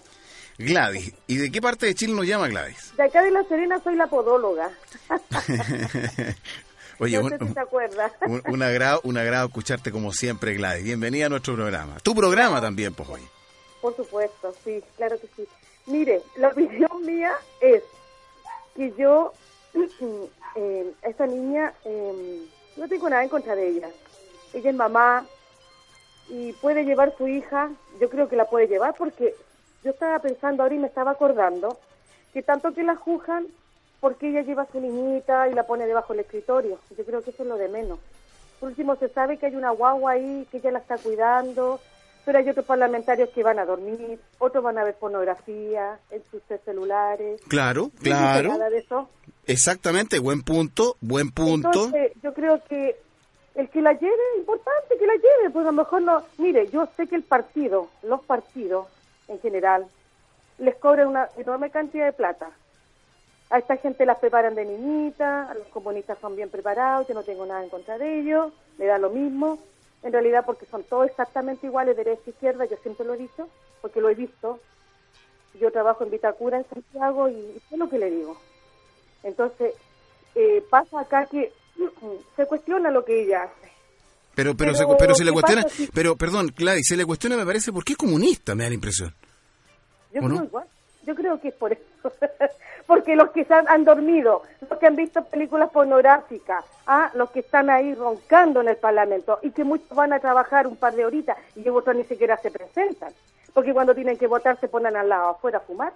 Gladys. 0.57 1.13
¿Y 1.27 1.37
de 1.37 1.51
qué 1.51 1.61
parte 1.61 1.85
de 1.87 1.95
Chile 1.95 2.13
nos 2.13 2.25
llama 2.27 2.47
Gladys? 2.47 2.91
De 2.97 3.03
acá 3.03 3.21
de 3.23 3.31
La 3.31 3.43
Serena 3.45 3.79
soy 3.83 3.95
la 3.95 4.07
podóloga. 4.07 4.69
Oye, 6.99 7.17
no 7.17 7.23
un, 7.25 7.47
si 7.47 7.53
te 7.53 7.59
acuerdas. 7.59 8.11
un- 8.27 8.43
un 8.45 8.61
agrado, 8.63 9.01
un 9.03 9.17
agrado 9.17 9.47
escucharte 9.47 9.91
como 9.91 10.13
siempre, 10.13 10.53
Gladys. 10.53 10.83
Bienvenida 10.83 11.25
a 11.25 11.29
nuestro 11.29 11.55
programa. 11.55 11.97
Tu 11.99 12.13
programa 12.15 12.61
también, 12.61 12.93
pues 12.93 13.09
hoy. 13.09 13.21
Por 13.83 13.97
supuesto, 13.97 14.55
sí, 14.63 14.81
claro 14.95 15.19
que 15.19 15.27
sí. 15.35 15.45
Mire, 15.87 16.21
la 16.37 16.47
opinión 16.53 17.05
mía 17.05 17.33
es 17.59 17.83
que 18.77 18.93
yo, 18.93 19.33
eh, 20.55 20.93
esta 21.01 21.27
niña, 21.27 21.73
eh, 21.83 22.47
no 22.77 22.87
tengo 22.87 23.09
nada 23.09 23.23
en 23.23 23.29
contra 23.29 23.55
de 23.55 23.67
ella. 23.67 23.89
Ella 24.53 24.69
es 24.69 24.75
mamá 24.75 25.25
y 26.29 26.53
puede 26.53 26.85
llevar 26.85 27.13
su 27.17 27.27
hija, 27.27 27.71
yo 27.99 28.09
creo 28.09 28.29
que 28.29 28.37
la 28.37 28.45
puede 28.45 28.69
llevar 28.69 28.95
porque 28.97 29.35
yo 29.83 29.91
estaba 29.91 30.17
pensando 30.19 30.63
ahora 30.63 30.75
y 30.75 30.79
me 30.79 30.87
estaba 30.87 31.11
acordando 31.11 31.77
que 32.31 32.41
tanto 32.41 32.73
que 32.73 32.83
la 32.83 32.95
juzgan 32.95 33.47
porque 33.99 34.29
ella 34.29 34.43
lleva 34.43 34.63
a 34.63 34.71
su 34.71 34.79
niñita 34.79 35.49
y 35.49 35.53
la 35.53 35.67
pone 35.67 35.87
debajo 35.87 36.13
del 36.13 36.21
escritorio. 36.21 36.79
Yo 36.97 37.03
creo 37.03 37.21
que 37.21 37.31
eso 37.31 37.43
es 37.43 37.49
lo 37.49 37.57
de 37.57 37.67
menos. 37.67 37.99
Por 38.61 38.69
último, 38.69 38.95
se 38.95 39.09
sabe 39.09 39.37
que 39.37 39.47
hay 39.47 39.55
una 39.57 39.71
guagua 39.71 40.13
ahí, 40.13 40.47
que 40.49 40.57
ella 40.57 40.71
la 40.71 40.79
está 40.79 40.97
cuidando, 40.97 41.81
pero 42.25 42.37
hay 42.39 42.49
otros 42.49 42.65
parlamentarios 42.65 43.29
que 43.29 43.43
van 43.43 43.59
a 43.59 43.65
dormir, 43.65 44.19
otros 44.39 44.63
van 44.63 44.77
a 44.77 44.83
ver 44.83 44.95
pornografía 44.95 45.99
en 46.09 46.21
sus 46.31 46.41
celulares. 46.63 47.41
Claro, 47.47 47.91
No 47.93 48.01
claro. 48.01 48.49
nada 48.49 48.69
de 48.69 48.79
eso. 48.79 49.09
Exactamente, 49.45 50.19
buen 50.19 50.41
punto, 50.41 50.95
buen 51.01 51.31
punto. 51.31 51.67
Entonces, 51.67 52.13
yo 52.21 52.33
creo 52.33 52.63
que 52.63 52.95
el 53.55 53.69
que 53.69 53.81
la 53.81 53.93
lleve, 53.93 54.15
importante 54.37 54.97
que 54.97 55.05
la 55.05 55.15
lleve, 55.15 55.49
pues 55.51 55.63
a 55.65 55.71
lo 55.71 55.73
mejor 55.73 56.01
no. 56.01 56.23
Mire, 56.37 56.69
yo 56.69 56.87
sé 56.97 57.07
que 57.07 57.15
el 57.15 57.23
partido, 57.23 57.89
los 58.03 58.23
partidos 58.23 58.87
en 59.27 59.39
general, 59.39 59.85
les 60.59 60.75
cobran 60.75 61.07
una 61.07 61.29
enorme 61.37 61.69
cantidad 61.69 62.05
de 62.05 62.13
plata. 62.13 62.49
A 63.49 63.59
esta 63.59 63.77
gente 63.77 64.05
las 64.05 64.17
preparan 64.17 64.55
de 64.55 64.65
niñita, 64.65 65.51
a 65.51 65.53
los 65.53 65.67
comunistas 65.67 66.17
son 66.19 66.35
bien 66.35 66.49
preparados, 66.49 67.07
yo 67.07 67.13
no 67.13 67.23
tengo 67.23 67.45
nada 67.45 67.63
en 67.63 67.69
contra 67.69 67.97
de 67.97 68.19
ellos, 68.19 68.51
me 68.77 68.85
da 68.85 68.97
lo 68.97 69.09
mismo. 69.09 69.59
En 70.03 70.11
realidad, 70.11 70.43
porque 70.45 70.65
son 70.65 70.83
todos 70.83 71.07
exactamente 71.07 71.65
iguales, 71.67 71.95
derecha 71.95 72.21
e 72.27 72.29
izquierda, 72.31 72.65
yo 72.65 72.75
siempre 72.83 73.05
lo 73.05 73.13
he 73.13 73.17
dicho, 73.17 73.47
porque 73.81 74.01
lo 74.01 74.09
he 74.09 74.15
visto. 74.15 74.59
Yo 75.59 75.71
trabajo 75.71 76.03
en 76.03 76.09
Vitacura, 76.11 76.57
en 76.57 76.65
Santiago, 76.67 77.29
y 77.29 77.33
y 77.33 77.61
sé 77.69 77.77
lo 77.77 77.89
que 77.89 77.97
le 77.99 78.09
digo. 78.11 78.37
Entonces, 79.23 79.73
eh, 80.35 80.63
pasa 80.69 80.99
acá 80.99 81.25
que 81.27 81.51
se 82.35 82.45
cuestiona 82.45 82.91
lo 82.91 83.05
que 83.05 83.23
ella 83.23 83.43
hace. 83.43 83.71
Pero, 84.35 84.55
pero, 84.57 84.73
Pero, 84.73 84.89
se, 84.89 84.95
pero 84.97 85.15
se 85.15 85.23
le 85.23 85.29
¿qué 85.29 85.33
cuestiona, 85.33 85.69
si- 85.69 85.87
pero, 85.93 86.15
perdón, 86.17 86.51
Gladys, 86.57 86.87
se 86.87 86.97
le 86.97 87.05
cuestiona, 87.05 87.37
me 87.37 87.45
parece, 87.45 87.71
porque 87.71 87.93
es 87.93 87.97
comunista, 87.97 88.55
me 88.55 88.63
da 88.63 88.69
la 88.69 88.75
impresión. 88.75 89.13
Yo 90.11 90.21
¿O 90.21 90.25
creo 90.25 90.39
no? 90.39 90.43
igual. 90.43 90.65
Yo 91.05 91.15
creo 91.15 91.39
que 91.39 91.49
es 91.49 91.53
por 91.55 91.71
eso. 91.71 91.83
Porque 92.85 93.15
los 93.15 93.31
que 93.31 93.45
se 93.45 93.53
han, 93.53 93.85
dormido, 93.85 94.43
los 94.69 94.77
que 94.77 94.87
han 94.87 94.95
visto 94.95 95.23
películas 95.23 95.69
pornográficas, 95.71 96.65
ah, 96.85 97.09
los 97.13 97.31
que 97.31 97.39
están 97.39 97.69
ahí 97.69 97.95
roncando 97.95 98.61
en 98.61 98.67
el 98.69 98.77
Parlamento 98.77 99.39
y 99.41 99.51
que 99.51 99.63
muchos 99.63 99.89
van 99.89 100.11
a 100.11 100.19
trabajar 100.19 100.67
un 100.67 100.75
par 100.75 100.93
de 100.93 101.05
horitas 101.05 101.37
y 101.55 101.67
otros 101.69 101.95
ni 101.95 102.03
siquiera 102.03 102.35
se 102.37 102.51
presentan. 102.51 103.13
Porque 103.53 103.73
cuando 103.73 103.95
tienen 103.95 104.17
que 104.17 104.27
votar 104.27 104.59
se 104.59 104.67
ponen 104.67 104.95
al 104.95 105.07
lado 105.07 105.29
afuera 105.29 105.59
a 105.59 105.61
fumar. 105.61 105.93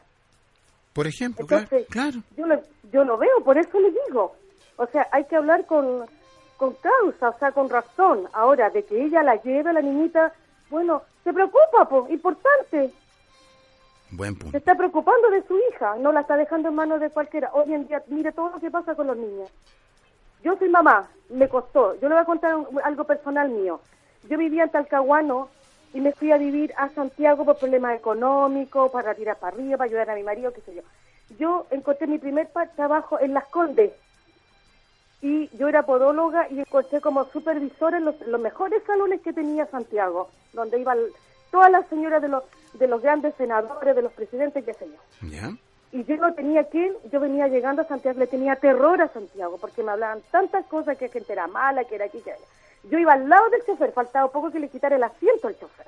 Por 0.93 1.07
ejemplo, 1.07 1.41
Entonces, 1.41 1.85
claro. 1.89 2.19
Yo, 2.35 2.47
lo, 2.47 2.61
yo 2.91 3.03
lo 3.03 3.17
veo, 3.17 3.43
por 3.43 3.57
eso 3.57 3.79
le 3.79 3.91
digo. 4.07 4.35
O 4.77 4.87
sea, 4.87 5.07
hay 5.11 5.25
que 5.25 5.35
hablar 5.35 5.65
con, 5.65 6.05
con 6.55 6.73
causa, 6.75 7.29
o 7.29 7.37
sea, 7.37 7.51
con 7.51 7.69
razón. 7.69 8.27
Ahora, 8.33 8.69
de 8.69 8.83
que 8.83 9.03
ella 9.03 9.21
la 9.23 9.35
lleve 9.35 9.69
a 9.69 9.73
la 9.73 9.81
niñita, 9.81 10.33
bueno, 10.69 11.01
se 11.23 11.33
preocupa, 11.33 11.87
pues, 11.89 12.09
importante. 12.11 12.91
Se 14.51 14.57
está 14.57 14.75
preocupando 14.75 15.29
de 15.29 15.43
su 15.43 15.57
hija, 15.57 15.95
no 15.97 16.11
la 16.11 16.21
está 16.21 16.37
dejando 16.37 16.69
en 16.69 16.75
manos 16.75 17.01
de 17.01 17.09
cualquiera. 17.09 17.51
Hoy 17.53 17.73
en 17.73 17.87
día, 17.87 18.01
mire 18.07 18.31
todo 18.31 18.49
lo 18.51 18.59
que 18.59 18.71
pasa 18.71 18.95
con 18.95 19.07
los 19.07 19.17
niños. 19.17 19.51
Yo 20.43 20.55
soy 20.57 20.69
mamá, 20.69 21.09
me 21.29 21.49
costó. 21.49 21.93
Yo 21.95 22.07
le 22.07 22.15
voy 22.15 22.21
a 22.21 22.25
contar 22.25 22.55
algo 22.83 23.03
personal 23.03 23.49
mío. 23.49 23.81
Yo 24.29 24.37
vivía 24.37 24.63
en 24.63 24.69
Talcahuano 24.69 25.49
y 25.93 25.99
me 25.99 26.13
fui 26.13 26.31
a 26.31 26.37
vivir 26.37 26.73
a 26.77 26.89
Santiago 26.89 27.43
por 27.43 27.57
problemas 27.57 27.97
económicos, 27.97 28.91
para 28.91 29.13
tirar 29.13 29.37
para 29.37 29.55
arriba, 29.55 29.77
para 29.77 29.89
ayudar 29.89 30.09
a 30.09 30.15
mi 30.15 30.23
marido, 30.23 30.53
qué 30.53 30.61
sé 30.61 30.75
yo. 30.75 30.81
yo 31.37 31.65
encontré 31.71 32.07
mi 32.07 32.17
primer 32.17 32.49
trabajo 32.75 33.19
en 33.19 33.33
Las 33.33 33.47
Condes. 33.47 33.91
Y 35.21 35.49
yo 35.57 35.67
era 35.67 35.83
podóloga 35.83 36.47
y 36.49 36.59
encontré 36.59 37.01
como 37.01 37.25
supervisora 37.25 37.97
en 37.97 38.05
los, 38.05 38.19
los 38.21 38.39
mejores 38.39 38.83
salones 38.83 39.21
que 39.21 39.33
tenía 39.33 39.65
Santiago, 39.65 40.29
donde 40.53 40.79
iban 40.79 40.99
todas 41.51 41.71
las 41.71 41.87
señoras 41.87 42.21
de 42.21 42.27
los, 42.27 42.43
de 42.73 42.87
los 42.87 43.01
grandes 43.01 43.33
senadores, 43.35 43.95
de 43.95 44.01
los 44.01 44.13
presidentes, 44.13 44.63
qué 44.63 44.73
sé 44.73 44.87
yo. 44.87 45.27
¿Ya? 45.27 45.51
Y 45.91 46.03
yo 46.03 46.17
no 46.17 46.33
tenía 46.33 46.65
quien, 46.65 46.93
yo 47.11 47.19
venía 47.19 47.47
llegando 47.47 47.81
a 47.81 47.85
Santiago, 47.85 48.19
le 48.19 48.27
tenía 48.27 48.55
terror 48.55 49.01
a 49.01 49.07
Santiago, 49.07 49.57
porque 49.57 49.83
me 49.83 49.91
hablaban 49.91 50.21
tantas 50.31 50.65
cosas 50.65 50.97
que 50.97 51.09
gente 51.09 51.33
era 51.33 51.47
mala, 51.47 51.85
que 51.85 51.95
era 51.95 52.05
aquí, 52.05 52.19
que 52.19 52.29
era 52.31 52.37
allá. 52.37 52.47
Yo 52.89 52.99
iba 52.99 53.13
al 53.13 53.27
lado 53.27 53.49
del 53.49 53.65
chofer, 53.65 53.91
faltaba 53.91 54.31
poco 54.31 54.51
que 54.51 54.59
le 54.59 54.69
quitara 54.69 54.95
el 54.95 55.03
asiento 55.03 55.47
al 55.47 55.57
chofer. 55.57 55.87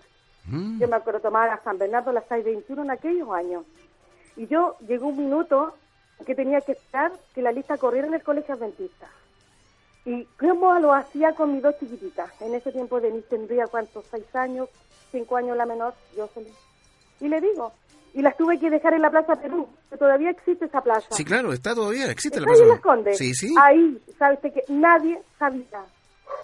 Yo 0.51 0.87
me 0.87 0.95
acuerdo 0.95 1.19
tomar 1.19 1.49
a 1.49 1.61
San 1.61 1.77
Bernardo 1.77 2.09
a 2.09 2.13
las 2.13 2.27
6.21 2.27 2.81
en 2.81 2.89
aquellos 2.89 3.29
años. 3.31 3.65
Y 4.35 4.47
yo 4.47 4.77
llegó 4.87 5.07
un 5.07 5.17
minuto 5.17 5.75
que 6.25 6.33
tenía 6.33 6.61
que 6.61 6.71
esperar 6.71 7.11
que 7.35 7.43
la 7.43 7.51
lista 7.51 7.77
corriera 7.77 8.07
en 8.07 8.15
el 8.15 8.23
colegio 8.23 8.55
adventista. 8.55 9.07
Y 10.11 10.25
cómo 10.39 10.73
lo 10.79 10.91
hacía 10.93 11.33
con 11.33 11.53
mis 11.53 11.61
dos 11.61 11.75
chiquititas. 11.79 12.29
En 12.41 12.55
ese 12.55 12.71
tiempo 12.71 12.99
Denise 12.99 13.27
tendría, 13.29 13.67
¿cuántos? 13.67 14.05
¿Seis 14.09 14.25
años? 14.33 14.67
¿Cinco 15.11 15.37
años 15.37 15.55
la 15.55 15.65
menor? 15.67 15.93
Yo 16.17 16.27
salí. 16.33 16.51
Y 17.19 17.27
le 17.27 17.39
digo, 17.41 17.71
y 18.15 18.21
las 18.23 18.35
tuve 18.35 18.59
que 18.59 18.69
dejar 18.71 18.93
en 18.95 19.03
la 19.03 19.11
Plaza 19.11 19.35
Perú, 19.35 19.67
que 19.89 19.97
todavía 19.97 20.31
existe 20.31 20.65
esa 20.65 20.81
plaza. 20.81 21.07
Sí, 21.11 21.23
claro, 21.23 21.53
está 21.53 21.75
todavía, 21.75 22.09
existe 22.09 22.39
la 22.39 22.47
Está 22.51 22.53
ahí 22.53 22.59
en 22.61 22.65
plaza. 22.65 22.73
Las 22.75 22.95
Condes. 22.95 23.17
Sí, 23.19 23.33
sí. 23.35 23.53
Ahí, 23.61 24.01
¿sabes 24.17 24.39
que 24.39 24.63
Nadie 24.69 25.21
sabía. 25.37 25.83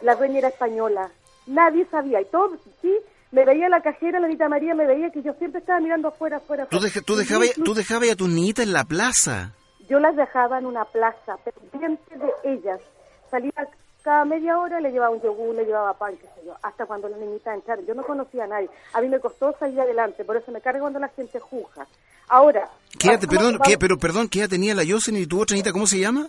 La 0.02 0.16
dueña 0.16 0.38
era 0.40 0.48
española. 0.50 1.10
Nadie 1.48 1.88
sabía. 1.90 2.22
Y 2.22 2.26
todo, 2.26 2.58
sí, 2.84 2.94
me 3.32 3.46
veía 3.46 3.68
la 3.70 3.82
cajera, 3.82 4.20
la 4.20 4.28
Anita 4.28 4.48
María, 4.48 4.76
me 4.76 4.86
veía 4.86 5.10
que 5.10 5.24
yo 5.24 5.34
siempre 5.34 5.60
estaba 5.62 5.80
mirando 5.80 6.10
afuera, 6.10 6.38
afuera. 6.38 6.68
Tú, 6.68 6.80
deja- 6.80 7.02
tú 7.02 7.16
dejabas 7.16 7.54
tú 7.54 7.74
dejabas 7.74 8.12
a 8.12 8.16
tus 8.16 8.30
niñitas 8.30 8.66
en 8.66 8.74
la 8.74 8.84
plaza. 8.84 9.54
Yo 9.90 10.00
las 10.00 10.16
dejaba 10.16 10.60
en 10.60 10.66
una 10.68 10.86
plaza, 10.86 11.38
pendiente 11.72 12.16
de 12.18 12.32
ellas. 12.54 12.80
Salía 13.32 13.52
cada 14.04 14.24
media 14.26 14.60
hora, 14.60 14.80
le 14.80 14.92
llevaba 14.92 15.10
un 15.16 15.22
yogur, 15.22 15.56
le 15.56 15.66
llevaba 15.66 15.94
pan, 15.98 16.16
qué 16.18 16.28
sé 16.28 16.46
yo, 16.46 16.56
hasta 16.62 16.86
cuando 16.86 17.10
las 17.10 17.20
niñitas 17.20 17.56
entraron. 17.56 17.86
Yo 17.88 17.96
no 17.96 18.04
conocía 18.06 18.44
a 18.44 18.48
nadie. 18.48 18.70
A 18.94 19.02
mí 19.02 19.10
me 19.10 19.20
costó 19.20 19.56
salir 19.58 19.80
adelante, 19.82 20.24
por 20.24 20.38
eso 20.38 20.52
me 20.52 20.62
carga 20.62 20.80
cuando 20.82 21.00
la 21.00 21.10
gente 21.10 21.40
juzga. 21.40 21.88
Ahora, 22.28 22.70
¿Qué 23.00 23.08
edad 23.10 23.20
te- 23.20 23.26
vamos- 23.28 23.44
perdón, 23.44 23.60
¿qué- 23.66 23.78
pero 23.78 23.98
perdón, 23.98 24.28
¿qué 24.30 24.40
edad 24.40 24.50
tenía 24.50 24.76
la 24.76 24.84
Yosen 24.84 25.18
y 25.18 25.26
tu 25.26 25.42
otra 25.42 25.56
niñita? 25.56 25.72
¿Cómo 25.72 25.88
se 25.88 26.00
llama? 26.00 26.28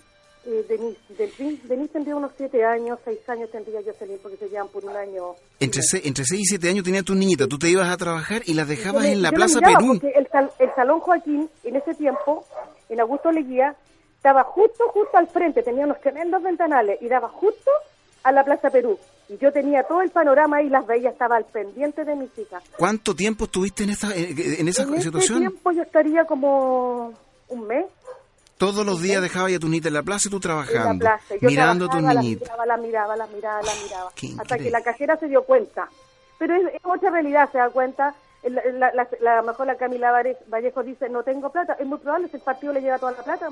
Eh, 0.48 0.64
Denise, 0.68 0.98
Denise, 1.18 1.66
Denise 1.66 1.92
tendría 1.92 2.14
unos 2.16 2.30
siete 2.36 2.64
años, 2.64 2.98
seis 3.04 3.18
años 3.28 3.50
tendría 3.50 3.80
salir 3.98 4.18
porque 4.22 4.36
se 4.36 4.48
llevan 4.48 4.68
por 4.68 4.84
un 4.84 4.94
año. 4.96 5.34
Entre, 5.58 5.82
se- 5.82 6.06
entre 6.06 6.24
6 6.24 6.40
y 6.42 6.44
7 6.44 6.68
años 6.70 6.84
tenía 6.84 7.02
tus 7.02 7.16
niñitas. 7.16 7.48
Tú 7.48 7.58
te 7.58 7.68
ibas 7.68 7.88
a 7.88 7.96
trabajar 7.96 8.42
y 8.46 8.54
las 8.54 8.68
dejabas 8.68 9.04
Yo 9.06 9.10
en 9.12 9.22
la 9.22 9.30
yo 9.30 9.34
Plaza 9.36 9.58
miraba 9.58 9.78
Perú. 9.78 9.98
Porque 10.00 10.16
el, 10.16 10.28
sal- 10.28 10.52
el 10.60 10.72
Salón 10.76 11.00
Joaquín, 11.00 11.50
en 11.64 11.76
ese 11.76 11.94
tiempo, 11.94 12.44
en 12.88 13.00
Augusto 13.00 13.32
Leguía, 13.32 13.74
estaba 14.16 14.44
justo, 14.44 14.84
justo 14.88 15.16
al 15.16 15.28
frente, 15.28 15.62
tenía 15.62 15.84
unos 15.84 16.00
tremendos 16.00 16.42
ventanales 16.42 17.00
y 17.00 17.08
daba 17.08 17.28
justo 17.28 17.70
a 18.24 18.32
la 18.32 18.44
Plaza 18.44 18.70
Perú. 18.70 18.98
Y 19.28 19.38
yo 19.38 19.52
tenía 19.52 19.82
todo 19.84 20.02
el 20.02 20.10
panorama 20.10 20.62
y 20.62 20.68
las 20.68 20.86
veía, 20.86 21.10
estaba 21.10 21.36
al 21.36 21.44
pendiente 21.44 22.04
de 22.04 22.14
mis 22.14 22.36
hijas. 22.38 22.62
¿Cuánto 22.76 23.14
tiempo 23.14 23.44
estuviste 23.44 23.82
en 23.84 23.90
esa, 23.90 24.14
en, 24.14 24.36
en 24.60 24.68
esa 24.68 24.82
en 24.84 24.94
ese 24.94 25.02
situación? 25.02 25.38
tiempo 25.40 25.72
yo 25.72 25.82
estaría 25.82 26.24
como 26.24 27.12
un 27.48 27.66
mes 27.66 27.86
Todos 28.56 28.86
los 28.86 29.02
días 29.02 29.20
dejabas 29.22 29.52
a 29.54 29.58
tu 29.58 29.68
niñita 29.68 29.88
en 29.88 29.94
la 29.94 30.02
plaza 30.02 30.28
y 30.28 30.30
tú 30.30 30.36
en 30.36 30.40
la 30.42 30.42
trabajando, 30.64 31.02
plaza. 31.04 31.34
Yo 31.40 31.48
mirando 31.48 31.84
a 31.84 31.88
tu 31.88 31.92
trabajaba, 31.98 32.14
la 32.14 32.20
niñita. 32.20 32.44
miraba, 32.44 32.66
la 32.66 32.76
miraba, 32.76 33.16
la 33.16 33.26
miraba, 33.26 33.62
la 33.62 33.72
miraba. 33.84 34.10
hasta 34.42 34.58
que 34.58 34.70
la 34.70 34.80
cajera 34.82 35.16
se 35.18 35.26
dio 35.28 35.42
cuenta. 35.42 35.88
Pero 36.38 36.54
es, 36.54 36.74
es 36.74 36.80
otra 36.84 37.10
realidad, 37.10 37.50
se 37.50 37.58
da 37.58 37.68
cuenta. 37.70 38.14
La, 38.44 38.62
la, 38.72 38.92
la- 38.94 39.08
la- 39.20 39.42
mejor 39.42 39.66
la 39.66 39.74
Camila 39.76 40.12
Vallejo 40.48 40.82
dice, 40.84 41.08
no 41.08 41.22
tengo 41.24 41.50
plata. 41.50 41.76
Es 41.80 41.86
muy 41.86 41.98
probable 41.98 42.28
si 42.28 42.36
el 42.36 42.42
partido 42.42 42.72
le 42.72 42.80
lleva 42.80 42.98
toda 42.98 43.12
la 43.12 43.22
plata. 43.24 43.48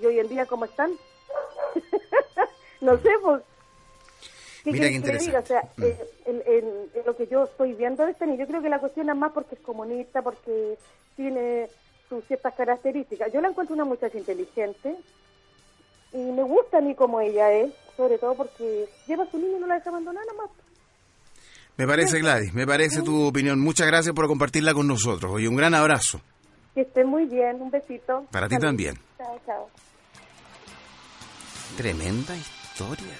Y 0.00 0.06
hoy 0.06 0.18
en 0.18 0.28
día, 0.28 0.46
¿cómo 0.46 0.64
están? 0.64 0.92
no 2.80 2.96
sé, 2.98 3.10
pues. 3.22 3.42
¿Qué 4.64 4.72
Mira 4.72 4.86
qué 4.88 4.92
diga? 5.18 5.40
O 5.40 5.44
sea, 5.46 5.60
interesante. 5.60 5.86
eh, 5.86 6.10
en, 6.26 6.36
en- 6.46 6.90
en 6.94 7.04
lo 7.06 7.14
que 7.16 7.26
yo 7.26 7.44
estoy 7.44 7.74
viendo 7.74 8.04
de 8.06 8.12
este 8.12 8.26
niño, 8.26 8.40
yo 8.40 8.46
creo 8.46 8.62
que 8.62 8.70
la 8.70 8.78
cuestión 8.80 9.10
es 9.10 9.16
más 9.16 9.32
porque 9.32 9.56
es 9.56 9.60
comunista, 9.60 10.22
porque 10.22 10.78
tiene 11.16 11.68
sus 12.08 12.24
ciertas 12.24 12.54
características. 12.54 13.30
Yo 13.32 13.40
la 13.42 13.48
encuentro 13.48 13.74
una 13.74 13.84
muchacha 13.84 14.16
inteligente 14.16 14.96
y 16.12 16.16
me 16.18 16.42
gusta 16.42 16.78
a 16.78 16.80
mí 16.80 16.94
como 16.94 17.20
ella 17.20 17.52
es, 17.52 17.72
sobre 17.96 18.16
todo 18.18 18.34
porque 18.36 18.88
lleva 19.06 19.24
a 19.24 19.30
su 19.30 19.36
niño 19.38 19.58
y 19.58 19.60
no 19.60 19.66
la 19.66 19.74
deja 19.74 19.90
abandonada 19.90 20.24
nada 20.32 20.38
más. 20.46 20.50
Me 21.76 21.86
parece, 21.86 22.20
Gladys, 22.20 22.54
me 22.54 22.66
parece 22.66 23.02
tu 23.02 23.26
opinión. 23.26 23.60
Muchas 23.60 23.86
gracias 23.88 24.14
por 24.14 24.28
compartirla 24.28 24.72
con 24.72 24.86
nosotros. 24.86 25.30
Oye, 25.32 25.48
un 25.48 25.56
gran 25.56 25.74
abrazo. 25.74 26.20
Que 26.74 26.82
esté 26.82 27.04
muy 27.04 27.26
bien, 27.26 27.60
un 27.60 27.70
besito. 27.70 28.24
Para 28.30 28.48
ti 28.48 28.56
también. 28.58 28.94
Chao, 29.18 29.38
chao. 29.44 29.68
Tremenda 31.76 32.36
historia. 32.36 33.18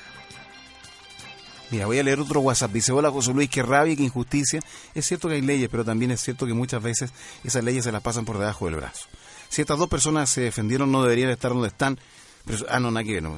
Mira, 1.71 1.87
voy 1.87 1.99
a 1.99 2.03
leer 2.03 2.21
otro 2.21 2.41
WhatsApp. 2.41 2.71
Dice, 2.71 2.93
hola 2.93 3.11
José 3.11 3.33
Luis, 3.33 3.51
qué 3.51 3.63
rabia 3.63 3.97
qué 3.97 4.05
injusticia. 4.05 4.61
Es 4.95 5.07
cierto 5.07 5.29
que 5.29 5.35
hay 5.35 5.43
leyes, 5.43 5.69
pero 5.69 5.85
también 5.85 6.13
es 6.13 6.21
cierto 6.21 6.47
que 6.47 6.55
muchas 6.55 6.83
veces 6.83 7.13
esas 7.43 7.65
leyes 7.65 7.85
se 7.85 7.91
las 7.91 8.03
pasan 8.03 8.25
por 8.25 8.39
debajo 8.39 8.67
del 8.67 8.77
brazo. 8.77 9.09
Si 9.49 9.61
estas 9.61 9.79
dos 9.79 9.89
personas 9.89 10.31
se 10.31 10.43
defendieron, 10.43 10.93
no 10.93 11.03
deberían 11.03 11.31
estar 11.31 11.53
donde 11.53 11.69
están. 11.69 11.99
Pero, 12.45 12.59
ah, 12.69 12.79
no, 12.79 12.91
nada 12.91 13.21
no. 13.21 13.37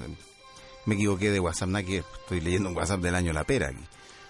Me 0.84 0.94
equivoqué 0.96 1.30
de 1.30 1.40
WhatsApp, 1.40 1.68
nada. 1.68 1.86
Estoy 1.88 2.40
leyendo 2.40 2.68
un 2.68 2.76
WhatsApp 2.76 3.00
del 3.00 3.14
año 3.14 3.32
La 3.32 3.44
Pera 3.44 3.68
aquí. 3.68 3.84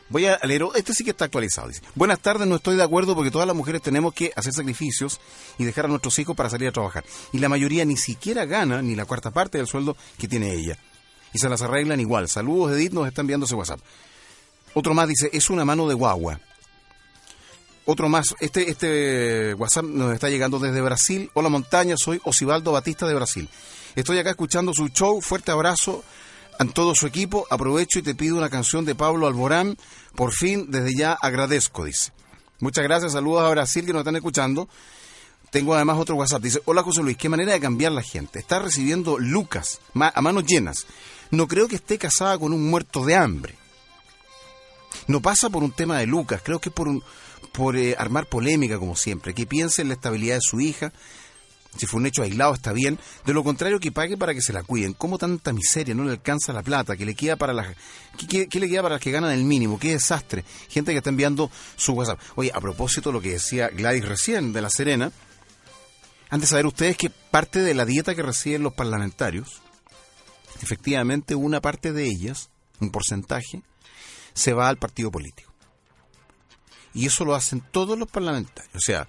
Voy 0.08 0.26
a 0.26 0.38
leer, 0.44 0.62
este 0.76 0.94
sí 0.94 1.02
que 1.02 1.10
está 1.10 1.24
actualizado. 1.24 1.70
Buenas 1.96 2.20
tardes, 2.20 2.46
no 2.46 2.56
estoy 2.56 2.76
de 2.76 2.82
acuerdo 2.82 3.16
porque 3.16 3.32
todas 3.32 3.46
las 3.46 3.56
mujeres 3.56 3.82
tenemos 3.82 4.14
que 4.14 4.32
hacer 4.36 4.52
sacrificios 4.52 5.20
y 5.58 5.64
dejar 5.64 5.86
a 5.86 5.88
nuestros 5.88 6.16
hijos 6.20 6.36
para 6.36 6.48
salir 6.48 6.68
a 6.68 6.72
trabajar. 6.72 7.04
Y 7.32 7.38
la 7.38 7.48
mayoría 7.48 7.84
ni 7.84 7.96
siquiera 7.96 8.44
gana 8.44 8.82
ni 8.82 8.94
la 8.94 9.04
cuarta 9.04 9.32
parte 9.32 9.58
del 9.58 9.66
sueldo 9.66 9.96
que 10.16 10.28
tiene 10.28 10.52
ella. 10.52 10.78
Y 11.32 11.38
se 11.38 11.48
las 11.48 11.60
arreglan 11.62 11.98
igual. 11.98 12.28
Saludos, 12.28 12.72
Edith, 12.72 12.92
nos 12.92 13.08
está 13.08 13.22
enviando 13.22 13.46
ese 13.46 13.56
WhatsApp. 13.56 13.80
Otro 14.74 14.94
más 14.94 15.08
dice, 15.08 15.28
es 15.32 15.50
una 15.50 15.64
mano 15.64 15.88
de 15.88 15.94
guagua. 15.94 16.40
Otro 17.84 18.08
más, 18.08 18.34
este, 18.40 18.70
este 18.70 19.54
WhatsApp 19.54 19.84
nos 19.86 20.14
está 20.14 20.28
llegando 20.28 20.60
desde 20.60 20.80
Brasil. 20.80 21.30
Hola 21.34 21.48
montaña, 21.48 21.96
soy 21.96 22.20
Osivaldo 22.24 22.72
Batista 22.72 23.08
de 23.08 23.14
Brasil. 23.14 23.48
Estoy 23.96 24.18
acá 24.18 24.30
escuchando 24.30 24.72
su 24.72 24.88
show. 24.88 25.20
Fuerte 25.20 25.50
abrazo 25.50 26.04
a 26.58 26.64
todo 26.66 26.94
su 26.94 27.06
equipo. 27.06 27.46
Aprovecho 27.50 27.98
y 27.98 28.02
te 28.02 28.14
pido 28.14 28.36
una 28.36 28.50
canción 28.50 28.84
de 28.84 28.94
Pablo 28.94 29.26
Alborán. 29.26 29.76
Por 30.14 30.32
fin, 30.32 30.70
desde 30.70 30.96
ya 30.96 31.12
agradezco, 31.12 31.84
dice. 31.84 32.12
Muchas 32.60 32.84
gracias, 32.84 33.12
saludos 33.12 33.44
a 33.44 33.50
Brasil 33.50 33.84
que 33.84 33.92
nos 33.92 34.00
están 34.00 34.16
escuchando. 34.16 34.68
Tengo 35.50 35.74
además 35.74 35.98
otro 35.98 36.16
WhatsApp. 36.16 36.42
Dice, 36.42 36.62
hola 36.64 36.82
José 36.82 37.02
Luis, 37.02 37.16
qué 37.16 37.28
manera 37.28 37.52
de 37.52 37.60
cambiar 37.60 37.92
la 37.92 38.02
gente. 38.02 38.38
Está 38.38 38.58
recibiendo 38.58 39.18
Lucas 39.18 39.80
a 39.94 40.20
manos 40.20 40.44
llenas. 40.44 40.86
No 41.30 41.48
creo 41.48 41.68
que 41.68 41.76
esté 41.76 41.98
casada 41.98 42.38
con 42.38 42.52
un 42.52 42.68
muerto 42.68 43.04
de 43.04 43.16
hambre. 43.16 43.54
No 45.06 45.20
pasa 45.20 45.50
por 45.50 45.62
un 45.62 45.72
tema 45.72 45.98
de 45.98 46.06
Lucas, 46.06 46.40
creo 46.42 46.60
que 46.60 46.70
es 46.70 46.74
por, 46.74 46.88
un, 46.88 47.02
por 47.52 47.76
eh, 47.76 47.94
armar 47.98 48.26
polémica 48.26 48.78
como 48.78 48.96
siempre. 48.96 49.34
Que 49.34 49.46
piense 49.46 49.82
en 49.82 49.88
la 49.88 49.94
estabilidad 49.94 50.36
de 50.36 50.40
su 50.40 50.60
hija. 50.60 50.92
Si 51.78 51.86
fue 51.86 52.00
un 52.00 52.06
hecho 52.06 52.22
aislado 52.22 52.54
está 52.54 52.72
bien. 52.72 52.98
De 53.24 53.32
lo 53.34 53.42
contrario 53.44 53.78
que 53.80 53.92
pague 53.92 54.16
para 54.16 54.34
que 54.34 54.40
se 54.42 54.52
la 54.52 54.62
cuiden. 54.62 54.92
¿Cómo 54.94 55.18
tanta 55.18 55.52
miseria? 55.52 55.94
No 55.94 56.04
le 56.04 56.12
alcanza 56.12 56.52
la 56.52 56.62
plata. 56.62 56.96
que 56.96 57.04
le 57.06 57.14
queda 57.14 57.36
para 57.36 57.52
las... 57.52 57.74
¿Qué, 58.18 58.26
qué- 58.26 58.48
qué 58.48 58.60
le 58.60 58.68
queda 58.68 58.82
para 58.82 58.94
las 58.96 59.02
que 59.02 59.10
ganan 59.10 59.32
el 59.32 59.44
mínimo? 59.44 59.78
¡Qué 59.78 59.92
desastre! 59.92 60.44
Gente 60.68 60.92
que 60.92 60.98
está 60.98 61.10
enviando 61.10 61.50
su 61.76 61.92
WhatsApp. 61.92 62.20
Oye, 62.36 62.50
a 62.54 62.60
propósito 62.60 63.10
de 63.10 63.14
lo 63.14 63.20
que 63.20 63.30
decía 63.32 63.68
Gladys 63.68 64.04
recién 64.06 64.52
de 64.52 64.62
La 64.62 64.70
Serena, 64.70 65.12
han 66.30 66.40
de 66.40 66.46
saber 66.46 66.66
ustedes 66.66 66.96
que 66.96 67.10
parte 67.10 67.60
de 67.60 67.74
la 67.74 67.84
dieta 67.84 68.14
que 68.14 68.22
reciben 68.22 68.62
los 68.62 68.72
parlamentarios, 68.74 69.60
efectivamente 70.62 71.34
una 71.34 71.60
parte 71.60 71.92
de 71.92 72.04
ellas, 72.06 72.50
un 72.80 72.90
porcentaje, 72.90 73.62
se 74.34 74.52
va 74.52 74.68
al 74.68 74.76
partido 74.76 75.10
político. 75.10 75.52
Y 76.94 77.06
eso 77.06 77.24
lo 77.24 77.34
hacen 77.34 77.60
todos 77.70 77.98
los 77.98 78.08
parlamentarios. 78.10 78.74
O 78.74 78.80
sea, 78.80 79.06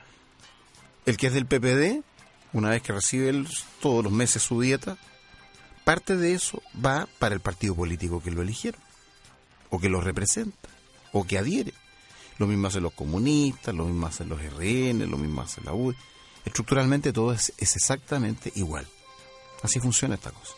el 1.05 1.18
que 1.18 1.28
es 1.28 1.34
del 1.34 1.45
PPD, 1.45 2.03
una 2.54 2.70
vez 2.70 2.82
que 2.82 2.93
recibe 2.93 3.45
todos 3.82 4.04
los 4.04 4.14
meses 4.14 4.43
su 4.43 4.62
dieta, 4.62 4.98
parte 5.84 6.16
de 6.16 6.34
eso 6.34 6.62
va 6.84 7.08
para 7.20 7.36
el 7.36 7.41
partido 7.41 7.76
político 7.76 8.22
que 8.22 8.32
lo 8.32 8.41
eligieron, 8.41 8.82
o 9.70 9.80
que 9.80 9.89
lo 9.89 10.02
representa, 10.02 10.70
o 11.12 11.26
que 11.26 11.38
adhiere. 11.38 11.74
Lo 12.38 12.48
mismo 12.48 12.68
hacen 12.68 12.84
los 12.84 12.93
comunistas, 12.93 13.74
lo 13.74 13.86
mismo 13.86 14.08
hacen 14.08 14.30
los 14.30 14.39
RN, 14.41 15.10
lo 15.10 15.18
mismo 15.18 15.41
hace 15.41 15.62
la 15.62 15.74
UDI. 15.74 15.98
Estructuralmente 16.45 17.12
todo 17.12 17.34
es, 17.34 17.52
es 17.58 17.76
exactamente 17.76 18.52
igual. 18.56 18.88
Así 19.64 19.80
funciona 19.80 20.16
esta 20.16 20.32
cosa. 20.32 20.54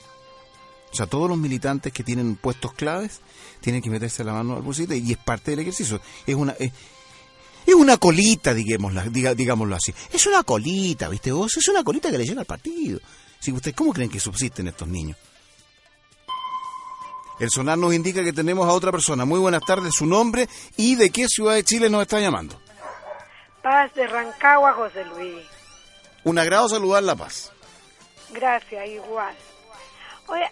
O 0.92 0.96
sea, 0.96 1.08
todos 1.08 1.30
los 1.30 1.38
militantes 1.38 1.94
que 1.94 2.04
tienen 2.04 2.36
puestos 2.36 2.74
claves 2.74 3.22
tienen 3.62 3.82
que 3.82 3.90
meterse 3.90 4.24
la 4.24 4.34
mano 4.34 4.56
al 4.56 4.62
bolsillo 4.62 4.94
y 4.96 5.12
es 5.12 5.18
parte 5.18 5.52
del 5.52 5.62
ejercicio. 5.62 6.02
Es 6.26 6.36
una 6.36 6.54
es, 6.54 6.72
es 7.66 7.76
una 7.76 7.98
colita, 7.98 8.54
digámoslo, 8.54 9.02
diga- 9.04 9.36
digámoslo 9.36 9.76
así. 9.76 9.94
Es 10.12 10.26
una 10.28 10.44
colita, 10.44 11.08
¿viste 11.10 11.32
vos? 11.32 11.56
Es 11.58 11.68
una 11.68 11.84
colita 11.84 12.10
que 12.12 12.18
le 12.18 12.26
llega 12.26 12.42
al 12.42 12.46
partido. 12.48 13.00
Si 13.40 13.52
ustedes, 13.52 13.76
¿cómo 13.76 13.94
creen 13.94 14.10
que 14.10 14.20
subsisten 14.20 14.68
estos 14.68 14.88
niños? 14.88 15.18
El 17.40 17.50
sonar 17.50 17.78
nos 17.78 17.94
indica 17.94 18.22
que 18.24 18.34
tenemos 18.34 18.68
a 18.68 18.74
otra 18.74 18.92
persona. 18.92 19.24
Muy 19.24 19.40
buenas 19.40 19.62
tardes, 19.66 19.94
su 19.96 20.06
nombre 20.06 20.50
y 20.76 20.96
de 20.96 21.10
qué 21.10 21.26
ciudad 21.28 21.54
de 21.54 21.64
Chile 21.64 21.90
nos 21.90 22.02
está 22.02 22.20
llamando. 22.20 22.60
Paz 23.64 23.94
de 23.94 24.08
Rancagua, 24.08 24.74
José 24.74 25.06
Luis. 25.06 25.46
Un 26.26 26.38
agrado 26.38 26.68
saludar 26.68 27.04
La 27.04 27.16
Paz. 27.16 27.52
Gracias, 28.32 28.90
igual. 28.90 29.34
Oye, 30.28 30.50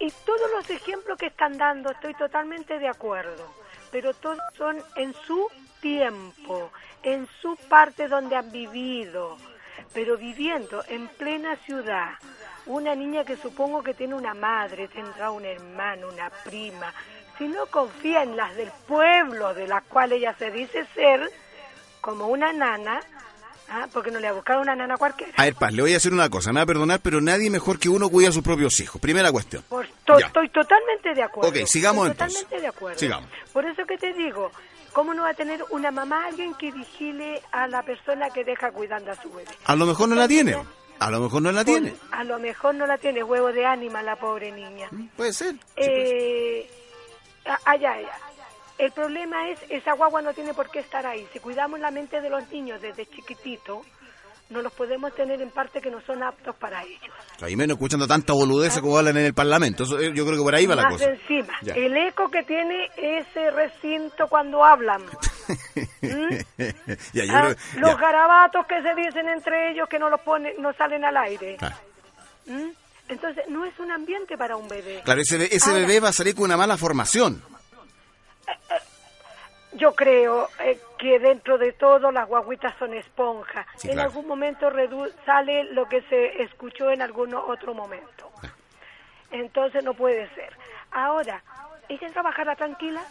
y 0.00 0.10
todos 0.24 0.50
los 0.56 0.70
ejemplos 0.70 1.18
que 1.18 1.26
están 1.26 1.58
dando 1.58 1.90
estoy 1.92 2.14
totalmente 2.14 2.78
de 2.78 2.88
acuerdo, 2.88 3.46
pero 3.90 4.14
todos 4.14 4.38
son 4.56 4.78
en 4.96 5.14
su 5.26 5.46
tiempo, 5.82 6.70
en 7.02 7.28
su 7.42 7.56
parte 7.68 8.08
donde 8.08 8.36
han 8.36 8.50
vivido, 8.50 9.36
pero 9.92 10.16
viviendo 10.16 10.82
en 10.88 11.08
plena 11.08 11.56
ciudad. 11.56 12.12
Una 12.64 12.94
niña 12.94 13.24
que 13.24 13.36
supongo 13.36 13.82
que 13.82 13.92
tiene 13.92 14.14
una 14.14 14.32
madre, 14.34 14.88
tendrá 14.88 15.30
un 15.32 15.44
hermano, 15.44 16.08
una 16.08 16.30
prima. 16.44 16.94
Si 17.36 17.48
no 17.48 17.66
confía 17.66 18.22
en 18.22 18.36
las 18.36 18.54
del 18.56 18.70
pueblo, 18.86 19.52
de 19.52 19.66
las 19.66 19.82
cuales 19.84 20.18
ella 20.18 20.34
se 20.38 20.50
dice 20.52 20.86
ser, 20.94 21.28
como 22.00 22.28
una 22.28 22.52
nana, 22.52 23.00
¿ah? 23.68 23.88
porque 23.92 24.12
no 24.12 24.20
le 24.20 24.28
ha 24.28 24.32
buscado 24.32 24.60
una 24.60 24.76
nana 24.76 24.96
cualquiera. 24.96 25.32
A 25.36 25.42
ver, 25.44 25.54
Paz, 25.56 25.72
le 25.72 25.82
voy 25.82 25.90
a 25.90 25.94
decir 25.94 26.12
una 26.12 26.30
cosa, 26.30 26.52
me 26.52 26.60
va 26.60 26.64
a 26.64 26.66
perdonar, 26.66 27.00
pero 27.00 27.20
nadie 27.20 27.50
mejor 27.50 27.80
que 27.80 27.88
uno 27.88 28.08
cuida 28.08 28.28
a 28.28 28.32
sus 28.32 28.44
propios 28.44 28.78
hijos. 28.78 29.00
Primera 29.00 29.32
cuestión. 29.32 29.64
Por- 29.68 29.88
to- 30.04 30.20
Ya. 30.20 30.26
estoy 30.26 30.48
totalmente 30.50 31.14
de 31.14 31.22
acuerdo. 31.24 31.48
Ok, 31.50 31.66
sigamos 31.66 32.08
Estoy 32.08 32.12
entonces. 32.12 32.42
Totalmente 32.44 32.60
de 32.62 32.68
acuerdo. 32.68 32.98
Sigamos. 33.00 33.30
Por 33.52 33.64
eso 33.66 33.84
que 33.86 33.98
te 33.98 34.12
digo, 34.12 34.52
¿cómo 34.92 35.14
no 35.14 35.22
va 35.22 35.30
a 35.30 35.34
tener 35.34 35.64
una 35.70 35.90
mamá 35.90 36.26
alguien 36.26 36.54
que 36.54 36.70
vigile 36.70 37.42
a 37.52 37.66
la 37.66 37.82
persona 37.82 38.30
que 38.30 38.44
deja 38.44 38.70
cuidando 38.72 39.10
a 39.12 39.16
su 39.16 39.30
bebé? 39.32 39.50
A 39.64 39.76
lo 39.76 39.86
mejor 39.86 40.08
no 40.08 40.14
la 40.14 40.28
tiene. 40.28 40.56
A 40.98 41.10
lo 41.10 41.20
mejor 41.20 41.42
no 41.42 41.50
la 41.50 41.64
tiene. 41.64 41.94
A 42.12 42.22
lo 42.24 42.38
mejor 42.38 42.74
no 42.76 42.86
la 42.86 42.96
tiene 42.98 43.24
huevo 43.24 43.52
de 43.52 43.66
ánima 43.66 44.02
la 44.02 44.16
pobre 44.16 44.52
niña. 44.52 44.88
Puede 45.16 45.32
ser. 45.32 45.56
Eh, 45.76 46.70
a- 47.44 47.58
allá, 47.64 47.92
allá. 47.92 48.12
El 48.78 48.92
problema 48.92 49.48
es, 49.50 49.58
esa 49.68 49.92
guagua 49.94 50.22
no 50.22 50.32
tiene 50.32 50.54
por 50.54 50.70
qué 50.70 50.78
estar 50.80 51.04
ahí. 51.06 51.26
Si 51.32 51.40
cuidamos 51.40 51.80
la 51.80 51.90
mente 51.90 52.20
de 52.20 52.30
los 52.30 52.48
niños 52.50 52.80
desde 52.80 53.06
chiquitito, 53.06 53.82
no 54.52 54.62
los 54.62 54.72
podemos 54.72 55.14
tener 55.14 55.40
en 55.42 55.50
parte 55.50 55.80
que 55.80 55.90
no 55.90 56.00
son 56.02 56.22
aptos 56.22 56.54
para 56.56 56.82
ellos. 56.84 57.14
Y 57.48 57.56
menos 57.56 57.74
escuchando 57.76 58.06
tanta 58.06 58.32
boludez 58.32 58.78
como 58.80 58.98
hablan 58.98 59.16
en 59.16 59.24
el 59.26 59.34
Parlamento. 59.34 59.82
Eso, 59.84 59.98
eh, 59.98 60.12
yo 60.14 60.24
creo 60.24 60.38
que 60.38 60.44
por 60.44 60.54
ahí 60.54 60.66
va 60.66 60.76
la 60.76 60.82
Más 60.82 60.92
cosa. 60.92 61.06
encima, 61.10 61.52
Ya. 61.62 61.74
el 61.74 61.96
eco 61.96 62.30
que 62.30 62.42
tiene 62.44 62.88
ese 62.96 63.50
recinto 63.50 64.28
cuando 64.28 64.64
hablan. 64.64 65.02
ya, 67.12 67.24
yo 67.24 67.32
Ah, 67.34 67.54
creo- 67.54 67.80
los 67.80 67.98
garabatos 67.98 68.66
que 68.66 68.80
se 68.82 68.94
dicen 68.94 69.28
entre 69.28 69.72
ellos 69.72 69.88
que 69.88 69.98
no 69.98 70.08
los 70.10 70.20
ponen, 70.20 70.54
no 70.60 70.72
salen 70.74 71.04
al 71.04 71.16
aire. 71.16 71.56
¿Mm? 72.46 72.68
Entonces, 73.08 73.44
no 73.48 73.64
es 73.64 73.78
un 73.78 73.90
ambiente 73.90 74.38
para 74.38 74.56
un 74.56 74.68
bebé. 74.68 75.02
Claro, 75.04 75.20
ese, 75.20 75.44
ese 75.54 75.70
Ahora, 75.70 75.80
bebé 75.82 76.00
va 76.00 76.08
a 76.10 76.12
salir 76.12 76.34
con 76.34 76.44
una 76.44 76.56
mala 76.56 76.76
formación. 76.76 77.42
Yo 79.74 79.94
creo 79.94 80.48
eh, 80.60 80.78
que 80.98 81.18
dentro 81.18 81.56
de 81.58 81.72
todo 81.72 82.10
las 82.12 82.28
guaguitas 82.28 82.74
son 82.78 82.92
esponja. 82.94 83.66
Sí, 83.76 83.88
en 83.88 83.94
claro. 83.94 84.10
algún 84.10 84.26
momento 84.28 84.70
redu- 84.70 85.12
sale 85.24 85.64
lo 85.64 85.88
que 85.88 86.02
se 86.02 86.42
escuchó 86.42 86.90
en 86.90 87.00
algún 87.02 87.34
otro 87.34 87.72
momento. 87.74 88.30
Entonces 89.30 89.82
no 89.82 89.94
puede 89.94 90.28
ser. 90.34 90.54
Ahora, 90.90 91.42
ella 91.88 92.10
trabajará 92.12 92.54
tranquila, 92.54 93.02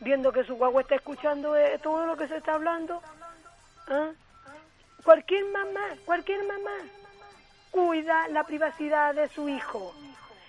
viendo 0.00 0.32
que 0.32 0.44
su 0.44 0.54
guagua 0.56 0.80
está 0.82 0.94
escuchando 0.94 1.54
eh, 1.54 1.78
todo 1.82 2.06
lo 2.06 2.16
que 2.16 2.26
se 2.28 2.38
está 2.38 2.54
hablando. 2.54 3.02
¿Ah? 3.88 4.10
Cualquier 5.04 5.44
mamá, 5.46 5.84
cualquier 6.06 6.42
mamá 6.44 6.76
cuida 7.70 8.26
la 8.28 8.44
privacidad 8.44 9.14
de 9.14 9.28
su 9.28 9.50
hijo. 9.50 9.94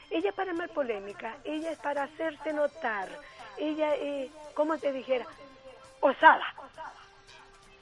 Ella 0.09 0.29
es 0.29 0.35
para 0.35 0.51
armar 0.51 0.69
polémica, 0.69 1.35
ella 1.43 1.71
es 1.71 1.79
para 1.79 2.03
hacerse 2.03 2.53
notar, 2.53 3.09
ella 3.57 3.95
es, 3.95 4.29
¿cómo 4.53 4.77
te 4.77 4.91
dijera? 4.91 5.25
Osada. 6.01 6.43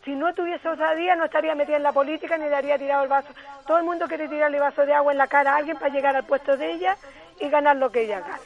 Si 0.06 0.12
no 0.12 0.34
tuviese 0.34 0.68
osadía 0.68 1.16
no 1.16 1.26
estaría 1.26 1.56
metida 1.56 1.78
en 1.78 1.84
la 1.84 1.94
política 1.94 2.38
ni 2.38 2.50
le 2.50 2.56
haría 2.56 2.78
tirado 2.78 3.04
el 3.04 3.10
vaso. 3.10 3.30
Todo 3.66 3.78
el 3.78 3.86
mundo 3.86 4.06
quiere 4.08 4.28
tirarle 4.28 4.60
vaso 4.60 4.86
de 4.86 4.94
agua 4.94 5.12
en 5.14 5.18
la 5.18 5.28
cara 5.28 5.54
a 5.54 5.58
alguien 5.58 5.78
para 5.78 5.94
llegar 5.94 6.16
al 6.16 6.26
puesto 6.26 6.58
de 6.58 6.74
ella 6.74 6.98
y 7.40 7.50
ganar 7.50 7.78
lo 7.78 7.90
que 7.90 8.02
ella 8.02 8.20
gana. 8.20 8.40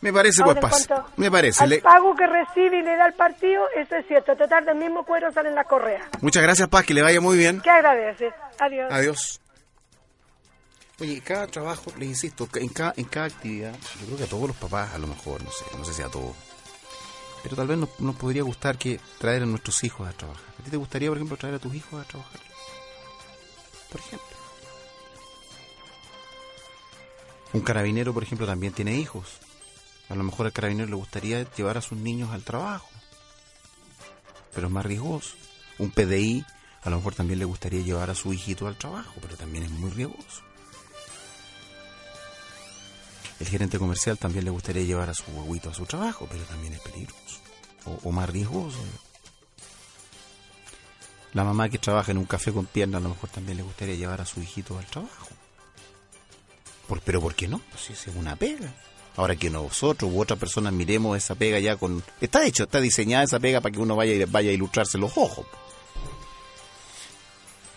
Me 0.00 0.12
parece, 0.12 0.42
Ahora, 0.42 0.60
pues, 0.60 0.86
cuanto 0.86 1.08
Me 1.16 1.30
parece. 1.30 1.64
Al 1.64 1.70
Le- 1.70 1.80
pago 1.80 2.14
que 2.14 2.26
recibe 2.26 2.78
y 2.78 2.82
le 2.82 2.96
da 2.96 3.06
el 3.06 3.14
partido, 3.14 3.64
eso 3.74 3.96
es 3.96 4.06
cierto. 4.06 4.36
Total, 4.36 4.64
del 4.64 4.76
mismo 4.76 5.04
cuero 5.04 5.32
salen 5.32 5.54
las 5.54 5.66
correas. 5.66 6.02
Muchas 6.20 6.42
gracias, 6.42 6.68
Paz, 6.68 6.84
que 6.84 6.94
le 6.94 7.02
vaya 7.02 7.20
muy 7.20 7.36
bien. 7.36 7.60
¿Qué 7.62 7.70
agradece? 7.70 8.30
Adiós. 8.60 8.92
Adiós. 8.92 9.40
Oye, 10.98 11.20
cada 11.20 11.46
trabajo, 11.46 11.92
les 11.98 12.08
insisto, 12.08 12.48
en 12.54 12.68
cada, 12.70 12.94
en 12.96 13.04
cada 13.04 13.26
actividad, 13.26 13.76
yo 14.00 14.06
creo 14.06 14.16
que 14.16 14.24
a 14.24 14.28
todos 14.28 14.48
los 14.48 14.56
papás, 14.56 14.94
a 14.94 14.98
lo 14.98 15.06
mejor, 15.06 15.44
no 15.44 15.50
sé, 15.50 15.64
no 15.76 15.84
sé 15.84 15.92
si 15.92 16.00
a 16.00 16.08
todos, 16.08 16.34
pero 17.42 17.54
tal 17.54 17.66
vez 17.66 17.76
nos, 17.76 18.00
nos 18.00 18.16
podría 18.16 18.42
gustar 18.42 18.78
que 18.78 18.98
traer 19.18 19.42
a 19.42 19.46
nuestros 19.46 19.84
hijos 19.84 20.08
a 20.08 20.12
trabajar. 20.12 20.42
¿A 20.58 20.62
ti 20.62 20.70
te 20.70 20.76
gustaría, 20.78 21.10
por 21.10 21.18
ejemplo, 21.18 21.36
traer 21.36 21.56
a 21.56 21.58
tus 21.58 21.74
hijos 21.74 22.02
a 22.02 22.08
trabajar? 22.08 22.40
Por 23.92 24.00
ejemplo. 24.00 24.36
Un 27.52 27.60
carabinero, 27.60 28.14
por 28.14 28.22
ejemplo, 28.22 28.46
también 28.46 28.72
tiene 28.72 28.96
hijos. 28.96 29.38
A 30.08 30.14
lo 30.14 30.24
mejor 30.24 30.46
al 30.46 30.52
carabinero 30.52 30.88
le 30.88 30.96
gustaría 30.96 31.42
llevar 31.52 31.76
a 31.76 31.82
sus 31.82 31.98
niños 31.98 32.30
al 32.30 32.42
trabajo, 32.42 32.88
pero 34.54 34.68
es 34.68 34.72
más 34.72 34.86
riesgoso. 34.86 35.36
Un 35.78 35.90
PDI, 35.90 36.44
a 36.82 36.90
lo 36.90 36.96
mejor 36.96 37.14
también 37.14 37.38
le 37.38 37.44
gustaría 37.44 37.82
llevar 37.82 38.08
a 38.08 38.14
su 38.14 38.32
hijito 38.32 38.66
al 38.66 38.78
trabajo, 38.78 39.14
pero 39.20 39.36
también 39.36 39.64
es 39.64 39.70
muy 39.70 39.90
riesgoso. 39.90 40.42
El 43.38 43.46
gerente 43.46 43.78
comercial 43.78 44.18
también 44.18 44.44
le 44.44 44.50
gustaría 44.50 44.82
llevar 44.84 45.10
a 45.10 45.14
su 45.14 45.24
huevito 45.30 45.70
a 45.70 45.74
su 45.74 45.84
trabajo, 45.84 46.26
pero 46.30 46.44
también 46.44 46.72
es 46.74 46.80
peligroso 46.80 47.46
o, 48.02 48.12
más 48.12 48.28
riesgoso. 48.28 48.78
La 51.32 51.44
mamá 51.44 51.68
que 51.68 51.78
trabaja 51.78 52.12
en 52.12 52.18
un 52.18 52.24
café 52.24 52.52
con 52.52 52.66
pierna 52.66 52.98
a 52.98 53.00
lo 53.00 53.10
mejor 53.10 53.30
también 53.30 53.58
le 53.58 53.62
gustaría 53.62 53.94
llevar 53.94 54.20
a 54.20 54.26
su 54.26 54.40
hijito 54.40 54.78
al 54.78 54.86
trabajo. 54.86 55.28
Por, 56.88 57.00
pero 57.00 57.20
¿por 57.20 57.34
qué 57.34 57.46
no? 57.46 57.60
Pues 57.70 57.84
si 57.84 57.92
es 57.92 58.16
una 58.16 58.36
pega. 58.36 58.72
Ahora 59.16 59.36
que 59.36 59.50
nosotros 59.50 60.10
u 60.12 60.20
otras 60.20 60.38
personas 60.38 60.72
miremos 60.72 61.16
esa 61.16 61.34
pega 61.34 61.58
ya 61.58 61.76
con... 61.76 62.02
Está 62.20 62.44
hecho, 62.44 62.64
está 62.64 62.80
diseñada 62.80 63.24
esa 63.24 63.40
pega 63.40 63.60
para 63.60 63.72
que 63.72 63.80
uno 63.80 63.96
vaya, 63.96 64.26
vaya 64.28 64.50
a 64.50 64.54
ilustrarse 64.54 64.98
los 64.98 65.16
ojos. 65.16 65.46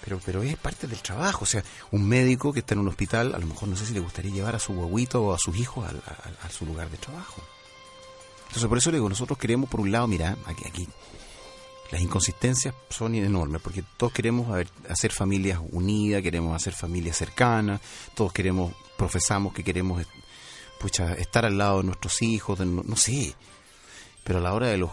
Pero, 0.10 0.22
pero 0.26 0.42
es 0.42 0.58
parte 0.58 0.88
del 0.88 1.04
trabajo. 1.04 1.44
O 1.44 1.46
sea, 1.46 1.64
un 1.92 2.08
médico 2.08 2.52
que 2.52 2.62
está 2.62 2.74
en 2.74 2.80
un 2.80 2.88
hospital, 2.88 3.36
a 3.36 3.38
lo 3.38 3.46
mejor 3.46 3.70
no 3.70 3.76
sé 3.76 3.86
si 3.86 3.94
le 3.94 4.00
gustaría 4.00 4.32
llevar 4.32 4.56
a 4.56 4.60
su 4.60 4.74
huevito 4.74 5.22
o 5.22 5.34
a 5.34 5.38
sus 5.38 5.56
hijos 5.56 5.88
a, 5.88 6.50
su 6.50 6.66
lugar 6.66 6.90
de 6.90 6.98
trabajo. 6.98 7.44
Entonces, 8.48 8.68
por 8.68 8.80
eso 8.80 8.90
le 8.90 8.98
digo, 8.98 9.08
nosotros 9.08 9.38
queremos, 9.38 9.70
por 9.70 9.82
un 9.82 9.92
lado, 9.92 10.08
mira, 10.08 10.36
aquí, 10.48 10.64
aquí 10.66 10.88
las 11.92 12.02
inconsistencias 12.02 12.74
son 12.90 13.14
enormes, 13.14 13.62
porque 13.62 13.84
todos 13.98 14.12
queremos 14.12 14.48
hacer 14.90 15.12
familias 15.12 15.60
unidas, 15.72 16.24
queremos 16.24 16.56
hacer 16.56 16.74
familias 16.74 17.16
cercanas, 17.16 17.80
todos 18.16 18.34
queremos, 18.34 18.74
profesamos 18.98 19.54
que 19.54 19.64
queremos 19.64 20.04
pucha, 20.80 21.14
estar 21.14 21.46
al 21.46 21.60
lado 21.60 21.80
de 21.80 21.84
nuestros 21.84 22.20
hijos, 22.24 22.60
no, 22.62 22.82
no 22.84 22.96
sé. 22.96 23.36
Pero 24.24 24.40
a 24.40 24.42
la 24.42 24.54
hora 24.54 24.70
de 24.70 24.78
los 24.78 24.92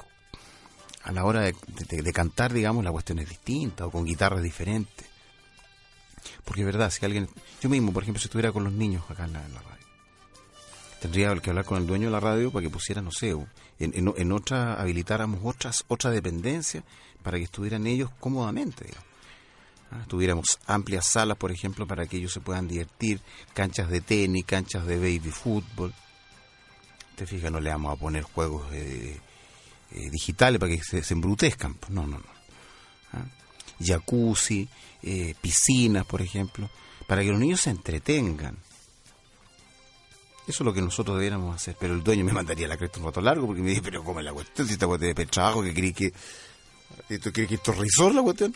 a 1.07 1.13
la 1.13 1.25
hora 1.25 1.41
de, 1.41 1.55
de- 1.89 2.03
de 2.03 2.13
cantar, 2.13 2.53
digamos, 2.53 2.85
la 2.85 2.93
cuestión 2.93 3.19
es 3.19 3.29
distinta 3.29 3.87
o 3.87 3.91
con 3.91 4.05
guitarras 4.05 4.43
diferentes. 4.43 5.07
Porque 6.45 6.63
es 6.63 6.67
verdad, 6.67 6.91
si 6.91 7.05
alguien, 7.05 7.29
yo 7.63 7.69
mismo, 7.69 7.93
por 7.93 8.03
ejemplo, 8.03 8.21
si 8.21 8.27
estuviera 8.27 8.53
con 8.53 8.65
los 8.65 8.73
niños 8.73 9.05
acá 9.09 9.25
en 9.25 9.33
la, 9.33 9.45
en 9.45 9.55
la 9.55 9.61
radio, 9.63 9.87
tendría 11.01 11.35
que 11.37 11.51
hablar 11.51 11.65
con 11.65 11.79
el 11.79 11.87
dueño 11.87 12.07
de 12.07 12.13
la 12.13 12.21
radio 12.21 12.51
para 12.51 12.63
que 12.65 12.71
pusiera, 12.71 13.01
no 13.03 13.11
sé, 13.13 13.31
en, 13.31 13.47
en, 14.17 14.33
otra, 14.33 14.75
habilitáramos 14.81 15.41
otras, 15.45 15.85
otra 15.89 16.11
dependencia 16.11 16.83
para 17.23 17.39
que 17.39 17.45
estuvieran 17.45 17.87
ellos 17.87 18.11
cómodamente, 18.21 18.85
digamos. 18.85 19.07
Ah, 19.93 20.05
Tuviéramos 20.09 20.59
amplias 20.67 21.07
salas, 21.07 21.37
por 21.37 21.53
ejemplo, 21.53 21.87
para 21.87 22.07
que 22.07 22.17
ellos 22.17 22.33
se 22.33 22.41
puedan 22.41 22.67
divertir, 22.67 23.21
canchas 23.55 23.89
de 23.89 24.01
tenis, 24.01 24.45
canchas 24.45 24.85
de 24.87 24.97
baby 24.97 25.31
fútbol. 25.31 25.95
Te 27.15 27.25
fijas, 27.27 27.53
no 27.53 27.61
le 27.61 27.71
vamos 27.71 27.93
a 27.93 27.97
poner 28.01 28.25
juegos 28.25 28.67
eh, 28.73 29.21
eh, 29.93 30.11
digitales 30.11 30.59
para 30.59 30.73
que 30.73 30.83
se, 30.83 31.15
embrutezcan. 31.15 31.75
pues, 31.75 31.91
No, 31.91 32.07
no, 32.07 32.19
no. 32.19 32.25
Ah, 33.13 33.25
Jacuzzi, 33.81 34.69
eh, 35.03 35.35
piscinas, 35.41 36.05
por 36.07 36.23
ejemplo, 36.23 36.69
para 37.07 37.23
que 37.23 37.31
los 37.31 37.39
niños 37.39 37.61
se 37.61 37.71
entretengan. 37.71 38.57
Eso 40.47 40.63
es 40.63 40.67
lo 40.67 40.73
que 40.73 40.81
nosotros 40.81 41.17
debiéramos 41.17 41.55
hacer. 41.55 41.77
Pero 41.79 41.95
el 41.95 42.05
dueño 42.05 42.25
me 42.25 42.33
mandaría 42.33 42.69
la 42.69 42.77
cresta 42.77 43.01
un 43.01 43.07
rato 43.07 43.21
largo 43.21 43.47
porque 43.47 43.63
me 43.63 43.71
dice, 43.71 43.83
pero 43.83 44.05
¿cómo 44.05 44.21
es 44.21 44.25
la 44.25 44.33
cuestión? 44.33 44.67
Si 44.67 44.75
esta 44.75 44.87
cuestión 44.87 45.11
es 45.11 45.17
de 45.17 45.27
trabajo, 45.27 45.63
que 45.63 45.75
creí 45.75 45.93
que... 45.93 46.13
¿Esto 47.09 47.33
cree 47.33 47.49
que 47.49 47.57
esto 47.57 47.73
es 47.73 48.15
la 48.15 48.23
cuestión? 48.23 48.55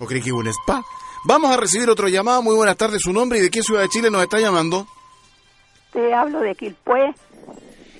¿O 0.00 0.06
cree 0.06 0.20
que 0.20 0.30
es 0.30 0.34
un 0.34 0.48
spa? 0.48 0.84
Vamos 1.24 1.50
a 1.50 1.56
recibir 1.56 1.88
otro 1.88 2.08
llamado. 2.08 2.42
Muy 2.42 2.56
buenas 2.56 2.76
tardes. 2.76 3.02
¿Su 3.02 3.12
nombre 3.12 3.38
y 3.38 3.42
de 3.42 3.50
qué 3.50 3.62
ciudad 3.62 3.82
de 3.82 3.88
Chile 3.88 4.10
nos 4.10 4.22
está 4.22 4.40
llamando? 4.40 4.86
Te 5.92 6.12
hablo 6.12 6.40
de 6.40 6.54
Quilpué. 6.54 7.14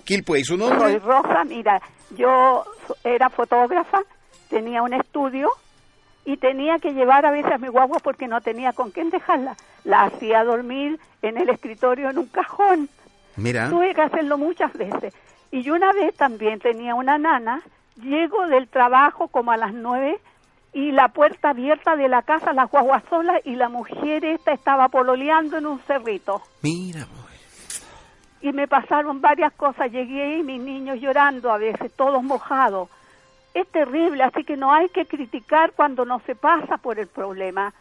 Quilpue. 0.07 0.41
¿Y 0.41 0.45
su 0.45 0.57
Soy 0.57 0.71
nombre? 0.71 0.99
Rosa. 1.01 1.45
Mira, 1.45 1.83
yo 2.17 2.65
era 3.05 3.29
fotógrafa, 3.29 3.99
tenía 4.49 4.83
un 4.83 4.95
estudio 4.95 5.51
y 6.25 6.39
tenía 6.39 6.79
que 6.79 6.93
llevar 6.93 7.27
a 7.27 7.31
veces 7.31 7.53
a 7.53 7.59
mi 7.59 7.69
guagua 7.69 7.99
porque 8.03 8.27
no 8.27 8.41
tenía 8.41 8.73
con 8.73 8.91
quién 8.91 9.11
dejarla. 9.11 9.57
La 9.85 10.05
hacía 10.05 10.43
dormir 10.45 10.99
en 11.23 11.37
el 11.37 11.49
escritorio 11.51 12.09
en 12.11 12.19
un 12.19 12.27
cajón. 12.27 12.89
Mira. 13.37 13.69
Tuve 13.69 13.95
que 13.95 14.03
hacerlo 14.03 14.39
muchas 14.39 14.73
veces. 14.73 15.15
Y 15.51 15.63
yo 15.63 15.75
una 15.75 15.93
vez 15.93 16.15
también 16.17 16.59
tenía 16.59 16.95
una 16.95 17.19
nana, 17.19 17.63
llego 18.03 18.47
del 18.47 18.69
trabajo 18.69 19.29
como 19.29 19.53
a 19.53 19.57
las 19.57 19.73
nueve 19.75 20.19
y 20.73 20.93
la 20.93 21.09
puerta 21.09 21.51
abierta 21.51 21.97
de 21.97 22.09
la 22.09 22.23
casa, 22.23 22.53
las 22.53 22.71
guaguas 22.71 23.03
solas 23.09 23.41
y 23.45 23.55
la 23.55 23.69
mujer 23.69 24.25
esta 24.25 24.53
estaba 24.53 24.89
pololeando 24.89 25.57
en 25.57 25.67
un 25.67 25.81
cerrito. 25.81 26.43
Mira, 26.63 27.07
Y 28.47 28.53
me 28.53 28.69
pasaron 28.69 29.21
varias 29.21 29.53
cosas, 29.55 29.91
llegué 29.91 30.37
y 30.37 30.45
mis 30.45 30.61
niños 30.61 31.01
llorando 31.01 31.51
a 31.51 31.59
veces, 31.59 31.91
todos 31.97 32.23
mojados. 32.23 32.89
Es 33.55 33.67
terrible, 33.73 34.23
así 34.23 34.45
que 34.45 34.57
no 34.57 34.73
hay 34.73 34.89
que 34.89 35.05
criticar 35.05 35.73
cuando 35.73 36.05
no 36.05 36.21
se 36.21 36.37
pasa 36.37 36.77
por 36.77 37.01
el 37.01 37.09
problema. 37.09 37.75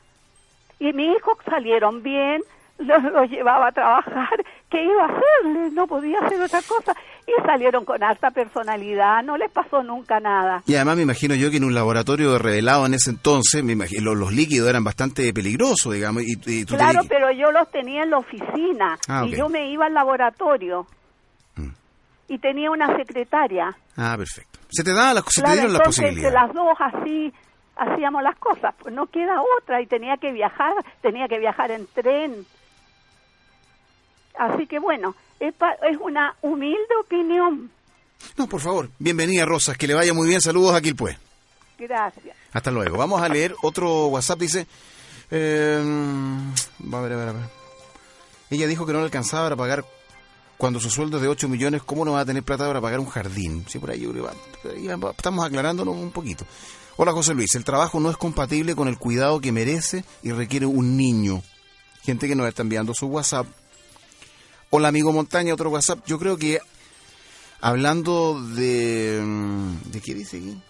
Y 0.79 0.91
mis 0.91 1.15
hijos 1.15 1.37
salieron 1.45 2.01
bien, 2.01 2.41
los, 2.79 3.03
los 3.03 3.29
llevaba 3.29 3.67
a 3.67 3.71
trabajar, 3.73 4.43
¿qué 4.71 4.83
iba 4.83 5.03
a 5.03 5.09
hacerles? 5.09 5.73
No 5.73 5.85
podía 5.85 6.17
hacer 6.21 6.41
otra 6.41 6.63
cosa. 6.63 6.95
Y 7.37 7.45
salieron 7.45 7.85
con 7.85 8.03
alta 8.03 8.29
personalidad, 8.29 9.23
no 9.23 9.35
les 9.35 9.49
pasó 9.51 9.81
nunca 9.81 10.19
nada. 10.19 10.61
Y 10.67 10.75
además 10.75 10.97
me 10.97 11.01
imagino 11.01 11.33
yo 11.33 11.49
que 11.49 11.57
en 11.57 11.63
un 11.63 11.73
laboratorio 11.73 12.37
revelado 12.37 12.85
en 12.85 12.93
ese 12.93 13.09
entonces, 13.09 13.63
me 13.63 13.73
imagino, 13.73 14.03
los, 14.13 14.17
los 14.17 14.31
líquidos 14.33 14.69
eran 14.69 14.83
bastante 14.83 15.33
peligrosos, 15.33 15.91
digamos, 15.93 16.21
y, 16.23 16.33
y 16.45 16.65
tú 16.65 16.75
Claro, 16.75 17.01
que- 17.01 17.07
pero 17.09 17.31
yo 17.31 17.51
los 17.51 17.69
tenía 17.71 18.03
en 18.03 18.11
la 18.11 18.17
oficina 18.19 18.99
Ah, 19.07 19.23
y. 19.25 19.31
Mm. 19.31 19.35
yo 19.35 19.49
me 19.49 19.69
iba 19.71 19.85
al 19.87 19.93
laboratorio. 19.95 20.85
Y 22.27 22.39
tenía 22.39 22.71
una 22.71 22.95
secretaria. 22.97 23.75
Ah, 23.97 24.15
perfecto. 24.17 24.57
Se 24.69 24.83
te, 24.83 24.93
da 24.93 25.13
la, 25.13 25.21
se 25.27 25.41
te 25.41 25.41
Claro, 25.41 25.53
dieron 25.53 25.73
las 25.73 25.79
entonces 25.81 26.03
posibilidades. 26.05 26.33
las 26.33 26.53
dos 26.53 26.77
así 26.79 27.33
hacíamos 27.75 28.23
las 28.23 28.35
cosas, 28.37 28.73
pues 28.79 28.93
no 28.95 29.05
queda 29.07 29.41
otra 29.61 29.79
y 29.81 29.85
tenía 29.85 30.17
que 30.17 30.31
viajar, 30.31 30.73
tenía 31.01 31.27
que 31.27 31.37
viajar 31.37 31.69
en 31.71 31.85
tren. 31.87 32.45
Así 34.37 34.65
que 34.67 34.79
bueno, 34.79 35.15
es, 35.39 35.53
pa- 35.53 35.75
es 35.89 35.97
una 36.01 36.35
humilde 36.41 36.77
opinión. 37.03 37.71
No, 38.37 38.47
por 38.47 38.61
favor. 38.61 38.89
Bienvenida, 38.99 39.45
Rosas. 39.45 39.77
Que 39.77 39.87
le 39.87 39.93
vaya 39.93 40.13
muy 40.13 40.27
bien. 40.27 40.41
Saludos 40.41 40.73
a 40.75 40.81
Quilpué. 40.81 41.17
Gracias. 41.77 42.35
Hasta 42.53 42.71
luego. 42.71 42.97
Vamos 42.97 43.21
a 43.21 43.29
leer 43.29 43.55
otro 43.61 44.07
WhatsApp. 44.07 44.39
Dice... 44.39 44.67
eh, 45.31 45.81
va 46.93 46.99
a 46.99 47.01
ver, 47.01 47.13
a 47.13 47.17
ver, 47.17 47.27
a 47.29 47.33
ver. 47.33 47.43
Ella 48.49 48.67
dijo 48.67 48.85
que 48.85 48.93
no 48.93 48.99
le 48.99 49.05
alcanzaba 49.05 49.45
para 49.45 49.55
pagar 49.55 49.85
cuando 50.57 50.79
su 50.79 50.89
sueldo 50.89 51.17
es 51.17 51.23
de 51.23 51.27
8 51.29 51.49
millones, 51.49 51.83
¿cómo 51.83 52.05
no 52.05 52.13
va 52.13 52.21
a 52.21 52.25
tener 52.25 52.41
plata 52.43 52.65
para 52.65 52.79
pagar 52.79 53.01
un 53.01 53.07
jardín? 53.09 53.65
Sí, 53.67 53.77
por 53.79 53.89
ahí, 53.91 54.07
estamos 55.17 55.45
aclarándonos 55.45 55.95
un 55.97 56.11
poquito. 56.11 56.45
Hola 56.95 57.11
José 57.11 57.33
Luis, 57.33 57.53
el 57.55 57.65
trabajo 57.65 57.99
no 57.99 58.09
es 58.09 58.15
compatible 58.15 58.73
con 58.73 58.87
el 58.87 58.97
cuidado 58.97 59.41
que 59.41 59.51
merece 59.51 60.05
y 60.23 60.31
requiere 60.31 60.65
un 60.65 60.95
niño. 60.95 61.41
Gente 62.03 62.27
que 62.29 62.35
nos 62.35 62.47
está 62.47 62.61
enviando 62.61 62.93
su 62.93 63.07
WhatsApp. 63.07 63.47
Hola 64.69 64.89
amigo 64.89 65.11
Montaña, 65.13 65.53
otro 65.53 65.69
WhatsApp. 65.69 66.05
Yo 66.05 66.19
creo 66.19 66.37
que 66.37 66.59
hablando 67.61 68.41
de... 68.41 69.21
mm, 69.23 69.91
¿De 69.91 70.01
qué 70.01 70.13
dice 70.13 70.37
aquí? 70.37 70.61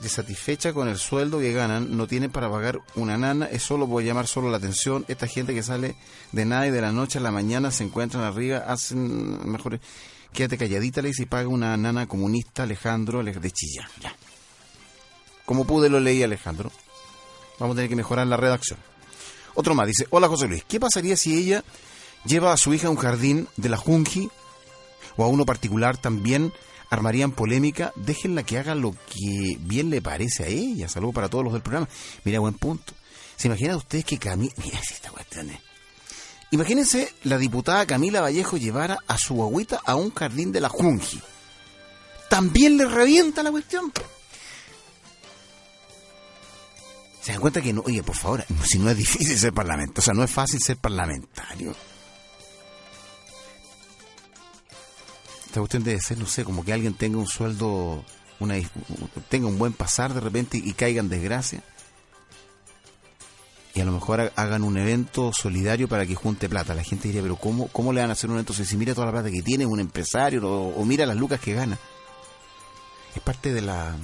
De 0.00 0.08
satisfecha 0.08 0.72
con 0.74 0.88
el 0.88 0.98
sueldo 0.98 1.38
que 1.38 1.52
ganan, 1.52 1.96
no 1.96 2.06
tienen 2.06 2.30
para 2.30 2.50
pagar 2.50 2.80
una 2.94 3.16
nana, 3.16 3.46
es 3.46 3.62
solo 3.62 3.88
por 3.88 4.02
llamar 4.02 4.26
solo 4.26 4.50
la 4.50 4.58
atención. 4.58 5.04
Esta 5.08 5.26
gente 5.26 5.54
que 5.54 5.62
sale 5.62 5.96
de 6.32 6.44
nada 6.44 6.66
y 6.66 6.70
de 6.70 6.80
la 6.82 6.92
noche 6.92 7.18
a 7.18 7.22
la 7.22 7.30
mañana 7.30 7.70
se 7.70 7.84
encuentran 7.84 8.22
arriba, 8.24 8.58
hacen 8.66 9.50
mejor. 9.50 9.80
Quédate 10.32 10.58
calladita, 10.58 11.00
le 11.00 11.08
dice, 11.08 11.22
y 11.22 11.26
paga 11.26 11.48
una 11.48 11.76
nana 11.76 12.06
comunista, 12.08 12.64
Alejandro, 12.64 13.20
Ale- 13.20 13.32
de 13.32 13.50
Chillán. 13.52 13.88
Ya. 14.00 14.14
Como 15.46 15.64
pude 15.64 15.88
lo 15.88 16.00
leí, 16.00 16.22
Alejandro. 16.22 16.70
Vamos 17.60 17.74
a 17.74 17.76
tener 17.76 17.88
que 17.88 17.96
mejorar 17.96 18.26
la 18.26 18.36
redacción. 18.36 18.78
Otro 19.54 19.74
más 19.74 19.86
dice, 19.86 20.06
hola 20.10 20.28
José 20.28 20.48
Luis, 20.48 20.64
¿qué 20.66 20.80
pasaría 20.80 21.16
si 21.16 21.36
ella 21.36 21.64
lleva 22.24 22.52
a 22.52 22.56
su 22.56 22.74
hija 22.74 22.88
a 22.88 22.90
un 22.90 22.96
jardín 22.96 23.48
de 23.56 23.68
la 23.68 23.76
Junji 23.76 24.30
o 25.16 25.24
a 25.24 25.28
uno 25.28 25.44
particular 25.44 25.96
también? 25.96 26.52
Armarían 26.90 27.32
polémica, 27.32 27.92
déjenla 27.96 28.44
que 28.44 28.58
haga 28.58 28.74
lo 28.74 28.92
que 28.92 29.56
bien 29.58 29.90
le 29.90 30.00
parece 30.00 30.44
a 30.44 30.46
ella. 30.46 30.88
Saludos 30.88 31.14
para 31.14 31.28
todos 31.28 31.42
los 31.42 31.52
del 31.52 31.62
programa. 31.62 31.88
Mira, 32.24 32.38
buen 32.40 32.54
punto. 32.54 32.92
¿Se 33.36 33.48
imaginan 33.48 33.76
ustedes 33.76 34.04
que 34.04 34.18
Camila... 34.18 34.52
Mira 34.64 34.78
esta 34.78 35.10
cuestión 35.10 35.50
es... 35.50 35.58
Imagínense 36.50 37.12
la 37.24 37.36
diputada 37.36 37.84
Camila 37.84 38.20
Vallejo 38.20 38.56
llevara 38.56 38.98
a 39.08 39.18
su 39.18 39.42
agüita 39.42 39.80
a 39.84 39.96
un 39.96 40.14
jardín 40.14 40.52
de 40.52 40.60
la 40.60 40.68
Junji. 40.68 41.20
También 42.28 42.76
le 42.76 42.84
revienta 42.84 43.42
la 43.42 43.50
cuestión. 43.50 43.92
Se 47.24 47.32
dan 47.32 47.40
cuenta 47.40 47.62
que 47.62 47.72
no, 47.72 47.80
oye, 47.86 48.02
por 48.02 48.14
favor, 48.16 48.44
si 48.68 48.78
no 48.78 48.90
es 48.90 48.96
difícil 48.98 49.38
ser 49.38 49.52
parlamentario, 49.54 49.98
o 49.98 50.02
sea, 50.02 50.12
no 50.14 50.22
es 50.22 50.30
fácil 50.30 50.60
ser 50.60 50.76
parlamentario. 50.76 51.74
Esta 55.46 55.60
cuestión 55.60 55.84
debe 55.84 56.00
ser, 56.00 56.18
no 56.18 56.26
sé, 56.26 56.44
como 56.44 56.64
que 56.64 56.72
alguien 56.72 56.94
tenga 56.94 57.16
un 57.18 57.26
sueldo, 57.26 58.04
una, 58.40 58.56
tenga 59.28 59.46
un 59.46 59.58
buen 59.58 59.72
pasar 59.72 60.12
de 60.12 60.20
repente 60.20 60.58
y 60.62 60.72
caiga 60.74 61.00
en 61.00 61.08
desgracia. 61.08 61.62
Y 63.72 63.80
a 63.80 63.84
lo 63.84 63.92
mejor 63.92 64.20
ha- 64.20 64.32
hagan 64.36 64.62
un 64.62 64.76
evento 64.76 65.32
solidario 65.32 65.88
para 65.88 66.06
que 66.06 66.14
junte 66.14 66.48
plata. 66.48 66.74
La 66.74 66.84
gente 66.84 67.08
diría, 67.08 67.22
pero 67.22 67.36
¿cómo, 67.36 67.68
cómo 67.68 67.92
le 67.92 68.00
van 68.02 68.10
a 68.10 68.12
hacer 68.12 68.28
un 68.30 68.36
evento 68.36 68.52
si 68.52 68.76
mira 68.76 68.94
toda 68.94 69.06
la 69.06 69.12
plata 69.12 69.30
que 69.30 69.42
tiene 69.42 69.64
un 69.64 69.80
empresario 69.80 70.46
o 70.46 70.84
mira 70.84 71.06
las 71.06 71.16
lucas 71.16 71.40
que 71.40 71.54
gana? 71.54 71.78
Es 73.16 73.22
parte 73.22 73.52
de 73.52 73.62
la, 73.62 73.96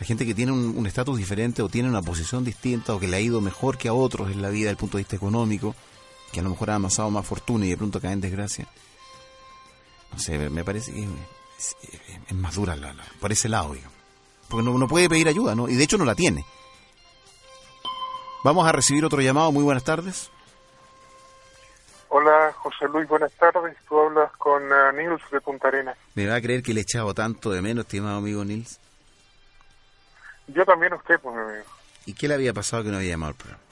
la 0.00 0.06
gente 0.06 0.24
que 0.26 0.34
tiene 0.34 0.50
un 0.52 0.86
estatus 0.86 1.18
diferente 1.18 1.60
o 1.62 1.68
tiene 1.68 1.88
una 1.88 2.00
posición 2.02 2.42
distinta 2.44 2.94
o 2.94 2.98
que 3.00 3.06
le 3.06 3.16
ha 3.18 3.20
ido 3.20 3.40
mejor 3.40 3.76
que 3.78 3.88
a 3.88 3.92
otros 3.94 4.30
en 4.30 4.40
la 4.42 4.48
vida 4.48 4.64
desde 4.64 4.70
el 4.72 4.76
punto 4.78 4.96
de 4.96 5.02
vista 5.02 5.14
económico, 5.16 5.74
que 6.32 6.40
a 6.40 6.42
lo 6.42 6.50
mejor 6.50 6.70
ha 6.70 6.76
amasado 6.76 7.10
más 7.10 7.26
fortuna 7.26 7.66
y 7.66 7.70
de 7.70 7.76
pronto 7.76 8.00
cae 8.00 8.12
en 8.12 8.20
desgracia. 8.20 8.66
No 10.12 10.18
sé, 10.18 10.38
me 10.50 10.64
parece 10.64 10.92
que 10.92 11.04
es, 11.58 11.76
es 12.28 12.34
más 12.34 12.54
dura 12.54 12.74
la, 12.76 12.92
la- 12.94 13.04
por 13.20 13.30
ese 13.30 13.48
lado, 13.48 13.74
digamos. 13.74 13.96
Porque 14.48 14.64
no, 14.64 14.76
no 14.78 14.88
puede 14.88 15.08
pedir 15.08 15.28
ayuda, 15.28 15.54
¿no? 15.54 15.68
Y 15.68 15.74
de 15.76 15.84
hecho 15.84 15.98
no 15.98 16.04
la 16.04 16.14
tiene. 16.14 16.44
Vamos 18.42 18.66
a 18.66 18.72
recibir 18.72 19.04
otro 19.04 19.20
llamado. 19.20 19.52
Muy 19.52 19.62
buenas 19.62 19.84
tardes. 19.84 20.30
Hola, 22.08 22.52
José 22.56 22.88
Luis, 22.92 23.06
buenas 23.08 23.32
tardes. 23.32 23.76
Tú 23.88 23.98
hablas 24.00 24.32
con 24.38 24.62
eh, 24.62 24.92
Nils 24.96 25.22
de 25.30 25.40
Punta 25.40 25.68
Arenas. 25.68 25.96
¿Me 26.14 26.26
va 26.26 26.36
a 26.36 26.40
creer 26.40 26.62
que 26.62 26.72
le 26.74 26.80
he 26.80 26.82
echado 26.82 27.14
tanto 27.14 27.50
de 27.50 27.62
menos, 27.62 27.84
estimado 27.84 28.16
amigo 28.18 28.44
Nils? 28.44 28.80
Yo 30.52 30.64
también 30.64 30.92
a 30.92 30.96
usted, 30.96 31.18
pues, 31.20 31.34
mi 31.34 31.42
amigo. 31.42 31.64
¿Y 32.06 32.14
qué 32.14 32.28
le 32.28 32.34
había 32.34 32.52
pasado 32.52 32.82
que 32.82 32.90
no 32.90 32.96
había 32.96 33.10
llamado 33.10 33.30
al 33.30 33.36
programa? 33.36 33.62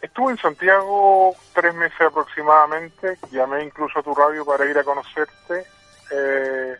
Estuve 0.00 0.30
en 0.32 0.38
Santiago 0.38 1.34
tres 1.54 1.74
meses 1.74 2.00
aproximadamente. 2.00 3.18
Llamé 3.32 3.64
incluso 3.64 3.98
a 3.98 4.02
tu 4.02 4.14
radio 4.14 4.44
para 4.44 4.64
ir 4.66 4.78
a 4.78 4.84
conocerte. 4.84 5.66
Eh, 6.10 6.76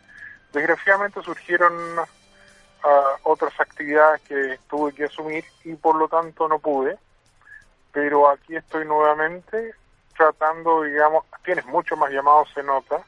desgraciadamente 0.53 1.21
surgieron 1.21 1.73
ah, 2.83 3.15
otras 3.23 3.59
actividades 3.59 4.21
que 4.21 4.59
tuve 4.69 4.93
que 4.93 5.05
asumir 5.05 5.43
y 5.65 5.75
por 5.75 5.95
lo 5.95 6.07
tanto 6.07 6.47
no 6.47 6.59
pude. 6.59 6.97
Pero 7.91 8.29
aquí 8.29 8.55
estoy 8.55 8.85
nuevamente 8.85 9.73
tratando, 10.19 10.83
digamos, 10.83 11.23
tienes 11.43 11.65
mucho 11.65 11.95
más 11.95 12.11
llamados, 12.11 12.49
se 12.53 12.61
nota. 12.61 13.01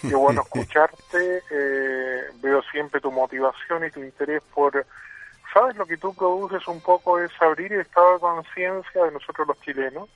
Qué 0.00 0.14
bueno 0.16 0.40
escucharte. 0.40 1.42
eh, 1.50 2.22
veo 2.40 2.62
siempre 2.72 3.00
tu 3.00 3.12
motivación 3.12 3.84
y 3.84 3.90
tu 3.90 4.00
interés 4.00 4.42
por 4.54 4.84
sabes 5.52 5.76
lo 5.76 5.86
que 5.86 5.96
tú 5.96 6.14
produces 6.14 6.66
un 6.68 6.80
poco 6.80 7.18
es 7.18 7.30
abrir 7.40 7.72
el 7.72 7.80
estado 7.80 8.14
de 8.14 8.20
conciencia 8.20 9.04
de 9.04 9.10
nosotros 9.10 9.48
los 9.48 9.60
chilenos, 9.60 10.08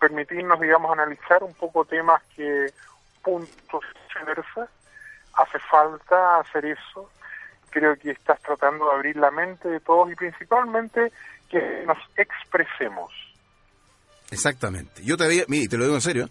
permitirnos, 0.00 0.60
digamos, 0.60 0.92
analizar 0.92 1.42
un 1.42 1.54
poco 1.54 1.84
temas 1.84 2.22
que 2.34 2.72
puntos 3.22 3.84
viceversa. 4.08 4.68
Hace 5.34 5.58
falta 5.58 6.38
hacer 6.38 6.64
eso. 6.64 7.10
Creo 7.70 7.96
que 7.96 8.12
estás 8.12 8.40
tratando 8.40 8.88
de 8.88 8.94
abrir 8.94 9.16
la 9.16 9.30
mente 9.30 9.68
de 9.68 9.80
todos 9.80 10.10
y 10.10 10.14
principalmente 10.14 11.12
que 11.50 11.84
nos 11.86 11.98
expresemos. 12.16 13.12
Exactamente. 14.34 15.02
Yo 15.04 15.16
te 15.16 15.24
había, 15.24 15.44
mire, 15.48 15.68
te 15.68 15.76
lo 15.76 15.84
digo 15.84 15.96
en 15.96 16.02
serio, 16.02 16.28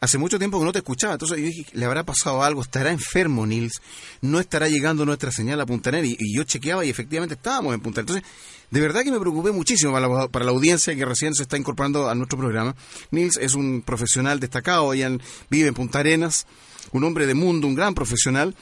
hace 0.00 0.18
mucho 0.18 0.38
tiempo 0.38 0.58
que 0.58 0.64
no 0.64 0.72
te 0.72 0.78
escuchaba, 0.80 1.14
entonces 1.14 1.38
yo 1.38 1.44
dije, 1.44 1.66
le 1.72 1.84
habrá 1.84 2.04
pasado 2.04 2.42
algo, 2.42 2.62
estará 2.62 2.90
enfermo 2.90 3.46
Nils, 3.46 3.80
no 4.20 4.40
estará 4.40 4.68
llegando 4.68 5.04
nuestra 5.06 5.30
señal 5.30 5.60
a 5.60 5.66
Punta 5.66 5.90
Arenas, 5.90 6.10
y, 6.18 6.36
yo 6.36 6.44
chequeaba 6.44 6.84
y 6.84 6.90
efectivamente 6.90 7.34
estábamos 7.34 7.74
en 7.74 7.80
Punta 7.80 8.00
Arenas. 8.00 8.16
Entonces, 8.16 8.40
de 8.70 8.80
verdad 8.80 9.02
que 9.04 9.10
me 9.12 9.20
preocupé 9.20 9.52
muchísimo 9.52 9.92
para 9.92 10.08
la, 10.08 10.28
para 10.28 10.44
la 10.44 10.50
audiencia 10.50 10.94
que 10.96 11.04
recién 11.04 11.34
se 11.34 11.42
está 11.44 11.56
incorporando 11.56 12.08
a 12.10 12.14
nuestro 12.14 12.36
programa. 12.38 12.74
Nils 13.10 13.36
es 13.36 13.54
un 13.54 13.82
profesional 13.82 14.40
destacado, 14.40 14.92
en- 14.92 15.22
vive 15.50 15.68
en 15.68 15.74
Punta 15.74 16.00
Arenas, 16.00 16.46
un 16.92 17.04
hombre 17.04 17.26
de 17.26 17.34
mundo, 17.34 17.66
un 17.68 17.74
gran 17.74 17.94
profesional, 17.94 18.54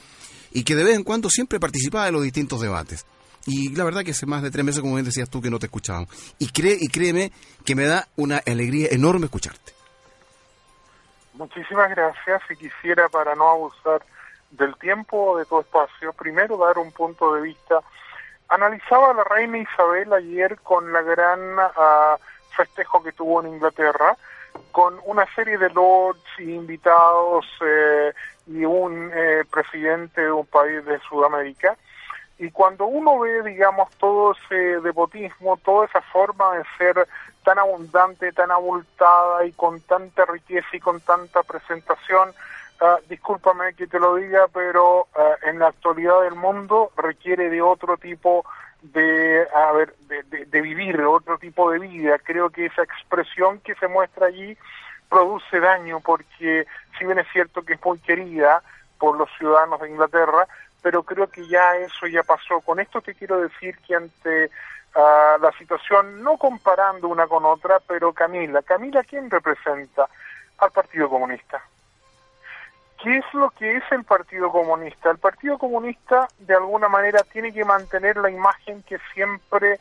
y 0.53 0.63
que 0.63 0.75
de 0.75 0.83
vez 0.85 0.95
en 0.95 1.03
cuando 1.03 1.29
siempre 1.29 1.59
participaba 1.59 2.05
de 2.05 2.11
los 2.13 2.23
distintos 2.23 2.61
debates. 2.61 3.05
Y 3.45 3.75
la 3.75 3.83
verdad 3.83 4.03
que 4.03 4.11
hace 4.11 4.25
más 4.25 4.41
de 4.41 4.49
tres 4.49 4.65
meses, 4.65 4.81
como 4.81 4.95
bien 4.95 5.05
decías 5.05 5.29
tú, 5.29 5.41
que 5.41 5.51
no 5.51 5.59
te 5.59 5.67
escuchábamos. 5.67 6.09
Y, 6.39 6.51
cree, 6.51 6.77
y 6.79 6.87
créeme 6.87 7.31
que 7.63 7.75
me 7.75 7.85
da 7.85 8.07
una 8.15 8.41
alegría 8.45 8.87
enorme 8.91 9.25
escucharte. 9.25 9.73
Muchísimas 11.33 11.89
gracias 11.89 12.41
y 12.49 12.55
quisiera, 12.55 13.07
para 13.09 13.35
no 13.35 13.49
abusar 13.49 14.01
del 14.51 14.75
tiempo 14.77 15.37
de 15.37 15.45
tu 15.45 15.59
espacio, 15.59 16.13
primero 16.13 16.57
dar 16.57 16.77
un 16.77 16.91
punto 16.91 17.33
de 17.35 17.41
vista. 17.41 17.81
Analizaba 18.47 19.11
a 19.11 19.13
la 19.13 19.23
reina 19.23 19.57
Isabel 19.57 20.11
ayer 20.13 20.57
con 20.61 20.91
la 20.93 21.01
gran 21.01 21.39
ah, 21.59 22.17
festejo 22.55 23.03
que 23.03 23.11
tuvo 23.11 23.41
en 23.41 23.53
Inglaterra, 23.53 24.15
con 24.71 24.99
una 25.05 25.25
serie 25.35 25.57
de 25.57 25.69
lords 25.69 26.23
y 26.39 26.53
invitados 26.53 27.45
eh, 27.61 28.13
y 28.47 28.63
un 28.65 29.11
eh, 29.13 29.43
presidente 29.51 30.21
de 30.21 30.31
un 30.31 30.45
país 30.45 30.85
de 30.85 30.99
Sudamérica. 31.09 31.75
Y 32.37 32.51
cuando 32.51 32.85
uno 32.85 33.19
ve, 33.19 33.43
digamos, 33.43 33.89
todo 33.97 34.33
ese 34.33 34.81
devotismo, 34.81 35.57
toda 35.57 35.85
esa 35.85 36.01
forma 36.01 36.57
de 36.57 36.63
ser 36.77 37.07
tan 37.43 37.59
abundante, 37.59 38.31
tan 38.33 38.51
abultada 38.51 39.45
y 39.45 39.53
con 39.53 39.79
tanta 39.81 40.25
riqueza 40.25 40.67
y 40.73 40.79
con 40.79 40.99
tanta 40.99 41.43
presentación, 41.43 42.33
ah, 42.81 42.97
discúlpame 43.07 43.73
que 43.75 43.87
te 43.87 43.99
lo 43.99 44.15
diga, 44.15 44.47
pero 44.53 45.07
ah, 45.15 45.35
en 45.43 45.59
la 45.59 45.67
actualidad 45.67 46.23
del 46.23 46.35
mundo 46.35 46.91
requiere 46.97 47.49
de 47.49 47.61
otro 47.61 47.95
tipo 47.97 48.45
de, 48.81 49.47
a 49.53 49.71
ver, 49.71 49.95
de, 50.07 50.61
vivir, 50.61 51.01
otro 51.01 51.37
tipo 51.37 51.71
de 51.71 51.79
vida. 51.79 52.19
Creo 52.19 52.49
que 52.49 52.65
esa 52.65 52.83
expresión 52.83 53.59
que 53.59 53.75
se 53.75 53.87
muestra 53.87 54.27
allí 54.27 54.57
produce 55.09 55.59
daño 55.59 56.01
porque 56.01 56.65
si 56.97 57.05
bien 57.05 57.19
es 57.19 57.27
cierto 57.31 57.63
que 57.63 57.73
es 57.73 57.85
muy 57.85 57.99
querida 57.99 58.61
por 58.99 59.17
los 59.17 59.29
ciudadanos 59.37 59.79
de 59.81 59.89
Inglaterra, 59.89 60.47
pero 60.85 61.01
creo 61.01 61.25
que 61.25 61.47
ya 61.47 61.77
eso 61.77 62.05
ya 62.05 62.21
pasó. 62.21 62.61
Con 62.61 62.79
esto 62.79 63.01
te 63.01 63.15
quiero 63.15 63.41
decir 63.41 63.75
que 63.79 63.95
ante 63.95 64.51
ah, 64.93 65.35
la 65.41 65.51
situación, 65.53 66.21
no 66.21 66.37
comparando 66.37 67.07
una 67.07 67.25
con 67.25 67.43
otra, 67.43 67.79
pero 67.87 68.13
Camila, 68.13 68.61
Camila, 68.61 69.03
¿quién 69.03 69.31
representa? 69.31 70.07
Al 70.59 70.69
Partido 70.69 71.09
Comunista. 71.09 71.59
¿Qué 73.01 73.17
es 73.17 73.25
lo 73.33 73.49
que 73.49 73.77
es 73.77 73.83
el 73.89 74.03
Partido 74.03 74.51
Comunista? 74.51 75.09
El 75.09 75.17
Partido 75.17 75.57
Comunista, 75.57 76.27
de 76.37 76.53
alguna 76.53 76.87
manera, 76.87 77.23
tiene 77.23 77.51
que 77.51 77.65
mantener 77.65 78.17
la 78.17 78.29
imagen 78.29 78.83
que 78.83 78.99
siempre, 79.11 79.79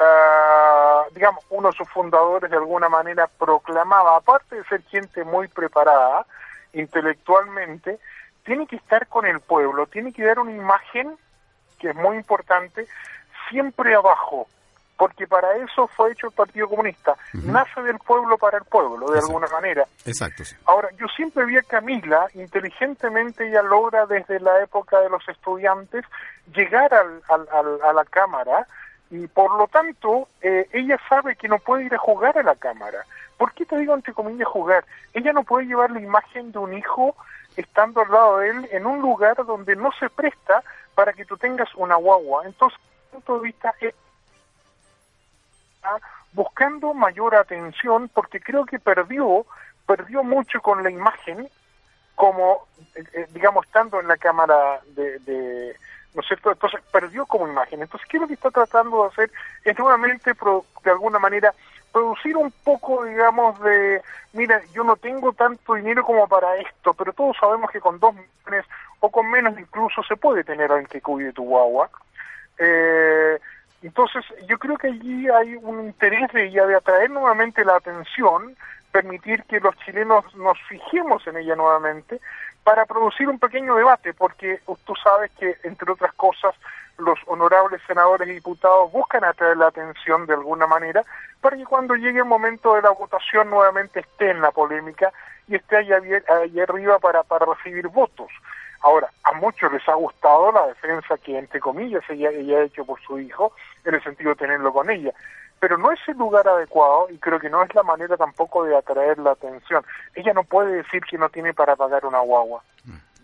ah, 0.00 1.04
digamos, 1.10 1.44
uno 1.50 1.68
de 1.68 1.76
sus 1.76 1.90
fundadores 1.90 2.50
de 2.50 2.56
alguna 2.56 2.88
manera 2.88 3.26
proclamaba, 3.26 4.16
aparte 4.16 4.56
de 4.56 4.64
ser 4.64 4.82
gente 4.84 5.22
muy 5.22 5.48
preparada 5.48 6.24
intelectualmente, 6.72 7.98
tiene 8.46 8.66
que 8.66 8.76
estar 8.76 9.06
con 9.08 9.26
el 9.26 9.40
pueblo, 9.40 9.86
tiene 9.86 10.12
que 10.12 10.24
dar 10.24 10.38
una 10.38 10.52
imagen, 10.52 11.16
que 11.78 11.90
es 11.90 11.94
muy 11.96 12.16
importante, 12.16 12.86
siempre 13.50 13.94
abajo, 13.94 14.46
porque 14.96 15.26
para 15.26 15.54
eso 15.56 15.88
fue 15.88 16.12
hecho 16.12 16.28
el 16.28 16.32
Partido 16.32 16.68
Comunista. 16.70 17.16
Nace 17.34 17.82
del 17.82 17.98
pueblo 17.98 18.38
para 18.38 18.56
el 18.58 18.64
pueblo, 18.64 19.10
de 19.10 19.18
alguna 19.18 19.46
manera. 19.48 19.84
Exacto, 20.06 20.42
sí. 20.44 20.56
Ahora, 20.64 20.88
yo 20.96 21.06
siempre 21.14 21.44
vi 21.44 21.58
a 21.58 21.62
Camila, 21.62 22.26
inteligentemente 22.34 23.46
ella 23.48 23.62
logra 23.62 24.06
desde 24.06 24.40
la 24.40 24.60
época 24.62 25.00
de 25.00 25.10
los 25.10 25.28
estudiantes 25.28 26.04
llegar 26.54 26.94
al, 26.94 27.20
al- 27.28 27.48
al- 27.52 27.82
a 27.82 27.92
la 27.92 28.04
Cámara 28.04 28.66
y 29.10 29.26
por 29.28 29.54
lo 29.56 29.66
tanto 29.68 30.28
eh, 30.40 30.68
ella 30.72 30.98
sabe 31.08 31.36
que 31.36 31.48
no 31.48 31.58
puede 31.58 31.84
ir 31.84 31.94
a 31.94 31.98
jugar 31.98 32.38
a 32.38 32.42
la 32.42 32.54
Cámara. 32.56 33.04
¿Por 33.36 33.52
qué 33.52 33.66
te 33.66 33.76
digo 33.76 33.94
entre 33.94 34.14
comillas 34.14 34.48
jugar? 34.48 34.84
Ella 35.12 35.32
no 35.32 35.44
puede 35.44 35.66
llevar 35.66 35.90
la 35.90 36.00
imagen 36.00 36.52
de 36.52 36.58
un 36.58 36.72
hijo 36.72 37.14
estando 37.56 38.00
al 38.02 38.10
lado 38.10 38.38
de 38.38 38.50
él 38.50 38.68
en 38.72 38.86
un 38.86 39.00
lugar 39.00 39.36
donde 39.44 39.76
no 39.76 39.90
se 39.98 40.10
presta 40.10 40.62
para 40.94 41.12
que 41.12 41.24
tú 41.24 41.36
tengas 41.36 41.74
una 41.74 41.96
guagua. 41.96 42.44
Entonces, 42.46 42.78
mi 42.80 43.10
punto 43.12 43.34
de 43.36 43.40
vista, 43.40 43.74
es 43.80 43.94
buscando 46.32 46.92
mayor 46.94 47.34
atención 47.34 48.08
porque 48.12 48.40
creo 48.40 48.64
que 48.66 48.78
perdió, 48.78 49.46
perdió 49.86 50.22
mucho 50.22 50.60
con 50.60 50.82
la 50.82 50.90
imagen, 50.90 51.48
como, 52.14 52.66
eh, 52.94 53.04
eh, 53.12 53.26
digamos, 53.30 53.64
estando 53.66 54.00
en 54.00 54.08
la 54.08 54.16
cámara 54.16 54.80
de, 54.94 55.18
de- 55.20 55.76
¿no 56.14 56.20
es 56.22 56.26
cierto? 56.26 56.50
Entonces 56.50 56.80
perdió 56.90 57.26
como 57.26 57.46
imagen. 57.48 57.82
Entonces, 57.82 58.08
¿qué 58.08 58.16
es 58.16 58.20
lo 58.22 58.26
que 58.26 58.34
está 58.34 58.50
tratando 58.50 59.02
de 59.02 59.08
hacer? 59.08 59.30
Es 59.64 59.78
nuevamente, 59.78 60.34
pro- 60.34 60.64
de 60.82 60.90
alguna 60.90 61.18
manera, 61.18 61.54
producir 61.96 62.36
un 62.36 62.52
poco, 62.62 63.06
digamos, 63.06 63.58
de, 63.60 64.02
mira, 64.34 64.60
yo 64.74 64.84
no 64.84 64.96
tengo 64.96 65.32
tanto 65.32 65.76
dinero 65.76 66.04
como 66.04 66.28
para 66.28 66.54
esto, 66.58 66.92
pero 66.92 67.14
todos 67.14 67.38
sabemos 67.40 67.70
que 67.70 67.80
con 67.80 67.98
dos 67.98 68.14
millones 68.14 68.66
o 69.00 69.10
con 69.10 69.30
menos 69.30 69.58
incluso 69.58 70.02
se 70.02 70.14
puede 70.14 70.44
tener 70.44 70.70
alguien 70.70 70.90
que 70.90 71.00
cuide 71.00 71.32
tu 71.32 71.44
guagua. 71.44 71.88
Eh, 72.58 73.38
entonces, 73.80 74.26
yo 74.46 74.58
creo 74.58 74.76
que 74.76 74.88
allí 74.88 75.26
hay 75.30 75.56
un 75.56 75.86
interés 75.86 76.30
de 76.34 76.48
ella 76.48 76.66
de 76.66 76.76
atraer 76.76 77.08
nuevamente 77.08 77.64
la 77.64 77.76
atención, 77.76 78.54
permitir 78.92 79.44
que 79.44 79.58
los 79.58 79.74
chilenos 79.78 80.22
nos 80.34 80.58
fijemos 80.68 81.26
en 81.26 81.38
ella 81.38 81.56
nuevamente, 81.56 82.20
para 82.66 82.84
producir 82.84 83.28
un 83.28 83.38
pequeño 83.38 83.76
debate, 83.76 84.12
porque 84.12 84.58
tú 84.84 84.94
sabes 84.96 85.30
que, 85.38 85.56
entre 85.62 85.92
otras 85.92 86.12
cosas, 86.14 86.52
los 86.98 87.16
honorables 87.26 87.80
senadores 87.86 88.26
y 88.28 88.32
diputados 88.32 88.90
buscan 88.90 89.22
atraer 89.22 89.56
la 89.56 89.68
atención 89.68 90.26
de 90.26 90.34
alguna 90.34 90.66
manera, 90.66 91.04
para 91.40 91.56
que 91.56 91.64
cuando 91.64 91.94
llegue 91.94 92.18
el 92.18 92.24
momento 92.24 92.74
de 92.74 92.82
la 92.82 92.90
votación 92.90 93.50
nuevamente 93.50 94.00
esté 94.00 94.30
en 94.32 94.40
la 94.40 94.50
polémica 94.50 95.12
y 95.46 95.54
esté 95.54 95.76
allá 95.76 96.00
arriba 96.64 96.98
para, 96.98 97.22
para 97.22 97.46
recibir 97.46 97.86
votos. 97.86 98.32
Ahora, 98.82 99.12
a 99.22 99.32
muchos 99.34 99.72
les 99.72 99.88
ha 99.88 99.94
gustado 99.94 100.50
la 100.50 100.66
defensa 100.66 101.16
que, 101.18 101.38
entre 101.38 101.60
comillas, 101.60 102.02
ella, 102.08 102.30
ella 102.30 102.58
ha 102.58 102.62
hecho 102.62 102.84
por 102.84 103.00
su 103.00 103.20
hijo, 103.20 103.52
en 103.84 103.94
el 103.94 104.02
sentido 104.02 104.30
de 104.30 104.36
tenerlo 104.36 104.72
con 104.72 104.90
ella. 104.90 105.12
Pero 105.58 105.78
no 105.78 105.90
es 105.90 106.00
el 106.06 106.16
lugar 106.16 106.46
adecuado 106.46 107.08
y 107.10 107.18
creo 107.18 107.40
que 107.40 107.48
no 107.48 107.62
es 107.62 107.74
la 107.74 107.82
manera 107.82 108.16
tampoco 108.16 108.64
de 108.64 108.76
atraer 108.76 109.18
la 109.18 109.32
atención. 109.32 109.84
Ella 110.14 110.32
no 110.34 110.44
puede 110.44 110.76
decir 110.76 111.02
que 111.04 111.18
no 111.18 111.28
tiene 111.28 111.54
para 111.54 111.76
pagar 111.76 112.04
una 112.04 112.20
guagua. 112.20 112.62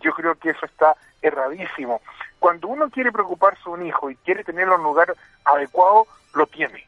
Yo 0.01 0.11
creo 0.13 0.35
que 0.35 0.49
eso 0.49 0.65
está 0.65 0.95
erradísimo. 1.21 2.01
Cuando 2.39 2.67
uno 2.67 2.89
quiere 2.89 3.11
preocuparse 3.11 3.61
de 3.65 3.69
un 3.69 3.85
hijo 3.85 4.09
y 4.09 4.15
quiere 4.17 4.43
tenerlo 4.43 4.75
en 4.75 4.81
un 4.81 4.87
lugar 4.87 5.15
adecuado, 5.45 6.07
lo 6.33 6.45
tiene. 6.47 6.85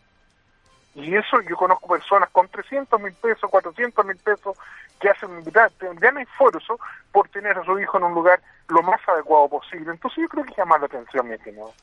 Y 0.96 1.14
eso 1.14 1.42
yo 1.42 1.58
conozco 1.58 1.88
personas 1.88 2.30
con 2.30 2.48
300 2.48 3.02
mil 3.02 3.14
pesos, 3.14 3.50
400 3.50 4.06
mil 4.06 4.18
pesos, 4.18 4.58
que 5.00 5.10
hacen 5.10 5.30
un 5.30 5.44
gran, 5.44 5.70
gran 5.96 6.18
esfuerzo 6.18 6.80
por 7.12 7.28
tener 7.30 7.58
a 7.58 7.66
su 7.66 7.78
hijo 7.80 7.98
en 7.98 8.06
un 8.06 8.14
lugar 8.14 8.42
lo 8.70 8.82
más 8.82 9.00
adecuado 9.08 9.50
posible. 9.50 9.92
Entonces 9.92 10.24
yo 10.24 10.30
creo 10.30 10.46
que 10.46 10.54
llama 10.58 10.78
la 10.78 10.86
atención, 10.86 11.28
mi 11.28 11.36
estimado. 11.36 11.74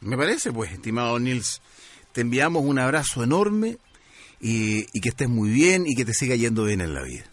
Me 0.00 0.16
parece, 0.16 0.52
pues, 0.52 0.72
estimado 0.72 1.18
Nils. 1.18 1.62
Te 2.12 2.20
enviamos 2.20 2.64
un 2.64 2.78
abrazo 2.78 3.22
enorme 3.22 3.78
y, 4.40 4.86
y 4.92 5.00
que 5.00 5.10
estés 5.10 5.28
muy 5.28 5.50
bien 5.50 5.84
y 5.86 5.94
que 5.94 6.04
te 6.04 6.12
siga 6.12 6.34
yendo 6.36 6.64
bien 6.64 6.80
en 6.80 6.94
la 6.94 7.02
vida. 7.02 7.24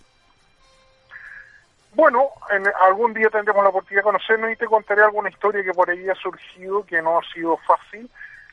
Bueno, 2.00 2.30
en, 2.50 2.64
algún 2.82 3.14
día 3.14 3.30
tendremos 3.30 3.62
la 3.62 3.70
oportunidad 3.70 4.02
de 4.02 4.12
conocernos 4.12 4.52
y 4.52 4.56
te 4.56 4.68
contaré 4.68 5.04
alguna 5.04 5.30
historia 5.30 5.64
que 5.64 5.74
por 5.74 5.90
ahí 5.90 6.08
ha 6.08 6.16
surgido, 6.16 6.86
que 6.86 7.02
no 7.02 7.20
ha 7.20 7.34
sido 7.34 7.58
fácil, 7.58 8.10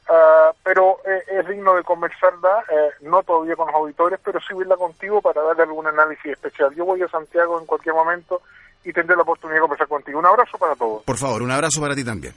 ah, 0.08 0.52
pero 0.64 0.98
eh, 1.06 1.22
es 1.28 1.46
digno 1.46 1.74
de 1.76 1.84
conversarla, 1.84 2.64
eh, 2.68 2.90
no 3.02 3.22
todavía 3.22 3.54
con 3.54 3.66
los 3.66 3.76
auditores, 3.76 4.18
pero 4.24 4.40
sí 4.40 4.52
verla 4.52 4.76
contigo 4.76 5.20
para 5.20 5.42
darle 5.42 5.62
algún 5.62 5.86
análisis 5.86 6.32
especial. 6.32 6.74
Yo 6.74 6.84
voy 6.84 7.02
a 7.02 7.08
Santiago 7.08 7.60
en 7.60 7.66
cualquier 7.66 7.94
momento 7.94 8.42
y 8.84 8.92
tendré 8.92 9.14
la 9.14 9.22
oportunidad 9.22 9.58
de 9.58 9.62
conversar 9.62 9.88
contigo. 9.88 10.18
Un 10.18 10.26
abrazo 10.26 10.58
para 10.58 10.74
todos. 10.74 11.04
Por 11.04 11.16
favor, 11.16 11.42
un 11.42 11.50
abrazo 11.52 11.80
para 11.80 11.94
ti 11.94 12.04
también. 12.04 12.34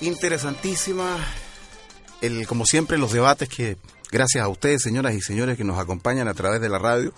Interesantísima, 0.00 1.18
el, 2.22 2.46
como 2.46 2.64
siempre, 2.64 2.96
los 2.96 3.12
debates 3.12 3.48
que, 3.48 3.76
gracias 4.10 4.42
a 4.42 4.48
ustedes, 4.48 4.82
señoras 4.82 5.14
y 5.14 5.20
señores, 5.20 5.58
que 5.58 5.64
nos 5.64 5.78
acompañan 5.78 6.26
a 6.26 6.34
través 6.34 6.60
de 6.60 6.70
la 6.70 6.78
radio, 6.78 7.12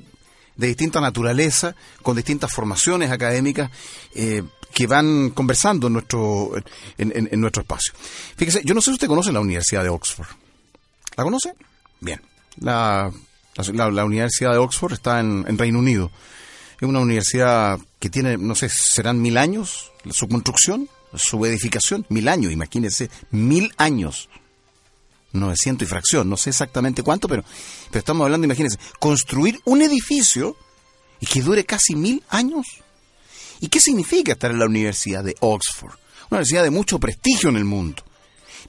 de 0.61 0.67
distinta 0.67 1.01
naturaleza, 1.01 1.75
con 2.01 2.15
distintas 2.15 2.53
formaciones 2.53 3.11
académicas, 3.11 3.69
eh, 4.15 4.43
que 4.73 4.87
van 4.87 5.31
conversando 5.31 5.87
en 5.87 5.93
nuestro, 5.93 6.51
en, 6.97 7.27
en- 7.29 7.41
nuestro 7.41 7.63
espacio. 7.63 7.93
Fíjese, 8.37 8.61
yo 8.63 8.73
no 8.73 8.79
sé 8.79 8.85
si 8.91 8.93
usted 8.93 9.07
conoce 9.07 9.31
la 9.33 9.41
Universidad 9.41 9.83
de 9.83 9.89
Oxford. 9.89 10.27
¿La 11.17 11.23
conoce? 11.25 11.53
Bien. 11.99 12.21
La, 12.57 13.11
la, 13.73 13.91
la 13.91 14.05
Universidad 14.05 14.51
de 14.53 14.59
Oxford 14.59 14.93
está 14.93 15.19
en, 15.19 15.43
en 15.47 15.57
Reino 15.57 15.79
Unido. 15.79 16.09
Es 16.79 16.87
una 16.87 16.99
universidad 16.99 17.79
que 17.99 18.09
tiene, 18.09 18.37
no 18.37 18.55
sé, 18.55 18.69
serán 18.69 19.21
mil 19.21 19.37
años 19.37 19.91
su 20.09 20.27
construcción, 20.29 20.87
su 21.13 21.45
edificación, 21.45 22.05
mil 22.09 22.27
años, 22.29 22.51
imagínense, 22.53 23.09
mil 23.31 23.73
años. 23.77 24.29
900 25.33 25.85
y 25.85 25.89
fracción, 25.89 26.29
no 26.29 26.37
sé 26.37 26.49
exactamente 26.49 27.03
cuánto, 27.03 27.27
pero, 27.27 27.43
pero 27.89 27.99
estamos 27.99 28.25
hablando, 28.25 28.45
imagínense, 28.45 28.77
construir 28.99 29.59
un 29.65 29.81
edificio 29.81 30.57
y 31.19 31.25
que 31.25 31.41
dure 31.41 31.65
casi 31.65 31.95
mil 31.95 32.23
años. 32.29 32.65
¿Y 33.59 33.67
qué 33.67 33.79
significa 33.79 34.33
estar 34.33 34.51
en 34.51 34.59
la 34.59 34.65
Universidad 34.65 35.23
de 35.23 35.35
Oxford? 35.39 35.93
Una 36.29 36.39
universidad 36.39 36.63
de 36.63 36.71
mucho 36.71 36.99
prestigio 36.99 37.49
en 37.49 37.57
el 37.57 37.65
mundo. 37.65 38.03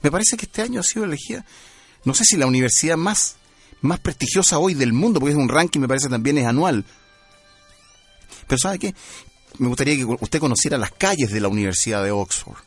Me 0.01 0.11
parece 0.11 0.37
que 0.37 0.45
este 0.45 0.61
año 0.61 0.79
ha 0.79 0.83
sido 0.83 1.05
elegida, 1.05 1.45
no 2.05 2.13
sé 2.13 2.25
si 2.25 2.37
la 2.37 2.45
universidad 2.45 2.97
más, 2.97 3.37
más 3.81 3.99
prestigiosa 3.99 4.59
hoy 4.59 4.73
del 4.73 4.93
mundo, 4.93 5.19
porque 5.19 5.31
es 5.31 5.37
un 5.37 5.49
ranking, 5.49 5.79
me 5.79 5.87
parece 5.87 6.09
también 6.09 6.37
es 6.37 6.45
anual. 6.45 6.85
Pero 8.47 8.59
¿sabe 8.59 8.79
qué? 8.79 8.95
Me 9.57 9.67
gustaría 9.67 9.95
que 9.95 10.05
usted 10.05 10.39
conociera 10.39 10.77
las 10.77 10.91
calles 10.91 11.31
de 11.31 11.39
la 11.39 11.47
Universidad 11.47 12.03
de 12.03 12.11
Oxford. 12.11 12.57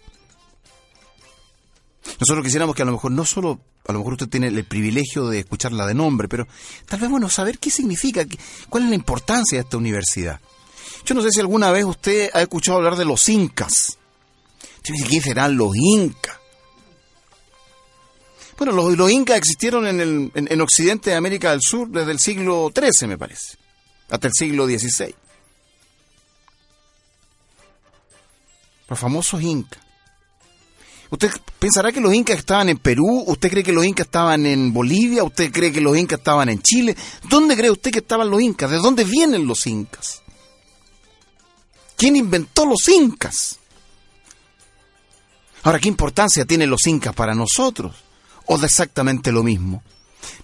Nosotros 2.20 2.44
quisiéramos 2.44 2.74
que 2.74 2.82
a 2.82 2.86
lo 2.86 2.92
mejor 2.92 3.10
no 3.10 3.24
solo, 3.24 3.60
a 3.88 3.92
lo 3.92 3.98
mejor 4.00 4.14
usted 4.14 4.28
tiene 4.28 4.48
el 4.48 4.64
privilegio 4.64 5.26
de 5.28 5.40
escucharla 5.40 5.86
de 5.86 5.94
nombre, 5.94 6.28
pero 6.28 6.46
tal 6.86 7.00
vez, 7.00 7.08
bueno, 7.10 7.28
saber 7.28 7.58
qué 7.58 7.70
significa, 7.70 8.24
qué- 8.24 8.38
cuál 8.68 8.84
es 8.84 8.88
la 8.90 8.94
importancia 8.96 9.58
de 9.58 9.62
esta 9.64 9.76
universidad. 9.76 10.40
Yo 11.04 11.14
no 11.14 11.22
sé 11.22 11.30
si 11.30 11.40
alguna 11.40 11.70
vez 11.70 11.84
usted 11.84 12.30
ha 12.34 12.42
escuchado 12.42 12.78
hablar 12.78 12.96
de 12.96 13.04
los 13.04 13.28
incas. 13.28 13.96
Usted 14.78 14.94
dice, 14.94 15.06
¿quién 15.06 15.22
serán 15.22 15.56
los 15.56 15.74
incas? 15.76 16.36
Bueno, 18.58 18.72
los, 18.72 19.10
incas 19.10 19.36
existieron 19.36 19.86
en, 19.86 20.00
el, 20.00 20.32
en 20.34 20.60
Occidente 20.62 21.10
de 21.10 21.16
América 21.16 21.50
del 21.50 21.60
Sur 21.60 21.88
desde 21.90 22.10
el 22.12 22.18
siglo 22.18 22.72
XIII, 22.74 23.06
me 23.08 23.18
parece, 23.18 23.56
hasta 24.08 24.28
el 24.28 24.32
siglo 24.32 24.66
XVI. 24.66 25.14
Los 28.88 28.98
famosos 28.98 29.42
incas. 29.42 29.82
¿Usted 31.10 31.30
pensará 31.58 31.92
que 31.92 32.00
los 32.00 32.12
incas 32.12 32.38
estaban 32.38 32.68
en 32.68 32.78
Perú? 32.78 33.24
¿Usted 33.26 33.50
cree 33.50 33.62
que 33.62 33.72
los 33.72 33.84
incas 33.84 34.06
estaban 34.06 34.44
en 34.44 34.72
Bolivia? 34.72 35.22
¿Usted 35.22 35.52
cree 35.52 35.72
que 35.72 35.80
los 35.80 35.96
incas 35.96 36.18
estaban 36.18 36.48
en 36.48 36.60
Chile? 36.60 36.96
¿Dónde 37.28 37.56
cree 37.56 37.70
usted 37.70 37.92
que 37.92 38.00
estaban 38.00 38.28
los 38.28 38.40
incas? 38.40 38.70
¿De 38.70 38.78
dónde 38.78 39.04
vienen 39.04 39.46
los 39.46 39.66
incas? 39.66 40.22
¿Quién 41.96 42.16
inventó 42.16 42.66
los 42.66 42.88
incas? 42.88 43.58
Ahora, 45.62 45.78
¿qué 45.78 45.88
importancia 45.88 46.44
tienen 46.44 46.70
los 46.70 46.86
incas 46.86 47.14
para 47.14 47.34
nosotros? 47.34 47.96
¿O 48.46 48.58
de 48.58 48.66
exactamente 48.66 49.32
lo 49.32 49.42
mismo? 49.42 49.82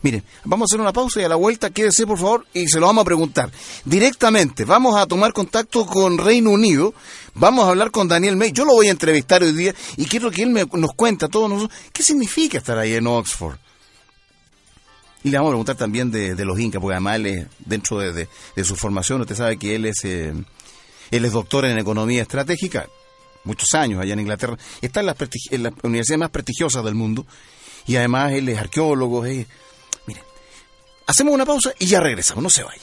Miren, 0.03 0.25
vamos 0.45 0.67
a 0.67 0.69
hacer 0.73 0.81
una 0.81 0.93
pausa 0.93 1.21
y 1.21 1.25
a 1.25 1.29
la 1.29 1.37
vuelta 1.37 1.71
quédese 1.71 2.07
por 2.07 2.19
favor 2.19 2.45
y 2.53 2.67
se 2.67 2.81
lo 2.81 2.87
vamos 2.87 3.03
a 3.03 3.05
preguntar 3.05 3.51
directamente. 3.85 4.65
Vamos 4.65 4.97
a 4.97 5.07
tomar 5.07 5.33
contacto 5.33 5.87
con 5.87 6.19
Reino 6.19 6.51
Unido, 6.51 6.93
vamos 7.35 7.65
a 7.65 7.69
hablar 7.69 7.93
con 7.93 8.09
Daniel 8.09 8.37
May. 8.37 8.51
Yo 8.53 8.65
lo 8.65 8.73
voy 8.73 8.89
a 8.89 8.91
entrevistar 8.91 9.43
hoy 9.45 9.53
día 9.53 9.73
y 9.97 10.07
quiero 10.07 10.31
que 10.33 10.43
él 10.43 10.51
me- 10.51 10.67
nos 10.73 10.93
cuente 10.95 11.27
a 11.27 11.29
todos 11.29 11.49
nosotros 11.49 11.79
qué 11.93 12.03
significa 12.03 12.59
estar 12.59 12.77
ahí 12.79 12.95
en 12.95 13.07
Oxford. 13.07 13.57
Y 15.25 15.31
le 15.31 15.37
vamos 15.39 15.51
a 15.51 15.53
preguntar 15.53 15.77
también 15.77 16.11
de, 16.11 16.35
los 16.45 16.59
incas, 16.59 16.81
porque 16.81 16.95
además 16.95 17.17
él 17.17 17.27
es, 17.27 17.47
dentro 17.61 17.99
de, 18.01 18.29
su 18.65 18.75
formación, 18.75 19.21
usted 19.21 19.37
sabe 19.37 19.57
que 19.57 19.77
él 19.77 19.85
es, 19.87 20.05
eh, 20.05 20.33
él 21.13 21.25
es 21.25 21.31
doctor 21.33 21.65
en 21.65 21.79
economía 21.79 22.23
estratégica, 22.23 22.89
muchos 23.45 23.73
años 23.75 24.01
allá 24.01 24.15
en 24.15 24.21
Inglaterra. 24.21 24.59
Está 24.81 24.99
en 24.99 25.07
las, 25.07 25.17
en 25.53 25.73
universidades 25.85 26.19
más 26.19 26.31
prestigiosas 26.31 26.85
del 26.85 26.97
mundo 26.97 27.25
y 27.87 27.95
además 27.95 28.33
él 28.33 28.49
es 28.49 28.59
arqueólogo. 28.59 29.25
es- 29.25 29.47
hacemos 31.07 31.35
una 31.35 31.47
pausa 31.47 31.73
y 31.79 31.87
ya 31.87 32.01
regresamos, 32.01 32.43
no 32.43 32.51
se 32.51 32.63
vaya. 32.63 32.83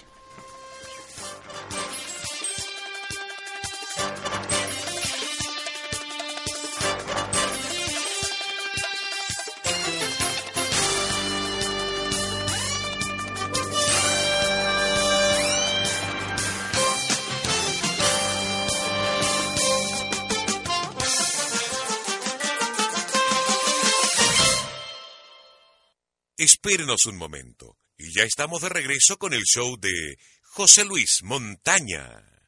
Espérenos 26.37 27.05
un 27.05 27.17
momento 27.17 27.75
y 27.99 28.13
ya 28.13 28.23
estamos 28.23 28.61
de 28.61 28.69
regreso 28.69 29.17
con 29.17 29.33
el 29.33 29.43
show 29.43 29.77
de 29.77 30.17
José 30.41 30.85
Luis 30.85 31.19
Montaña. 31.21 32.38